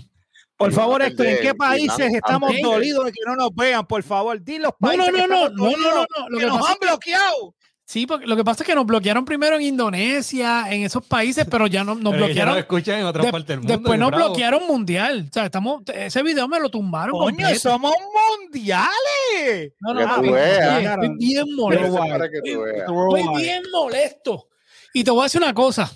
[0.58, 3.86] Por favor, Héctor, ¿en qué países estamos dolidos de que no nos vean?
[3.86, 6.30] Por favor, di los No, países no, no, no, no, no, no, no.
[6.30, 7.56] Lo que que nos pasa han bloqueado.
[7.90, 11.48] Sí, porque lo que pasa es que nos bloquearon primero en Indonesia, en esos países,
[11.50, 12.56] pero ya no, nos Pero bloquearon.
[12.56, 13.74] lo escuchan en otras De- partes del mundo.
[13.74, 14.26] después nos bravo.
[14.26, 15.26] bloquearon mundial.
[15.30, 17.14] O sea, estamos, ese video me lo tumbaron.
[17.18, 17.60] Coño, completo.
[17.62, 17.94] somos
[18.42, 19.72] mundiales.
[19.80, 20.94] No, no, veas.
[20.96, 22.04] estoy bien molesto.
[22.04, 24.48] Estoy bien molesto.
[24.94, 25.90] Y te voy a decir una cosa.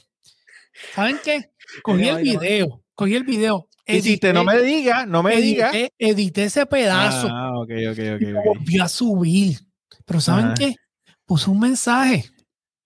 [0.95, 1.51] ¿Saben qué?
[1.83, 2.83] Cogí el video.
[2.95, 3.67] Cogí el video.
[3.85, 5.71] Hiciste, no me diga, no me diga.
[5.71, 7.27] edité, edité ese pedazo.
[7.29, 8.21] Ah, ok, ok, ok.
[8.21, 8.45] y lo ok.
[8.45, 9.57] volví a subir.
[10.05, 10.53] Pero ¿saben Ajá.
[10.57, 10.75] qué?
[11.32, 12.29] Puse un mensaje.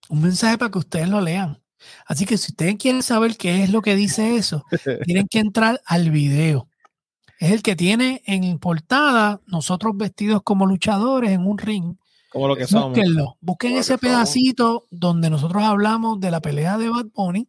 [0.08, 1.60] Un mensaje para que ustedes lo lean.
[2.06, 4.64] Así que si ustedes quieren saber qué es lo que dice eso,
[5.04, 6.68] tienen que entrar al video.
[7.40, 11.96] Es el que tiene en portada nosotros vestidos como luchadores en un ring.
[12.30, 12.90] Como lo que somos.
[12.90, 13.36] Búsquenlo.
[13.40, 14.00] Busquen Como ese somos.
[14.00, 17.48] pedacito donde nosotros hablamos de la pelea de Bad Bunny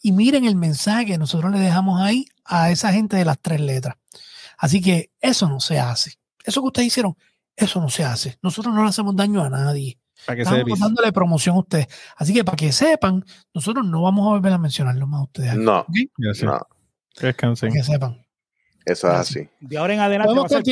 [0.00, 3.60] y miren el mensaje que nosotros le dejamos ahí a esa gente de las tres
[3.60, 3.96] letras.
[4.56, 6.14] Así que eso no se hace.
[6.42, 7.18] Eso que ustedes hicieron,
[7.54, 8.38] eso no se hace.
[8.40, 9.98] Nosotros no le hacemos daño a nadie.
[10.26, 11.86] Para que Estamos dándole promoción a ustedes.
[12.16, 15.50] Así que para que sepan, nosotros no vamos a volver a mencionarlo más a ustedes.
[15.50, 15.88] aquí, No, ¿ok?
[16.18, 16.46] Ya sé.
[16.46, 16.60] no,
[17.14, 17.70] Que descansen.
[17.70, 18.26] Para que sepan.
[18.84, 19.48] eso es así.
[19.60, 20.62] De ahora en adelante va a ser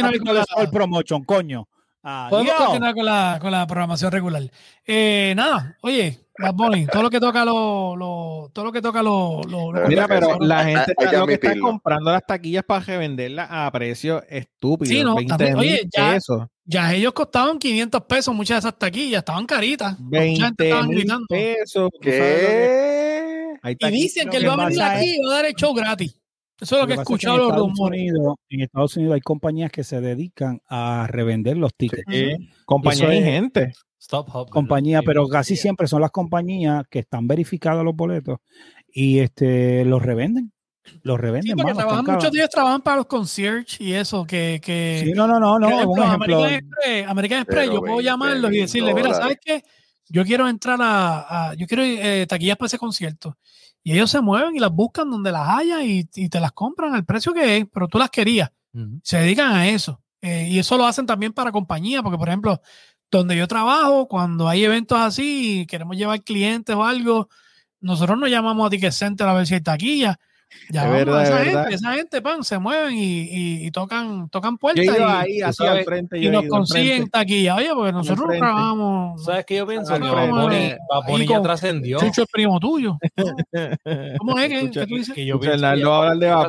[0.48, 1.68] Soul Promotion, coño.
[2.02, 2.64] Podemos Adiós.
[2.66, 4.42] continuar con la, con la programación regular.
[4.86, 9.02] Eh, nada, oye, Bad Bunny, todo lo que toca lo, lo- todo lo que toca
[9.02, 12.24] lo, lo- lo- Mira, pero la Hay- gente está, que lo que está comprando las
[12.26, 14.90] taquillas para revenderlas a precio estúpido.
[14.90, 16.46] Sí, no, 20 también- mil oye, ya- pesos.
[16.64, 19.98] ya ellos costaban 500 pesos, muchas de esas taquillas, estaban caritas.
[20.00, 21.26] Mucha gente 20 estaba mil gritando.
[21.28, 21.90] pesos.
[21.92, 23.58] ¿tú sabes lo que- ¿Qué?
[23.62, 25.74] Hay Y dicen que él va a venir aquí y va a dar el show
[25.74, 26.16] gratis.
[26.60, 28.00] Eso es lo que he pasa es que escuchado en los Estados rumores.
[28.00, 32.04] Unidos- en Estados Unidos hay compañías que se dedican a revender los tickets.
[32.10, 33.72] Sí, compañía Eso y es- gente.
[34.00, 35.62] Stop Hub, Compañía, sí, pero sí, casi sí.
[35.62, 38.38] siempre son las compañías que están verificados los boletos
[38.92, 40.52] y este los revenden.
[41.02, 44.58] Los Sí, revenden, porque mano, trabajan, muchos ellos trabajan para los concierge y eso, que,
[44.64, 45.66] que Sí, no, no, no, no.
[45.68, 46.36] Por ejemplo, un ejemplo.
[46.38, 49.14] American Express, American Express, yo puedo 20 llamarlos y decirle, mira.
[49.14, 49.62] ¿sabes qué?
[50.08, 53.36] Yo quiero entrar a, a- yo quiero eh, taquillas para ese concierto.
[53.82, 56.94] Y ellos se mueven y las buscan donde las haya y, y te las compran
[56.94, 58.50] al precio que es, pero tú las querías.
[59.02, 60.00] Se dedican a eso.
[60.22, 62.60] Eh, y eso lo hacen también para compañía, porque por ejemplo,
[63.10, 67.28] donde yo trabajo, cuando hay eventos así y queremos llevar clientes o algo,
[67.80, 70.20] nosotros no llamamos a Ticket Center a ver si hay taquilla.
[70.70, 71.72] Llamamos verdad, a esa es gente, verdad.
[71.72, 74.84] esa gente, pan, se mueven y, y- y tocan, tocan puertas.
[74.84, 76.18] y- ahí, tú así sabes, al frente.
[76.18, 77.56] y yo he nos consiguen taquilla.
[77.56, 79.24] Oye, porque nosotros trabajamos.
[79.24, 79.98] ¿Sabes qué yo pienso?
[79.98, 81.98] Que Ahí ya trascendió.
[81.98, 82.98] Chucho es primo tuyo.
[84.18, 85.14] ¿Cómo es que, Escucha, que tú dices?
[85.14, 86.42] que yo Escucha, pienso que hablar de ya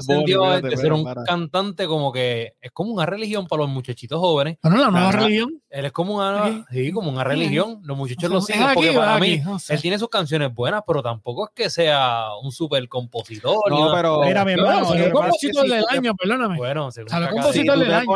[0.58, 1.24] espérate, de ser un para.
[1.24, 4.58] cantante como que es como una religión para los muchachitos jóvenes.
[4.62, 5.20] Bueno, la nueva Ajá.
[5.20, 5.62] religión.
[5.70, 7.80] Él es como una, sí, como una religión.
[7.84, 9.22] Los muchachos lo ¿Es siguen aquí porque para aquí?
[9.38, 9.74] mí No sé.
[9.74, 13.56] él tiene sus canciones buenas, pero tampoco es que sea un super compositor.
[13.92, 14.22] No, pero.
[14.24, 16.58] Mira, mi hermano, salió lo compositor del año, perdóname.
[16.58, 18.08] Bueno, Salió compositor del año.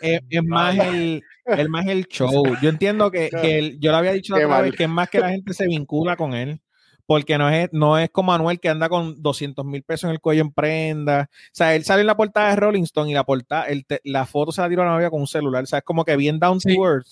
[0.00, 2.44] es, más el, es más el show.
[2.60, 5.08] Yo entiendo que, que el- yo le había dicho la otra vez que es más
[5.08, 6.60] que la gente se vincula con él.
[7.04, 10.20] Porque no es, no es como Anuel que anda con 200 mil pesos en el
[10.20, 11.28] cuello en prenda.
[11.28, 14.00] O sea, él sale en la portada de Rolling Stone y la portada, el te-
[14.04, 15.64] la foto se la tiró a la novia con un celular.
[15.64, 16.76] O sea, es como que bien down to Sí.
[16.80, 17.08] earth.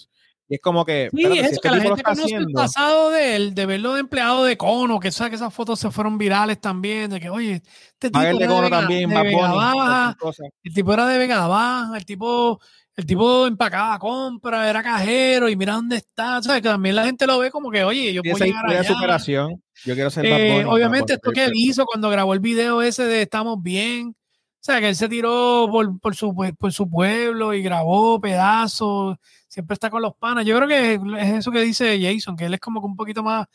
[0.50, 2.60] Y es como que, Sí, espérate, es si este que la gente conoce el haciendo.
[2.60, 5.90] pasado de él, de verlo de empleado de Cono, que sabe que esas fotos se
[5.92, 7.62] fueron virales también, de que, oye,
[7.92, 10.16] este tipo el de era Cono Vega- también, de Bad Vega Bunny, Baja,
[10.64, 12.60] el tipo era de Vega Baja, el tipo,
[12.96, 16.62] el tipo empacaba compra, era cajero y mira dónde está, ¿sabes?
[16.62, 18.82] Que también la gente lo ve como que, oye, yo puedo esa llegar allá.
[18.84, 19.62] superación.
[19.84, 22.40] Yo quiero ser Bad Eh, Bunny, obviamente Bad esto que él hizo cuando grabó el
[22.40, 24.16] video ese de Estamos Bien,
[24.60, 28.20] o sea, que él se tiró por, por, su, pue- por su pueblo y grabó
[28.20, 29.16] pedazos,
[29.48, 30.44] siempre está con los panas.
[30.44, 33.22] Yo creo que es eso que dice Jason, que él es como que un poquito
[33.22, 33.46] más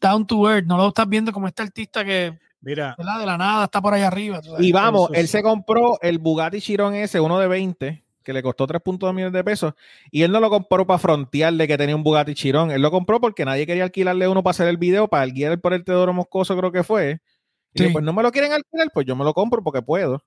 [0.00, 3.20] down to earth, no lo estás viendo como este artista que Mira, ¿verdad?
[3.20, 4.40] De la nada está por ahí arriba.
[4.58, 5.32] Y vamos, Eso él sí.
[5.32, 9.42] se compró el Bugatti Chiron S, uno de 20, que le costó 3.2 millones de
[9.42, 9.72] pesos,
[10.10, 13.18] y él no lo compró para frontearle que tenía un Bugatti Chiron, él lo compró
[13.18, 16.12] porque nadie quería alquilarle uno para hacer el video, para el guiar por el Teodoro
[16.12, 17.20] Moscoso creo que fue.
[17.72, 17.84] Y Sí.
[17.84, 20.22] dijo, pues no me lo quieren alquilar, pues yo me lo compro porque puedo.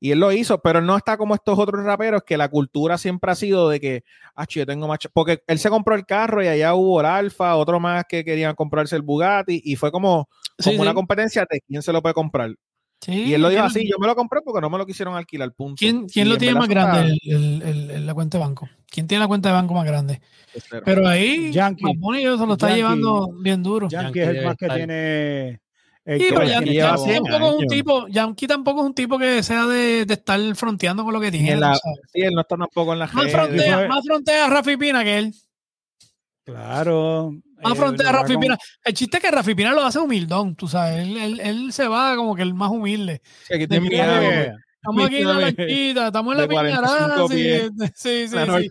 [0.00, 3.32] Y él lo hizo, pero no está como estos otros raperos que la cultura siempre
[3.32, 4.04] ha sido de que,
[4.36, 4.98] ah, yo tengo más...
[5.00, 5.10] ch-".
[5.12, 8.54] Porque él se compró el carro y allá hubo el Alfa, otro más que querían
[8.54, 10.94] comprarse el Bugatti y fue como, Sí, como una sí.
[10.94, 12.54] competencia de quién se lo puede comprar.
[13.00, 14.84] Sí, Y él lo dijo ¿quién- así, yo me lo compré porque no me lo
[14.84, 15.76] quisieron alquilar, punto.
[15.78, 17.16] ¿Quién, quién lo en tiene más grande?
[17.24, 18.68] El- el- el- el- la cuenta de banco.
[18.90, 20.20] ¿Quién tiene la cuenta de banco más grande?
[20.84, 21.84] Pero ahí, Yankee.
[21.84, 21.92] Se
[22.46, 22.76] lo está Yankee.
[22.76, 23.88] llevando bien duro.
[23.88, 25.60] Yankee Yankee es el más que tiene.
[26.08, 29.18] El Sí, que pero Yankee, 100 tampoco es un tipo, Yankee tampoco es un tipo
[29.18, 31.52] que sea de, de estar fronteando con lo que tiene.
[31.52, 34.76] en la- sí, él no está tampoco en la Más frontea, más frontea a Rafi
[34.78, 35.34] Pina que él.
[36.44, 37.32] Claro.
[37.62, 38.56] Más eh, frontea a Rafi Pina.
[38.84, 41.06] El chiste es que Rafi Pina lo hace humildón, tú sabes.
[41.06, 43.20] Él, él- él se va como que el más humilde.
[43.46, 43.76] Sí, aquí de
[44.80, 47.28] Estamos aquí en la lanchita, estamos en la de 45 piñarada.
[47.28, 48.34] Sí, sí, sí.
[48.34, 48.70] la sí.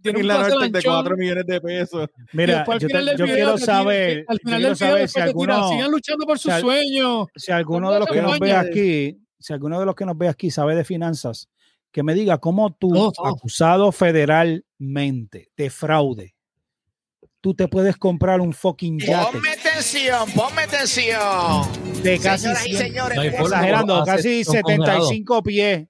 [0.00, 0.92] Nortec, Tiene en un la Nortec de lanchón.
[0.94, 2.08] 4 millones de pesos.
[2.32, 6.38] Mira, yo, te- quiero saber, al final del video saber si alguno, sigan luchando por
[6.38, 7.26] sus si al- sueños.
[7.36, 10.16] si alguno No de los que nos ve aquí, si alguno de los que nos
[10.18, 11.48] ve aquí sabe de finanzas,
[11.92, 16.34] que me diga cómo tú, acusado federalmente de fraude,
[17.40, 22.02] tú te puedes comprar un fucking yate Ponme atención, ponme atención.
[22.02, 25.08] de casi Señoras y 100, señores, No exagerando, casi son congelados.
[25.08, 25.88] 75 pies,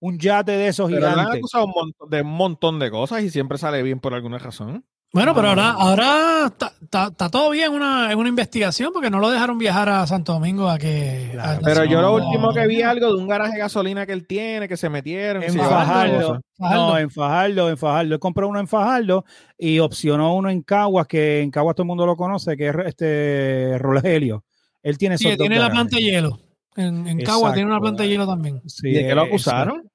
[0.00, 1.38] un yate de esos Pero le han gigantes.
[1.38, 4.84] acusado un montón- de un montón de cosas y siempre sale bien por alguna razón.
[5.10, 5.76] Bueno, pero ahora, Ah.
[5.78, 9.56] ahora está, está- está todo bien en una, en una investigación porque no lo dejaron
[9.56, 11.30] viajar a Santo Domingo a que.
[11.32, 11.58] Claro.
[11.58, 14.26] a- Pero yo lo último que vi algo de un garaje de gasolina que él
[14.26, 15.42] tiene, que se metieron.
[15.42, 16.40] En se Fajardo.
[16.58, 18.12] No, en Fajardo, en Fajardo.
[18.14, 19.24] Él compró uno en Fajardo
[19.56, 22.74] y opcionó uno en Caguas, que en Caguas todo el mundo lo conoce, que es
[22.84, 24.44] este Rogelio.
[24.82, 25.80] Él tiene Sí, esos dos tiene la garajes.
[25.88, 26.38] planta de hielo.
[26.76, 28.60] En, en Cagua tiene una planta de hielo también.
[28.66, 29.28] Sí, ¿Y de qué lo eso.
[29.30, 29.87] acusaron?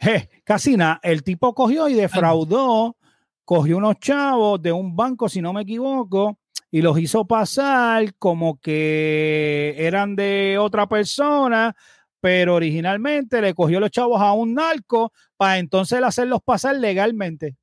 [0.00, 1.00] Je, casi nada.
[1.02, 2.96] El tipo cogió y defraudó,
[3.44, 6.38] cogió unos chavos de un banco, si no me equivoco,
[6.70, 11.74] y los hizo pasar como que eran de otra persona,
[12.20, 17.56] pero originalmente le cogió los chavos a un narco para entonces hacerlos pasar legalmente.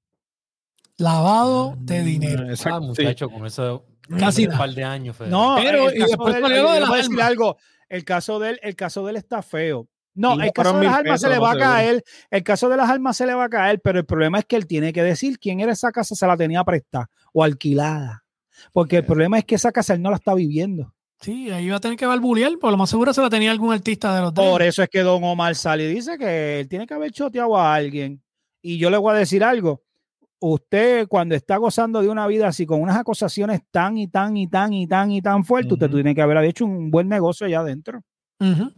[0.98, 2.44] Lavado de dinero.
[2.48, 3.02] Ah, Exacto, sí.
[3.04, 3.86] muchacho, con eso
[4.20, 5.16] Casi un par de años.
[5.18, 5.30] Fede.
[5.30, 6.46] No, Pero, el y después de él-
[6.90, 7.58] de decir algo.
[7.90, 9.88] El caso de él, el caso de él está feo.
[10.16, 12.04] No, el caso de las armas se le va a caer.
[12.32, 14.56] El caso de las armas se le va a caer, pero el problema es que
[14.56, 18.24] él tiene que decir quién era esa casa, se la tenía prestada o alquilada.
[18.72, 20.94] Porque el problema es que esa casa él no la está viviendo.
[21.22, 23.74] Sí, ahí va a tener que barbulear, por lo más seguro se la tenía algún
[23.74, 24.34] artista de los.
[24.34, 27.58] Por eso es que Don Omar sale y dice que él tiene que haber choteado
[27.58, 28.22] a alguien.
[28.62, 29.84] Y yo le voy a decir algo.
[30.40, 34.48] Usted, cuando está gozando de una vida así, con unas acusaciones tan y tan y
[34.48, 35.96] tan y tan y tan fuertes, usted Ujú.
[35.96, 38.02] tiene que haber hecho un buen negocio allá adentro.
[38.40, 38.72] Ujú.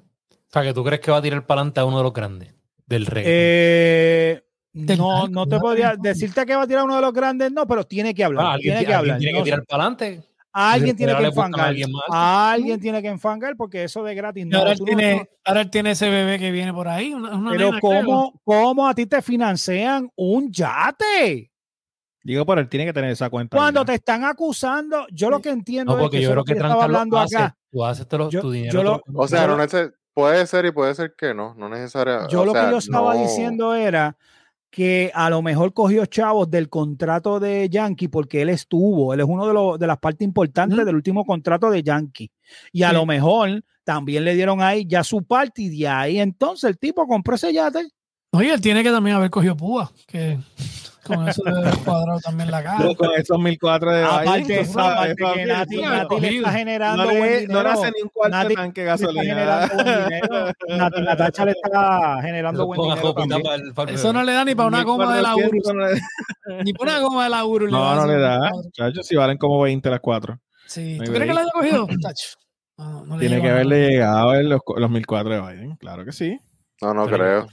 [0.50, 2.14] O sea, que tú crees que va a tirar para adelante a uno de los
[2.14, 2.54] grandes
[2.86, 3.24] del rey.
[3.28, 4.44] Eh,
[4.74, 5.62] no, no te ¿no?
[5.62, 8.46] podría decirte que va a tirar uno de los grandes, no, pero tiene que hablar.
[8.46, 9.20] Ah, alguien, tiene que alguien hablar.
[9.20, 9.56] tiene no que sé.
[9.56, 10.24] tirar para adelante.
[10.54, 11.76] alguien tiene que a enfangar.
[12.10, 14.58] alguien tiene que enfangar porque eso de gratis no.
[14.60, 17.14] ahora, él no- tiene, ahora él tiene ese bebé que viene por ahí.
[17.14, 18.06] Una, una pero nena, creo.
[18.06, 21.52] ¿cómo, ¿cómo a ti te financian un yate?
[22.24, 23.56] Digo, pero él tiene que tener esa cuenta.
[23.58, 26.46] Cuando te están acusando, yo lo que entiendo No, es porque que yo creo es
[26.46, 27.38] que yo estaba Tranca lo hablando hace.
[27.38, 27.58] acá.
[27.72, 28.74] Tú haces tu dinero.
[28.74, 29.64] yo lo- O sea, Yo no lo-
[30.22, 32.34] puede ser y puede ser que no, no necesariamente.
[32.34, 34.18] Yo o lo sea, que yo estaba no- diciendo era
[34.72, 39.26] que a lo mejor cogió chavos del contrato de Yankee porque él estuvo, él es
[39.30, 42.32] uno de, los, de las partes importantes del último contrato de Yankee.
[42.72, 42.96] Y a Sí.
[42.96, 47.06] lo mejor también le dieron ahí ya su parte y de ahí entonces el tipo
[47.08, 47.88] compró ese yate.
[48.32, 50.38] Oye, él tiene que también haber cogido púa, que
[51.08, 52.96] con eso haber cuadrado también la cara.
[52.96, 56.10] Con esos 1004 de Aparte, Biden, tú sabes, aparte que papi, Nati, tú Nati sabes,
[56.12, 58.56] Nati le está generando no, buen le, no le hace ni un cuarto de Nati
[58.56, 59.70] tanque de gasolina.
[59.74, 60.78] buen.
[60.78, 63.44] Nati Natacha le está generando buen dinero copita también.
[63.44, 65.52] para el- para el Eso no le da ni para una goma de la Urus.
[65.54, 67.72] 1400 no le- Ni para una goma de la Urus.
[67.72, 68.52] No, no le da.
[68.74, 70.40] Chacho, si valen como 20 las cuatro.
[70.68, 70.98] Sí.
[70.98, 71.88] No ¿Tú crees que la haya cogido?
[72.02, 72.28] Tacho.
[72.78, 75.76] No, no le Tiene que haberle llegado a ver los, los 1004 de Biden.
[75.78, 76.38] Claro que sí.
[76.82, 77.48] No, no Pero- creo.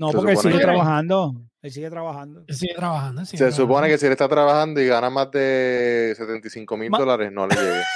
[0.00, 1.34] No, Se porque él sigue que- trabajando.
[1.60, 2.42] Él sigue trabajando.
[2.46, 3.20] Él sigue trabajando.
[3.20, 3.66] él sigue Se trabajando.
[3.66, 7.54] supone que si él está trabajando y gana más de 75 mil dólares, no le
[7.54, 7.82] llegue.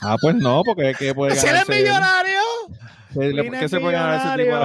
[0.00, 2.38] Ah, pues no, porque ¿qué puede ¡Si él es millonario!
[3.58, 4.56] ¿Qué, se puede ganar ese tipo?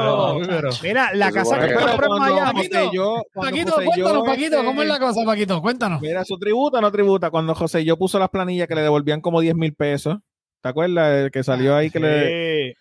[0.47, 2.69] pero- Mira, la Se casa que compró en Miami.
[2.69, 5.59] Paquito, José cuéntanos, yo, Paquito, ¿cómo es la cosa, Paquito?
[5.59, 6.01] Cuéntanos.
[6.01, 7.31] Mira, su tributa o no tributa.
[7.31, 10.17] Cuando José yo puso las planillas que le devolvían como 10 mil pesos.
[10.61, 11.23] ¿Te acuerdas?
[11.25, 12.75] El que salió ahí que le.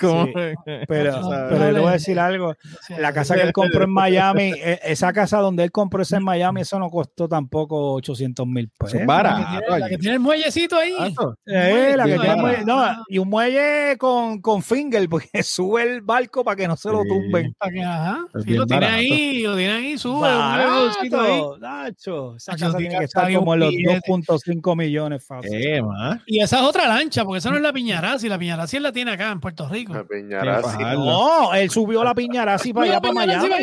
[0.00, 0.06] Sí.
[0.06, 0.32] Como- Sí,
[0.88, 2.54] Pero, No, pero yo le voy a decir algo.
[2.98, 6.24] La casa que él compró en Miami, e- esa casa donde él compró esa en
[6.24, 8.92] Miami, eso no costó tampoco 800 mil pesos.
[9.00, 10.92] Son la que tiene- la que tiene el muellecito ahí.
[10.98, 11.36] Barato.
[11.46, 12.42] Eh, la que Sí, tiene barato.
[12.42, 16.76] muelle- no, y un muelle con, con finger, porque sube el barco para que no
[16.76, 17.54] se lo tumben.
[17.60, 18.18] Ajá.
[18.44, 18.98] Sí, lo tiene barato.
[19.00, 20.14] ahí, lo tiene ahí, sube.
[20.28, 21.30] un negocito ahí.
[21.40, 22.36] Barato, Nacho.
[22.36, 24.00] Esa casa tiene tiene que estar como en los billete.
[24.06, 25.82] 2.5 millones fácil.
[26.26, 28.28] Y esa es otra lancha, porque esa no es la Piñarasi.
[28.28, 29.93] La Piñarasi la tiene acá en Puerto Rico.
[29.94, 30.94] La.
[30.94, 33.54] No, él subió la piñara así para allá, para Miami.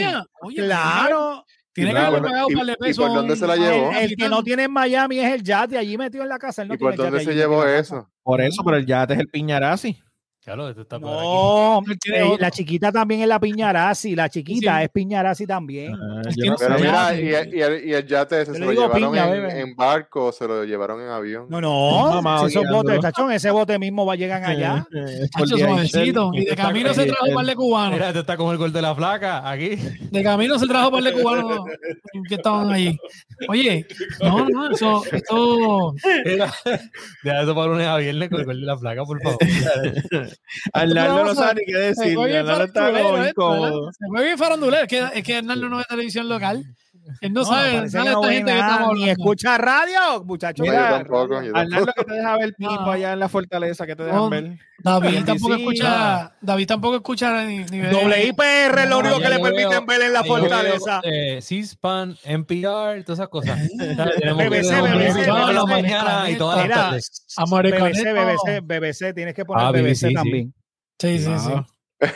[0.55, 1.45] Claro.
[1.73, 3.13] Tiene que haber pagado ¿y- un par de y por pesos.
[3.13, 3.91] dónde se la llevó?
[3.91, 6.63] El, el que no tiene en Miami es el yate, allí metido en la casa.
[6.63, 8.09] Él no ¿Y por tiene dónde yate se llevó eso?
[8.23, 10.01] Por eso, pero el yate es el piñarasi.
[10.43, 11.05] Claro, está aquí.
[11.05, 11.81] No,
[12.15, 14.84] eh, la chiquita también es la piñarasi, la chiquita Sí.
[14.85, 15.93] es piñarasi también.
[15.93, 16.69] Ah, no Pero sé.
[16.81, 19.76] mira, y, el- y el, y el yate ese se lo llevaron piña, en, en
[19.76, 21.45] barco o se lo llevaron en avión.
[21.47, 24.84] No, no, Mamá, si esos botes, tachón, ese bote mismo va a llegar allá.
[25.38, 26.31] Chacho, suavecito.
[26.34, 27.93] Y de camino se trajo un par de cubanos.
[27.93, 29.76] Mira, este está como el gol de la flaca aquí.
[30.09, 31.65] De camino se trajo un par de cubanos
[32.27, 32.97] que estaban allí.
[33.47, 33.85] Oye,
[34.19, 35.03] no, no, eso.
[36.26, 36.51] Mira,
[37.23, 39.38] Deja eso para lunes a viernes con el gol de la flaca, por favor.
[40.73, 42.17] Arnaldo no sabe ni qué decir.
[42.17, 43.29] Arnaldo está como ¿eh?
[43.29, 43.91] incómodo.
[43.91, 44.83] Se fue bien farandulero.
[44.83, 46.63] Es que, es que Hernando no ve televisión local.
[47.21, 50.65] Él no, No, sabe, no esta ve gente que nada, estamos ni escucha radio, muchachos.
[50.65, 51.41] No, Mira, yo tampoco.
[51.43, 51.93] yo Arnaldo tampoco.
[51.95, 52.93] que te deja ver pipo Ah.
[52.93, 54.57] allá en la fortaleza que te dejan No, ver.
[54.83, 59.85] David tampoco escucha, David tampoco escucha ni, ni WIPR es lo único que le permiten
[59.85, 61.01] ver en la fortaleza.
[61.03, 63.59] Eh, C-SPAN, NPR, todas esas cosas.
[63.59, 65.67] BBC, BBC, todas las BBC.
[65.67, 67.25] mañanas y todas las Mira, tardes.
[67.38, 68.03] Americanito.
[68.03, 70.13] BBC, BBC, BBC, tienes que poner Ah, BBC BBC, sí.
[70.15, 70.53] también.
[70.99, 71.65] Sí, sí, Ah.
[71.99, 72.07] sí.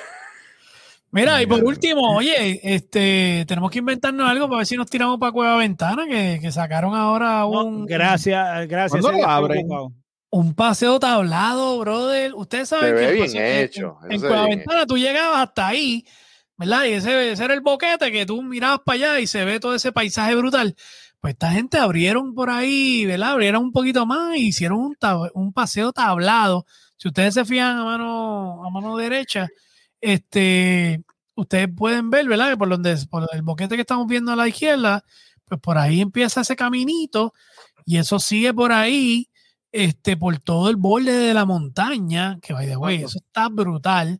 [1.15, 5.17] Mira, y por último, oye, este, tenemos que inventarnos algo para ver si nos tiramos
[5.17, 9.01] para Cueva Ventana, que, que sacaron ahora No, un, gracias, gracias.
[9.01, 9.67] ¿Cuándo ese lo abren?
[10.29, 12.33] un paseo tablado, brother.
[12.35, 15.67] Ustedes saben Se que ve bien paseo- en- hecho, En, Cueva Ventana tú llegabas hasta
[15.67, 16.05] ahí,
[16.57, 16.83] ¿verdad?
[16.83, 19.73] Y ese, ese era el boquete que tú mirabas para allá y se ve todo
[19.75, 20.75] ese paisaje brutal.
[21.21, 23.31] Pues esta gente abrieron por ahí, ¿verdad?
[23.31, 26.65] Abrieron un poquito más y hicieron un, tab- un paseo tablado.
[26.97, 29.47] Si ustedes se fijan a mano, a mano derecha,
[30.01, 31.01] este,
[31.35, 32.51] ustedes pueden ver, ¿verdad?
[32.51, 35.03] Que por donde por el boquete que estamos viendo a la izquierda,
[35.45, 37.33] pues por ahí empieza ese caminito
[37.85, 39.29] y eso sigue por ahí,
[39.71, 44.19] este, por todo el borde de la montaña, que by the way, eso está brutal.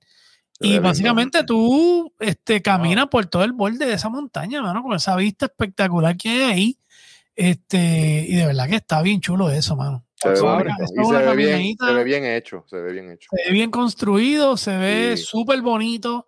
[0.60, 5.16] Y básicamente tú este, caminas por todo el borde de esa montaña, mano, con esa
[5.16, 6.80] vista espectacular que hay ahí.
[7.36, 10.06] Este, y de verdad que está bien chulo eso, mano.
[10.16, 10.70] Se ve bonito.
[10.84, 11.88] Y se bien, caminadita.
[11.88, 13.28] se ve bien hecho, se ve bien hecho.
[13.32, 15.24] Se ve bien construido, se ve Sí.
[15.26, 16.28] súper bonito.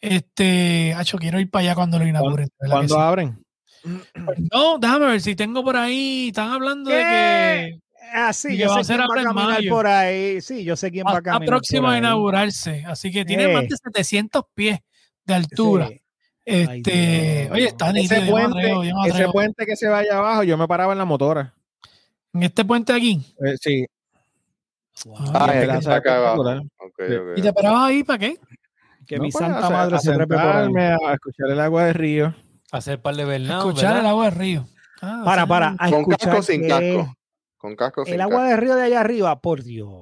[0.00, 2.48] Este, Hacho, quiero ir para allá cuando lo inauguren.
[2.58, 3.00] ¿Cuándo sí.
[3.00, 3.42] abren?
[3.82, 6.28] Pues no, déjame ver si tengo por ahí.
[6.28, 7.78] Están hablando de que
[8.14, 9.70] Ah, sí, Y yo va a sé ser quién va a caminar mayo.
[9.70, 10.40] por ahí.
[10.40, 11.46] Sí, yo sé quién va a está caminar.
[11.48, 12.84] próximo por a inaugurarse.
[12.86, 13.52] Así que tiene Eh.
[13.54, 14.78] más de 700 pies
[15.24, 15.88] de altura.
[15.88, 16.00] Sí.
[16.44, 18.20] Este, oye, está nítido.
[18.22, 18.72] Ese puente,
[19.08, 21.52] ese puente que se vaya abajo, yo me paraba en la motora.
[22.32, 23.20] En este puente aquí.
[23.44, 23.84] Eh, sí.
[25.34, 26.48] Ah, el es que pedazo está acá abajo.
[26.48, 26.62] espectacular.
[26.78, 27.14] Ok, Sí.
[27.32, 27.38] ok.
[27.38, 28.36] ¿Y te parabas ahí para qué?
[29.06, 30.74] Que No, mi pues, santa a- madre se trepe por ahí.
[30.76, 32.34] A escuchar el agua del río.
[32.72, 33.68] Hacer par de Bernardo.
[33.68, 34.66] Escuchar el agua del río.
[35.02, 35.48] Ah, Para, sí.
[35.48, 37.14] para, a ¿Con escuchar casco sin que casco?
[37.58, 38.48] Con casco sin El agua casco.
[38.50, 39.92] del río de allá arriba, por Dios.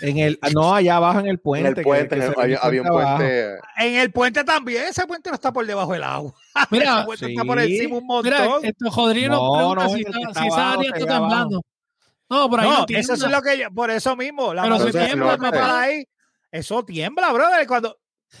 [0.00, 1.68] En el, no, allá abajo en el En puente.
[1.68, 3.16] el que- puente, que en el- ve había, había un abajo.
[3.18, 3.54] puente.
[3.78, 6.34] En el puente también, ese puente no está por debajo del agua.
[6.70, 7.74] Mira, ese puente está por sí.
[7.76, 8.32] encima un montón.
[8.32, 11.16] Mira, esto nos No, no, si, el que está- está si esa abajo, área está
[11.16, 11.22] abajo.
[11.28, 11.62] temblando.
[12.28, 14.52] No, por ahí no, no, eso es lo que yo, por eso mismo.
[14.54, 15.50] La Pero se tiembla, papá.
[15.52, 16.04] para ahí.
[16.50, 17.66] Eso tiembla, brother.
[17.66, 17.96] Cuando,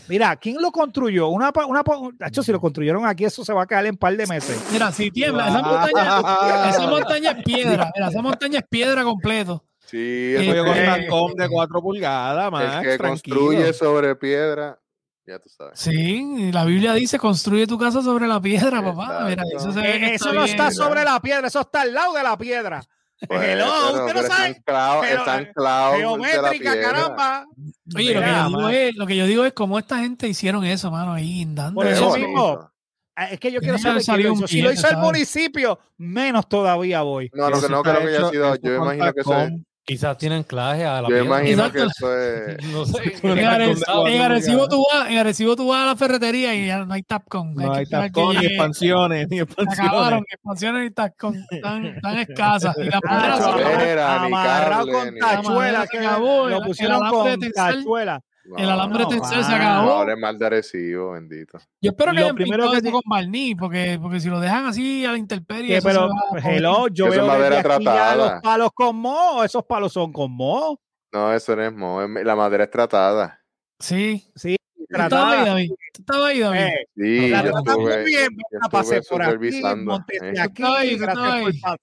[0.08, 1.28] mira, ¿quién lo construyó?
[1.28, 1.82] Una, pa- una,
[2.26, 4.62] hecho, si lo construyeron aquí, eso se va a caer en un par de meses.
[4.72, 7.90] Mira, si tiembla, esa montaña, esa montaña es piedra.
[7.94, 9.64] Mira, esa montaña es piedra completo.
[9.86, 13.36] Sí, Eh, el, Yo con Eh, un tancón de 4 pulgadas, el Max, que tranquilo.
[13.40, 14.78] construye sobre piedra,
[15.26, 15.78] ya tú sabes.
[15.78, 19.26] Sí, la Biblia dice construye tu casa sobre la piedra, papá.
[19.28, 20.44] Mira, eso se ve que Eh, eso está no bien.
[20.58, 22.82] está sobre la piedra, eso está al lado de la piedra.
[23.26, 24.50] Pues, pero- usted no sabe.
[24.50, 27.46] Está anclado, Geométrica, caramba.
[27.94, 30.64] Oye, lo que, yo digo es, lo que yo digo es cómo esta gente hicieron
[30.64, 31.74] eso, mano, ahí guindando.
[31.74, 32.28] Por eso bonito.
[32.28, 32.70] mismo.
[33.16, 34.48] Ah, Es que yo quiero saber salido lo un hizo.
[34.48, 37.30] Si lo hizo el municipio, menos todavía voy.
[37.32, 38.56] No, no, no creo que haya sido.
[38.56, 39.48] Yo imagino que eso.
[39.86, 41.24] Quizás tienen anclaje a la Yo piedra.
[41.24, 41.78] imagino Exacto.
[41.78, 42.64] que eso es.
[42.72, 43.14] No sé.
[43.22, 46.84] En Arecibo, en Arecibo tú vas, en Arecibo tú vas a la ferretería y ya
[46.86, 47.54] no hay Tapcon.
[47.54, 49.78] No hay tapcón, ni expansiones, ni Se expansiones.
[49.90, 52.74] acabaron, expansiones y Tapcon tan, tan escasas.
[52.78, 53.80] Y la madera se no, acabó.
[53.80, 58.20] Era, ni amarrado con tachuela, que acabó, lo pusieron con tachuela.
[58.46, 59.86] No, El alambre no, tensal se acabó.
[59.86, 61.58] No hables mal de Arecibo, bendito.
[61.80, 65.04] Yo espero que Lo hayan primero que con barniz, porque, porque si lo dejan así
[65.06, 66.08] a la intemperie, pero,
[66.44, 68.32] hello, yo Eso es veo madera desde aquí ya tratada.
[68.34, 69.44] los palos con moho.
[69.44, 70.78] Esos palos son con moho.
[71.12, 72.02] No, eso no es mo.
[72.02, 73.40] es- La madera es tratada.
[73.78, 74.24] Sí.
[74.34, 74.56] Sí,
[74.88, 75.68] ¿Tú estabas ahí?
[75.68, 76.58] ¿Tú estabas ahí, David?
[76.60, 80.40] Eh, Sí, la yo estuve, bien, yo la pasé por aquí, monté eh.
[80.40, 81.60] aquí, Tú estabas ahí, tú gracias estabas por ahí.
[81.60, 81.78] pasar.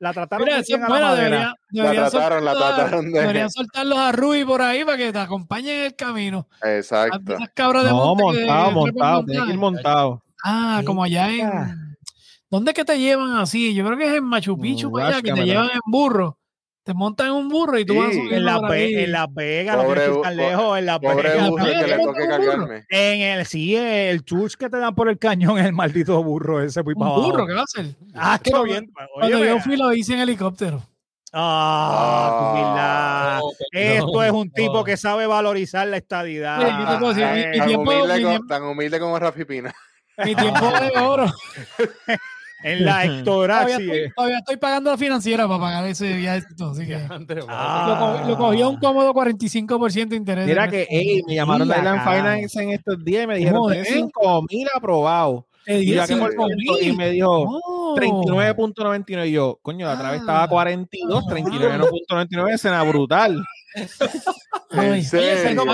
[0.00, 1.24] La trataron Mira, muy bien a la madera.
[1.24, 4.96] debería, deberían trataron, la soltarlos a- trataron de- deberían soltarlos a Rui por ahí para
[4.96, 6.48] que te acompañen en el camino.
[6.62, 7.34] Exacto.
[7.34, 10.22] Esas cabras de No, monte montado, montado, tiene que ir montado.
[10.44, 11.96] Ah, como allá en.
[12.50, 13.74] ¿Dónde es que te llevan así?
[13.74, 16.37] Yo creo que es en Machu Picchu, Mm, para allá, que te llevan en burro.
[16.88, 18.68] Te montan en un burro y tú vas subiendo En.
[18.70, 20.78] Ve- en Las Vegas, no Pobre que bu- tan lejos.
[20.78, 21.50] En Las Pobre Vegas.
[21.50, 22.86] burro que le ¿te toque cargarme.
[22.88, 26.62] En el, sí, el tours que te dan por el cañón es el maldito burro
[26.62, 26.82] ese.
[26.82, 27.86] Muy Un para burro, ¿qué va a hacer?
[28.14, 28.90] Ah, qué Cuando- bien.
[29.14, 30.82] Cuando Oye, yo fui lo hice en helicóptero.
[31.30, 33.38] Ah.
[33.42, 34.84] No, Esto no, es un tipo no.
[34.84, 36.58] que sabe valorizar la estadidad.
[36.58, 36.78] Tan
[37.66, 39.74] tiempo- humilde, mi como, tan humilde como Rafi Pina.
[40.24, 41.26] Mi tiempo de oro.
[42.62, 43.76] en la Todavía ectoraxia.
[43.78, 46.42] estoy, todavía estoy pagando la financiera para pagar ese viaje.
[46.70, 46.96] Así que
[47.48, 48.20] Ah.
[48.24, 50.46] lo, lo cogí a un cómodo 45% de interés.
[50.46, 50.94] Mira que, resto.
[50.94, 52.00] ey, me llamaron de Island.
[52.02, 53.82] Finance en estos días y me dijeron, Joder.
[53.84, 55.44] tienes 5 mil aprobados.
[55.66, 56.56] Y, dije yo, ¿a qué por 5,000.
[56.58, 56.84] ciento?
[56.84, 57.94] y me dijo, Oh.
[57.96, 60.48] 39.99 y yo, coño, la otra vez estaba Ah.
[60.48, 63.44] 42, 39.99, escena brutal.
[64.72, 65.64] En serio.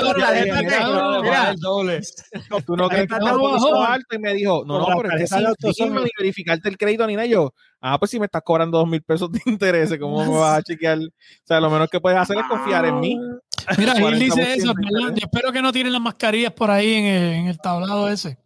[2.66, 6.68] Tú no crees que alto y me dijo, no, no, pero es que sin verificarte
[6.68, 7.26] el crédito ni nada.
[7.26, 10.58] Yo, ah, pues si me estás cobrando dos mil pesos de interés, ¿cómo me vas
[10.58, 10.98] a chequear?
[10.98, 11.10] O
[11.44, 13.18] sea, lo menos que puedes hacer es confiar en mí.
[13.78, 14.72] Mira, Gil dice 40% eso.
[15.10, 18.38] Yo espero que no tienen las mascarillas por ahí en el, en el tablado ese.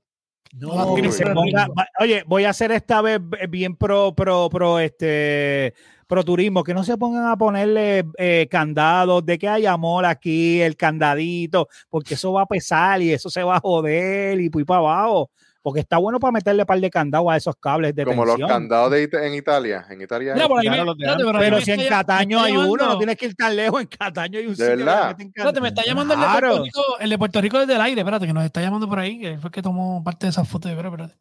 [0.54, 1.68] No No, arriba.
[1.76, 3.20] va- oye, voy a hacer esta vez
[3.50, 5.74] bien pro, pro, pro, este,
[6.09, 10.60] pro turismo, que no se pongan a ponerle eh, candados, de que hay amor aquí,
[10.60, 14.64] el candadito, porque eso va a pesar y eso se va a joder y pues
[14.64, 15.30] para abajo,
[15.60, 18.90] porque está bueno para meterle par de candados a esos cables de Como los candados
[18.90, 19.85] de en Italia.
[19.90, 20.32] En Italia.
[20.32, 23.26] Mira, por ahí Claro, me- ahí Pero si en Cataño hay uno, no tienes que
[23.26, 25.16] ir tan lejos, en Cataño hay un ¿De sitio que verdad?
[25.20, 26.26] Espérate, me está llamando el de.
[26.26, 28.98] Puerto Rico, el de Puerto Rico desde el aire, espérate, que nos está llamando por
[28.98, 31.18] ahí, que fue el que tomó parte de esas fotos, espérate, espérate.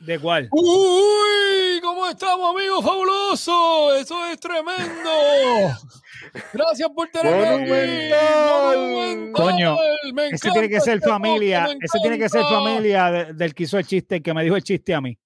[0.00, 0.48] ¿De cuál?
[0.50, 0.64] Uy,
[2.04, 3.96] ¿cómo estamos, amigos fabulosos?
[4.00, 5.10] Eso es tremendo.
[6.52, 8.70] Gracias por tenerme aquí.
[8.76, 9.32] Monumental.
[9.32, 9.76] Coño,
[10.32, 13.78] Ese tiene que ser este familia, ese tiene que ser familia de- del que hizo
[13.78, 15.16] el chiste, el que me dijo el chiste a mí,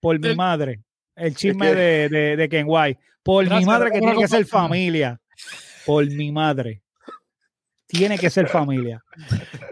[0.00, 0.80] por mi madre,
[1.16, 4.46] el chisme que- de, de, de Kenway, por Gracias, mi madre que tiene que ser
[4.46, 5.20] familia,
[5.84, 6.81] por mi madre,
[7.92, 9.02] tiene que ser familia.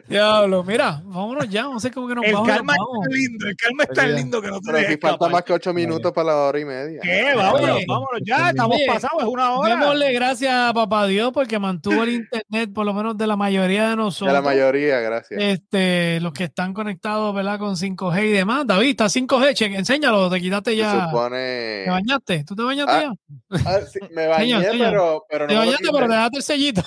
[0.06, 2.48] Diablo, mira, vámonos ya, vamos a hacer como que nos El vamos.
[2.48, 3.04] calma es vamos.
[3.04, 5.52] tan lindo, el calma es tan lindo que no se Pero aquí falta más que
[5.54, 7.00] ocho minutos para la hora y media.
[7.02, 7.32] ¿Qué?
[7.36, 9.76] Vámonos, Oye, vámonos ya, estamos pasados, es una hora.
[9.76, 13.84] Démosle gracias a Papá Dios porque mantuvo el internet, por lo menos de la mayoría
[13.84, 14.34] de De nosotros.
[14.34, 15.40] la mayoría, gracias.
[15.40, 17.58] Este, los que están conectados, ¿verdad?
[17.58, 18.66] Con 5G y demás.
[18.66, 21.06] David, está 5G, che, enséñalo, te quitaste Se ya.
[21.06, 21.82] supone.
[21.84, 22.44] ¿Te bañaste?
[22.44, 23.02] ¿Tú te bañaste Ah,
[23.50, 23.60] ya?
[23.66, 24.88] Ah, sí, me bañé, Señor, señor.
[24.90, 25.60] pero, pero Te no.
[25.60, 26.82] bañaste, pero te dejaste el sellito.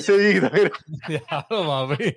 [0.00, 0.70] Seguido, mira.
[1.06, 2.16] Diablo, papi.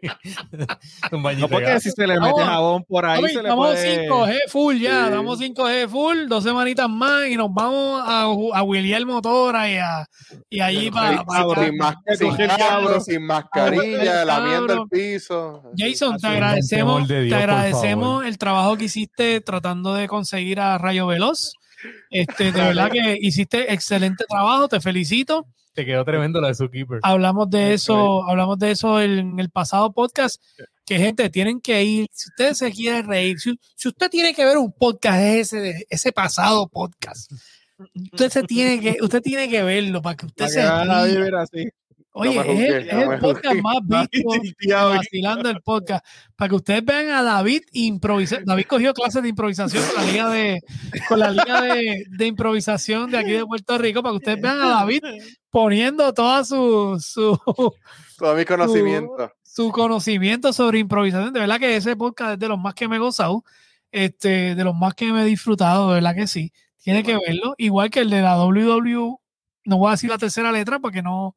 [1.12, 3.68] Un No porque si se le mete Vamos, jabón por ahí, Papi, se le Estamos
[3.70, 4.10] puede...
[4.10, 5.10] 5G full ya, Sí.
[5.10, 10.06] estamos 5G full, dos semanitas más y nos vamos a, a William Motora y, a,
[10.50, 11.24] y allí Sin, para...
[11.58, 15.64] sin, Me sin cabro, sin mascarilla, lamiendo el piso.
[15.78, 21.54] Jason, te agradecemos, te agradecemos el trabajo que hiciste tratando de conseguir a Rayo Veloz.
[22.10, 25.48] Este, de verdad que hiciste excelente trabajo, te felicito.
[25.74, 27.00] Te quedó tremendo la de Zookeeper.
[27.02, 30.42] Hablamos de eso, hablamos de eso en el pasado podcast.
[30.86, 32.08] Que gente, tienen que ir.
[32.12, 35.86] Si ustedes se quieren reír, si, si usted tiene que ver un podcast, es ese,
[35.90, 37.32] ese pasado podcast.
[38.14, 40.92] Usted se tiene que, usted tiene que verlo para que usted Para se que van
[40.92, 41.18] a ría.
[41.18, 41.68] vivir así.
[42.14, 44.30] Oye, No es el, es podcast más visto
[44.90, 46.06] vacilando el podcast.
[46.36, 48.44] Para que ustedes vean a David improvisar.
[48.44, 50.62] David cogió clases de improvisación con la liga de,
[51.08, 54.04] con la liga de, de improvisación de aquí de Puerto Rico.
[54.04, 55.04] Para que ustedes vean a David
[55.50, 57.40] poniendo toda su, su,
[58.18, 59.32] Todo mi conocimiento.
[59.42, 61.32] su conocimiento sobre improvisación.
[61.32, 63.46] De verdad que ese podcast es de los más que me he gozado,
[63.90, 66.52] este, de los más que me he disfrutado, de verdad que sí.
[66.84, 67.54] Tiene que verlo.
[67.58, 69.18] Igual que el de la WW,
[69.66, 71.36] no voy a decir la tercera letra porque no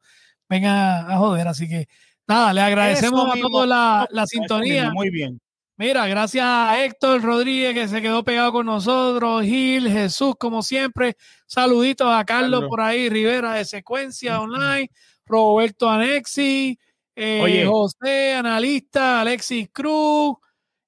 [0.49, 1.49] venga a joder.
[1.49, 1.87] Así que
[2.27, 4.85] nada, le agradecemos a todos la, la sintonía.
[4.85, 5.41] mismo, Muy bien.
[5.77, 11.17] Mira, gracias a Héctor Rodríguez que se quedó pegado con nosotros, Gil, Jesús, como siempre.
[11.47, 12.69] Saluditos a Carlos Carlos.
[12.69, 14.89] por ahí, Rivera de Secuencia Online,
[15.27, 16.79] Roberto Anexi,
[17.17, 17.67] eh, Oye.
[17.67, 20.37] José, analista, Alexis Cruz,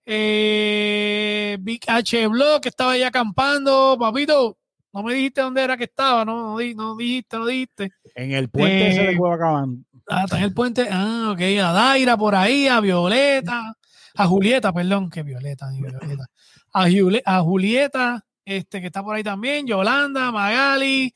[0.05, 3.97] eh, Big H Blog, que estaba ya acampando.
[3.99, 4.57] Papito,
[4.97, 7.91] no me dijiste dónde era que estaba, no, no, no dijiste, no dijiste.
[8.15, 9.85] En el puente ese Eh, de Cuevacabán.
[10.09, 10.89] Ah, está en el puente.
[10.91, 11.41] Ah, ok.
[11.63, 13.75] A Daira por ahí, a Violeta,
[14.15, 16.27] a Julieta, perdón, que Violeta, ni Violeta.
[16.73, 21.13] A, Jule- a Julieta, este, que está por ahí también, Yolanda, Magali,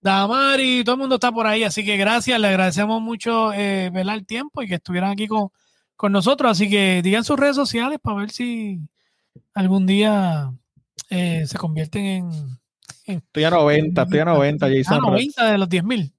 [0.00, 1.62] Damari, todo el mundo está por ahí.
[1.64, 4.14] Así que gracias, le agradecemos mucho, eh, ¿verdad?
[4.14, 5.48] el tiempo y que estuvieran aquí con,
[5.96, 6.50] con nosotros.
[6.52, 8.80] Así que digan sus redes sociales para ver si
[9.54, 10.50] algún día
[11.10, 12.30] eh, se convierten en,
[13.16, 14.98] Estoy a 90, estoy a 90, ah, Jason.
[15.00, 16.12] 90 de los 10 mil.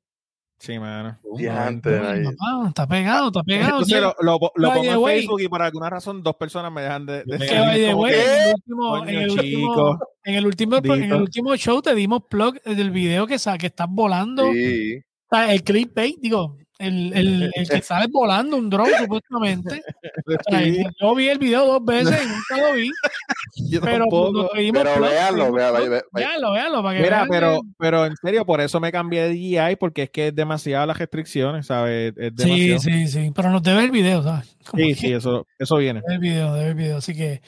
[0.59, 1.17] Sí, mano.
[1.37, 2.21] Diante, ahí.
[2.67, 3.79] está pegado, está pegado.
[3.79, 6.83] Entonces lo, lo, lo pongo en way- Facebook y por alguna razón dos personas me
[6.83, 7.63] dejan de, de Que, seguir,
[10.25, 14.51] en el último- show te dimos plug del video que, sa- que estás volando.
[14.53, 14.97] Sí.
[15.31, 19.81] O sea, el clickbait, digo, el, el, el que sale volando un drone supuestamente.
[20.25, 22.89] O sea, Sí, yo vi el video dos veces y nunca lo vi,
[23.69, 24.31] yo pero tampoco.
[24.43, 25.51] nos pedimos Pero véanlo,
[26.13, 29.23] Véanlo, véanlo, para que Mira, vean pero, que- pero en serio, por eso me cambié
[29.23, 32.13] de DJI, porque es que es demasiadas las restricciones, ¿sabes?
[32.17, 34.55] Es Sí, sí, sí, pero nos debe el video, ¿sabes?
[34.69, 36.01] Como Sí, que sí, eso, eso viene.
[36.01, 36.97] debe el video, debe el video.
[36.97, 37.41] Así que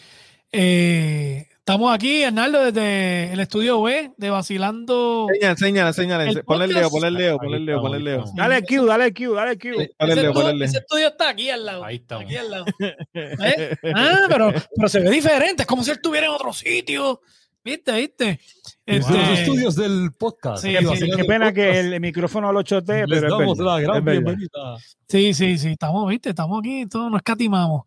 [0.51, 5.27] eh, estamos aquí, Arnaldo, desde el estudio B de Vacilando.
[5.39, 6.21] Enseña, enseña.
[6.21, 8.25] El Ponle el Leo, ponle el Leo, ponle el Leo, ponle el Leo.
[8.35, 9.67] Dale el Q, dale el Q, dale el Q.
[9.69, 10.67] Ese Leo, ponle estudio, el Leo.
[10.67, 11.85] ese estudio está aquí al lado.
[11.85, 12.25] Ahí estamos.
[12.25, 12.65] Aquí al lado.
[13.13, 13.75] ¿Eh?
[13.95, 15.63] Ah, pero, pero se ve diferente.
[15.63, 17.21] Es como si él estuviera en otro sitio.
[17.63, 17.93] ¿Viste?
[17.93, 18.41] ¿Viste?
[18.85, 20.63] Desde los Este, estudios del podcast.
[20.63, 24.75] Sí, sí, Qué pena que el micrófono lo chotee, Les pero damos la gran bienvenida.
[25.07, 25.69] sí, sí, sí.
[25.69, 26.31] Estamos, ¿viste?
[26.31, 26.85] Estamos aquí.
[26.87, 27.83] Todos nos catimamos.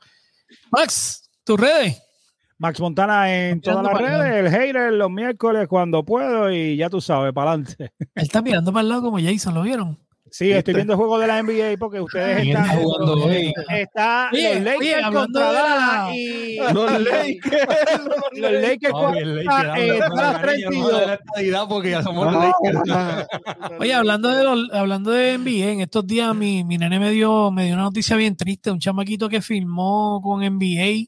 [0.70, 2.02] Max, tus redes.
[2.58, 7.00] Max Montana en todas las redes, el hater los miércoles cuando puedo y ya tú
[7.00, 7.90] sabes, para adelante.
[7.98, 9.98] Él está mirando para el lado como Jason, ¿lo vieron?
[10.28, 13.52] Sí, estoy viendo el juego de la NBA porque ustedes ¿Quién están está jugando hoy?
[13.68, 17.62] está Oye, los Lakers contra Dallas y Los Lakers.
[18.32, 20.92] los Lakers Papi, el Lakers, contra eh, dame la Dallas cariño, 32.
[20.92, 23.28] no de la estadidad porque ya somos los Ah, Lakers.
[23.80, 27.50] Oye, hablando de los, hablando de NBA, en estos días mi, mi nene me dio,
[27.52, 31.06] me dio una noticia bien triste, un chamaquito que filmó con NBA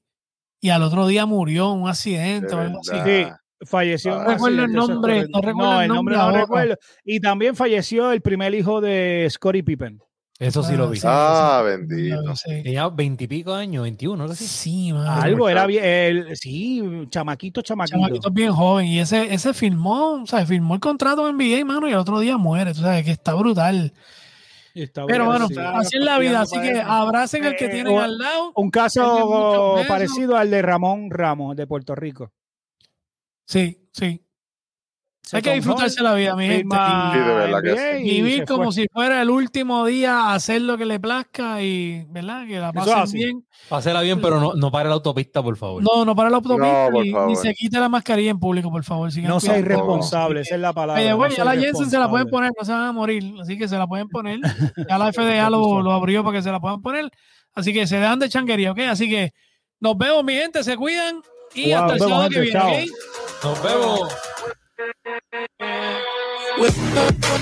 [0.60, 2.90] y al otro día murió en un accidente o De algo así.
[2.92, 3.36] verdad.
[3.60, 4.16] Sí, falleció.
[4.16, 6.40] un No recuerdo el nombre, no recuerdo el nombre no ahora.
[6.42, 6.76] recuerdo.
[7.04, 10.00] Y también falleció el primer hijo de Scottie Pippen.
[10.40, 10.98] Eso sí lo vi.
[11.00, 12.36] sí, Ah, sí, bendito.
[12.36, 12.62] sí.
[12.62, 14.32] Tenía veintipico años, 21, ¿no?
[14.32, 14.46] sé si.
[14.46, 15.20] Sí, mano.
[15.20, 16.80] Algo era bien, el- sí,
[17.10, 17.96] chamaquito, chamaquito.
[17.98, 21.88] Chamaquito bien joven y ese, ese firmó, o sea, firmó el contrato en NBA, mano,
[21.88, 23.92] y el otro día muere, tú sabes que está brutal.
[24.82, 25.54] Está Pero bueno, sí.
[25.58, 28.52] así es la vida, así que abracen al que Eh, tienen o- al lado.
[28.54, 32.32] Un caso parecido al de Ramón Ramos de Puerto Rico.
[33.46, 34.24] Sí, sí.
[35.32, 36.76] Hay que disfrutarse la vida, mi gente.
[36.76, 38.02] Sí, de verdad que NBA sí.
[38.04, 38.72] y Vivir como fue.
[38.72, 42.46] si fuera el último día, hacer lo que le plazca y, ¿verdad?
[42.46, 43.44] Que la es pasen bien.
[43.68, 45.82] Pásela bien, pero no, no pare la autopista, por favor.
[45.82, 49.10] No, no para la autopista No, ni, se quite la mascarilla en público, por favor.
[49.12, 49.72] sigan No sea cuidando.
[49.74, 51.00] irresponsable, esa es la palabra.
[51.02, 53.34] Oye, no bueno, ya la Jensen se la pueden poner, no se van a morir,
[53.40, 54.38] así que se la pueden poner.
[54.88, 57.10] Ya la FDA lo, lo abrió para que se la puedan poner.
[57.54, 58.78] Así que se dejan de changuería, ¿ok?
[58.88, 59.32] Así que
[59.80, 61.20] nos vemos, mi gente, se cuidan
[61.54, 62.58] y Wow, hasta el sábado que viene.
[62.60, 63.44] ¿ok?
[63.44, 64.14] Nos vemos.
[66.58, 67.38] with the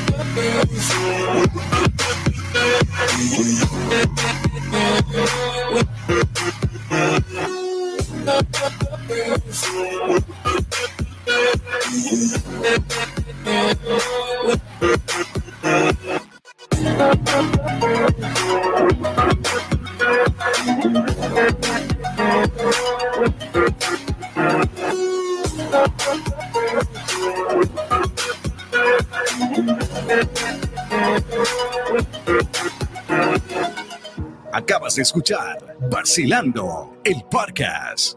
[34.53, 38.17] Acabas de escuchar Vacilando, el podcast.